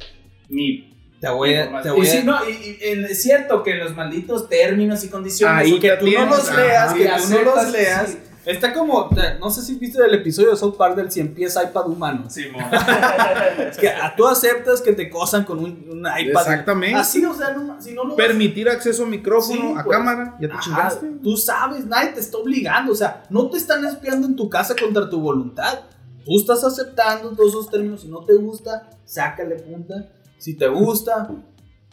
[0.49, 0.92] mi
[1.23, 1.81] Te voy a.
[1.81, 5.07] Te voy Y a sí, no, y, es cierto que en los malditos términos y
[5.07, 6.95] condiciones, Ahí que tú no los leas, ajá.
[6.97, 8.09] que tú no los leas.
[8.09, 8.17] sí.
[8.45, 9.09] Está como,
[9.39, 12.29] no sé si viste el episodio de South Park del 100 pies iPad humano.
[12.29, 12.65] Simón.
[13.69, 16.41] Es que ah, tú aceptas que te cosan con un, un iPad.
[16.41, 16.99] Exactamente.
[16.99, 19.97] Así, o sea, no, si no lo Permitir acceso a micrófono, Sí, a pues.
[19.97, 21.07] cámara, ya te Ajá, chingaste.
[21.23, 24.75] tú sabes, nadie te está obligando, o sea, no te están espiando en tu casa
[24.77, 25.79] contra tu voluntad.
[26.25, 28.01] Tú estás aceptando todos esos términos.
[28.01, 30.09] Si no te gusta, sácale punta.
[30.43, 31.29] Si te gusta,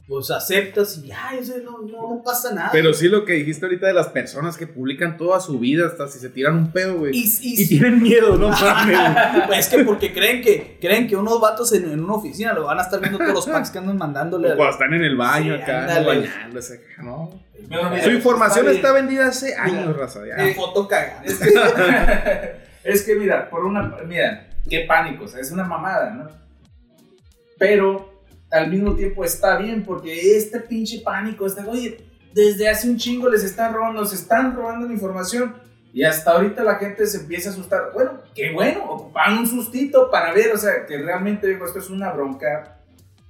[0.09, 2.71] pues aceptas y ya, o sea, no, no, no pasa nada.
[2.73, 6.09] Pero sí lo que dijiste ahorita de las personas que publican toda su vida, hasta
[6.09, 7.13] si se tiran un pedo, güey.
[7.17, 8.99] y, Y, y- tienen miedo, no mames.
[9.47, 12.65] Pues es que porque creen que creen que unos vatos en, en una oficina lo
[12.65, 14.53] van a estar viendo todos los packs que andan mandándole.
[14.53, 16.07] O cuando están en el baño Sí, acá, ándale.
[16.07, 17.31] bañándose, no.
[17.69, 18.77] Pero Su información bien.
[18.77, 20.23] está vendida hace años, raza.
[20.27, 20.43] ya.
[20.43, 21.23] Una foto cagada.
[21.25, 21.51] Es que,
[22.91, 26.29] es que mira, por una, mira, qué pánico, o sea, es una mamada, ¿no?
[27.59, 28.10] Pero
[28.51, 32.01] al mismo tiempo está bien porque este pinche pánico, este, oye,
[32.35, 35.55] desde hace un chingo les están robando, nos están robando la información
[35.93, 37.91] y hasta ahorita la gente se empieza a asustar.
[37.93, 41.91] Bueno, qué bueno, ocupan un sustito para ver, o sea, que realmente digo, esto es
[41.91, 42.79] una bronca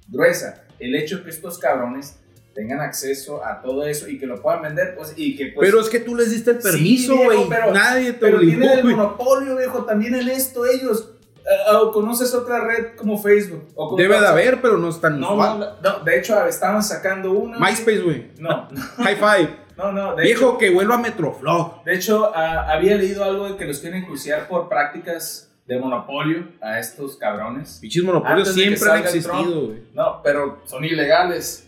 [0.07, 0.63] gruesa.
[0.79, 2.17] El hecho que estos cabrones
[2.53, 5.69] tengan acceso a todo eso y que lo puedan vender, pues, y que pues...
[5.69, 7.47] Pero es que tú les diste el Sí, permiso, güey.
[7.49, 11.10] pero- Nadie te Pero obligó, tienen el monopolio, viejo, también en esto ellos.
[11.43, 13.67] Eh, ¿O conoces otra red como Facebook?
[13.75, 15.59] O como Debe de haber, pero no es tan No, usual.
[15.59, 17.57] no, no, de hecho estaban sacando una.
[17.59, 18.31] MySpace, güey.
[18.37, 19.55] No, High five.
[19.77, 20.15] no, no.
[20.15, 21.83] De Viejo hecho, que vuelva a Metroflog.
[21.83, 26.79] de hecho había leído algo de que los quieren enjuiciar por prácticas de monopolio a
[26.79, 27.79] estos cabrones.
[27.81, 29.83] Pichis monopolios siempre han existido, güey.
[29.93, 31.67] No, pero son ilegales.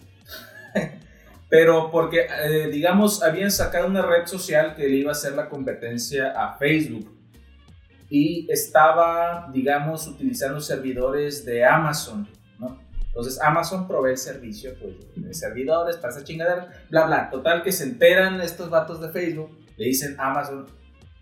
[1.49, 5.49] pero porque, eh, digamos, habían sacado una red social que le iba a hacer la
[5.49, 7.09] competencia a Facebook.
[8.15, 12.29] Y estaba, digamos, utilizando servidores de Amazon,
[12.59, 12.79] ¿no?
[13.07, 17.31] Entonces Amazon provee el servicio pues, de servidores para esa chingadera, bla, bla.
[17.31, 20.67] Total que se enteran estos vatos de Facebook, le dicen Amazon,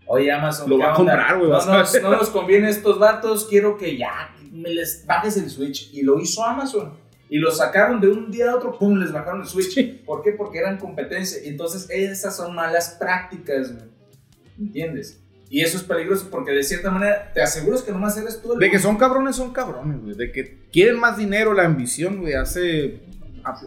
[0.06, 2.04] oye Amazon, Lo ¿qué va a comprar, güey, No nos, ver".
[2.04, 5.94] no nos conviene estos vatos, quiero que ya me les bajes el Switch.
[5.94, 7.00] Y lo hizo Amazon.
[7.30, 10.04] Y lo sacaron de un día a otro, pum, les bajaron el Switch.
[10.04, 10.34] ¿Por qué?
[10.34, 11.40] Porque eran competencia.
[11.46, 13.90] Entonces esas son malas prácticas, güey.
[14.60, 15.21] ¿Entiendes?
[15.54, 18.60] Y eso es peligroso porque de cierta manera te aseguras que nomás eres tú el
[18.60, 20.16] De que son cabrones, son cabrones, güey.
[20.16, 23.02] De que quieren más dinero, la ambición, güey, hace.
[23.44, 23.58] ap-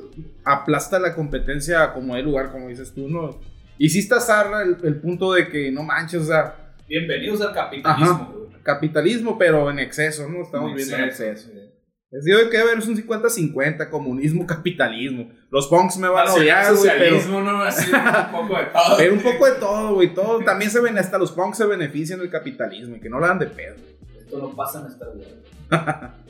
[0.45, 3.39] aplasta la competencia como el lugar, como dices tú, ¿no?
[3.77, 7.53] Y sí está zarra el, el punto de que no manches, o sea, Bienvenidos al
[7.53, 8.31] capitalismo, Ajá.
[8.33, 8.63] güey.
[8.63, 10.43] capitalismo, pero en exceso, ¿no?
[10.43, 11.51] Estamos En viendo en exceso, exceso.
[11.53, 11.71] sí.
[12.15, 15.31] Es digo que haber es un 50-50, comunismo, capitalismo.
[15.51, 17.17] Los punks me van a odiar, güey, pero.
[17.17, 17.61] Socialismo, ¿no?
[17.63, 18.97] Así, un poco de todo.
[18.97, 20.15] Pero un poco de todo, güey.
[20.15, 23.29] Todo, también se ven, hasta los punks se benefician del capitalismo y que no la
[23.29, 23.75] dan de pedo.
[24.17, 25.27] Esto no pasa en esta vida.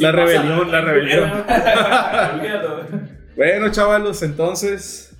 [0.00, 1.30] La rebelión, la rebelión.
[1.30, 2.80] Olvídalo.
[3.36, 5.14] Bueno, chavalos, entonces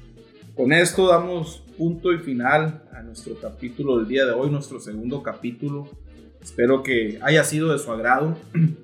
[0.56, 5.22] con esto damos punto y final a nuestro capítulo del día de hoy, nuestro segundo
[5.22, 5.88] capítulo.
[6.42, 8.36] Espero que haya sido de su agrado.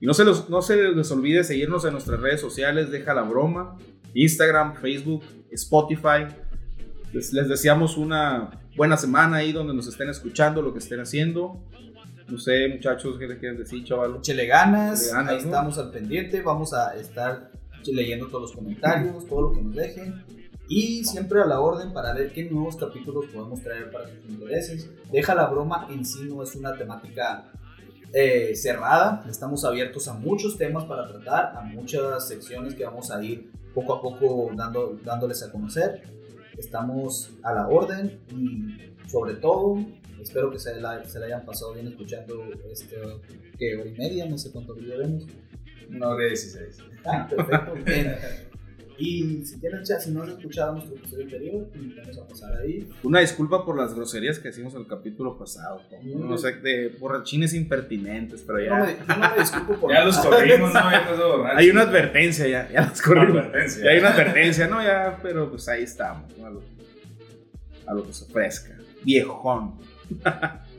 [0.00, 3.22] Y no se, los- no se les olvide seguirnos en nuestras redes sociales, deja la
[3.22, 3.76] broma,
[4.14, 6.26] Instagram, Facebook, Spotify.
[7.12, 11.62] Les, les deseamos una buena semana ahí donde nos estén escuchando, lo que estén haciendo.
[12.28, 14.18] No sé, muchachos, ¿qué les quieren decir, chavalos?
[14.18, 15.30] Échele ganas, ahí ¿no?
[15.32, 17.52] estamos al pendiente, vamos a estar
[17.86, 20.24] leyendo todos los comentarios, todo lo que nos dejen
[20.68, 24.90] y siempre a la orden para ver qué nuevos capítulos podemos traer para sus intereses.
[25.12, 27.48] Deja la broma en sí no es una temática
[28.18, 33.22] eh, cerrada, estamos abiertos a muchos temas para tratar, a muchas secciones que vamos a
[33.22, 36.00] ir poco a poco dando, dándoles a conocer.
[36.56, 39.84] Estamos a la orden y sobre todo
[40.18, 42.96] espero que se la, se la hayan pasado bien escuchando este
[43.58, 45.26] que hora y media, no sé cuánto video vemos.
[45.90, 46.78] Una hora y dieciséis.
[47.04, 47.74] Ah, perfecto.
[47.84, 48.16] Bien.
[48.98, 52.56] Y si tienes ya, si no has escuchado nuestro episodio anterior, te invitamos a pasar
[52.56, 52.88] ahí.
[53.02, 55.82] Una disculpa por las groserías que hicimos el capítulo pasado.
[56.02, 56.28] Mm.
[56.28, 58.98] No sé, de borrachines impertinentes, pero Yo no ya.
[59.06, 60.80] yo no me disculpo por Ya los corrimos, ¿no?
[60.90, 61.56] Ya.
[61.56, 63.36] Hay una advertencia ya, ya los corrimos.
[63.36, 63.84] Advertencia.
[63.84, 64.82] Ya hay una advertencia, ¿no?
[64.82, 66.46] Ya, pero pues ahí estamos, ¿no?
[66.46, 66.62] A lo,
[67.86, 68.78] a lo que se ofrezca.
[69.04, 69.74] Viejón.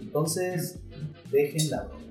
[0.02, 0.80] Entonces,
[1.32, 2.04] dejen la broma.